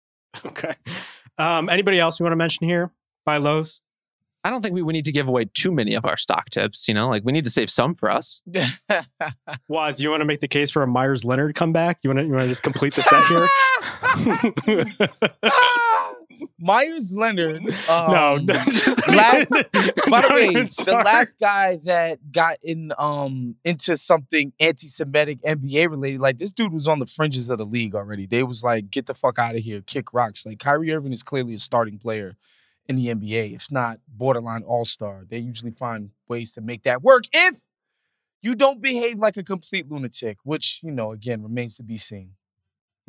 Okay. 0.46 0.76
Um, 1.40 1.70
anybody 1.70 1.98
else 1.98 2.20
you 2.20 2.24
want 2.24 2.32
to 2.32 2.36
mention 2.36 2.68
here? 2.68 2.90
Buy 3.24 3.38
lows? 3.38 3.80
I 4.44 4.50
don't 4.50 4.60
think 4.62 4.74
we, 4.74 4.82
we 4.82 4.92
need 4.92 5.06
to 5.06 5.12
give 5.12 5.26
away 5.28 5.46
too 5.52 5.70
many 5.72 5.94
of 5.94 6.04
our 6.04 6.16
stock 6.16 6.50
tips. 6.50 6.86
You 6.86 6.94
know, 6.94 7.08
like 7.08 7.24
we 7.24 7.32
need 7.32 7.44
to 7.44 7.50
save 7.50 7.70
some 7.70 7.94
for 7.94 8.10
us. 8.10 8.42
Wos, 9.68 10.00
you 10.00 10.10
want 10.10 10.20
to 10.20 10.26
make 10.26 10.40
the 10.40 10.48
case 10.48 10.70
for 10.70 10.82
a 10.82 10.86
Meyers 10.86 11.24
Leonard 11.24 11.54
comeback? 11.54 11.98
You 12.02 12.10
want 12.10 12.18
to 12.18 12.26
you 12.26 12.32
want 12.32 12.42
to 12.42 12.48
just 12.48 12.62
complete 12.62 12.94
the 12.94 13.02
set 13.02 13.24
here? 13.26 13.46
Meyers 16.60 17.12
Leonard. 17.14 17.62
no, 17.88 18.36
Um, 18.36 18.46
just, 18.46 19.08
last- 19.08 19.50
By 20.10 20.20
the 20.22 20.30
way, 20.34 20.52
the 20.52 21.02
last 21.04 21.38
guy 21.38 21.76
that 21.84 22.32
got 22.32 22.58
in 22.62 22.92
um 22.98 23.56
into 23.64 23.96
something 23.96 24.52
anti-Semitic 24.60 25.40
NBA 25.42 25.90
related, 25.90 26.20
like 26.20 26.38
this 26.38 26.52
dude 26.52 26.72
was 26.72 26.86
on 26.88 26.98
the 26.98 27.06
fringes 27.06 27.48
of 27.50 27.58
the 27.58 27.64
league 27.66 27.94
already. 27.94 28.26
They 28.26 28.42
was 28.42 28.62
like, 28.64 28.90
get 28.90 29.06
the 29.06 29.14
fuck 29.14 29.38
out 29.38 29.54
of 29.54 29.62
here, 29.62 29.80
kick 29.80 30.12
rocks. 30.12 30.44
Like 30.44 30.58
Kyrie 30.58 30.92
Irving 30.92 31.12
is 31.12 31.22
clearly 31.22 31.54
a 31.54 31.58
starting 31.58 31.98
player 31.98 32.34
in 32.88 32.96
the 32.96 33.06
NBA, 33.06 33.54
if 33.54 33.70
not 33.70 34.00
borderline 34.08 34.62
all-star. 34.64 35.24
They 35.28 35.38
usually 35.38 35.70
find 35.72 36.10
ways 36.28 36.52
to 36.52 36.60
make 36.60 36.82
that 36.82 37.02
work 37.02 37.24
if 37.32 37.60
you 38.42 38.54
don't 38.54 38.80
behave 38.82 39.18
like 39.18 39.36
a 39.36 39.42
complete 39.44 39.90
lunatic, 39.90 40.38
which, 40.44 40.80
you 40.82 40.90
know, 40.90 41.12
again 41.12 41.42
remains 41.42 41.76
to 41.76 41.82
be 41.82 41.98
seen. 41.98 42.32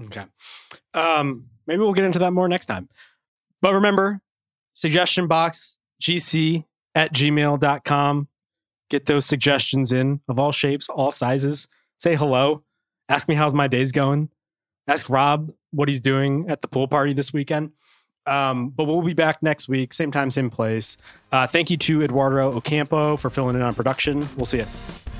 Okay. 0.03 0.25
Um, 0.93 1.47
maybe 1.67 1.79
we'll 1.79 1.93
get 1.93 2.05
into 2.05 2.19
that 2.19 2.31
more 2.31 2.47
next 2.47 2.65
time. 2.67 2.89
But 3.61 3.73
remember, 3.73 4.21
suggestion 4.73 5.27
box 5.27 5.77
gc 6.01 6.65
at 6.95 7.13
gmail.com. 7.13 8.27
Get 8.89 9.05
those 9.05 9.25
suggestions 9.25 9.93
in 9.93 10.19
of 10.27 10.37
all 10.39 10.51
shapes, 10.51 10.89
all 10.89 11.11
sizes. 11.11 11.67
Say 11.99 12.15
hello. 12.15 12.63
Ask 13.07 13.27
me 13.27 13.35
how's 13.35 13.53
my 13.53 13.67
days 13.67 13.91
going. 13.91 14.29
Ask 14.87 15.09
Rob 15.09 15.51
what 15.71 15.87
he's 15.87 16.01
doing 16.01 16.49
at 16.49 16.61
the 16.61 16.67
pool 16.67 16.87
party 16.87 17.13
this 17.13 17.31
weekend. 17.31 17.71
Um, 18.25 18.69
but 18.69 18.85
we'll 18.85 19.01
be 19.01 19.13
back 19.13 19.41
next 19.41 19.67
week, 19.67 19.93
same 19.93 20.11
time, 20.11 20.29
same 20.29 20.49
place. 20.49 20.97
Uh, 21.31 21.47
thank 21.47 21.69
you 21.69 21.77
to 21.77 22.03
Eduardo 22.03 22.55
Ocampo 22.55 23.17
for 23.17 23.29
filling 23.29 23.55
in 23.55 23.61
on 23.61 23.73
production. 23.73 24.27
We'll 24.35 24.45
see 24.45 24.59
you. 24.59 25.10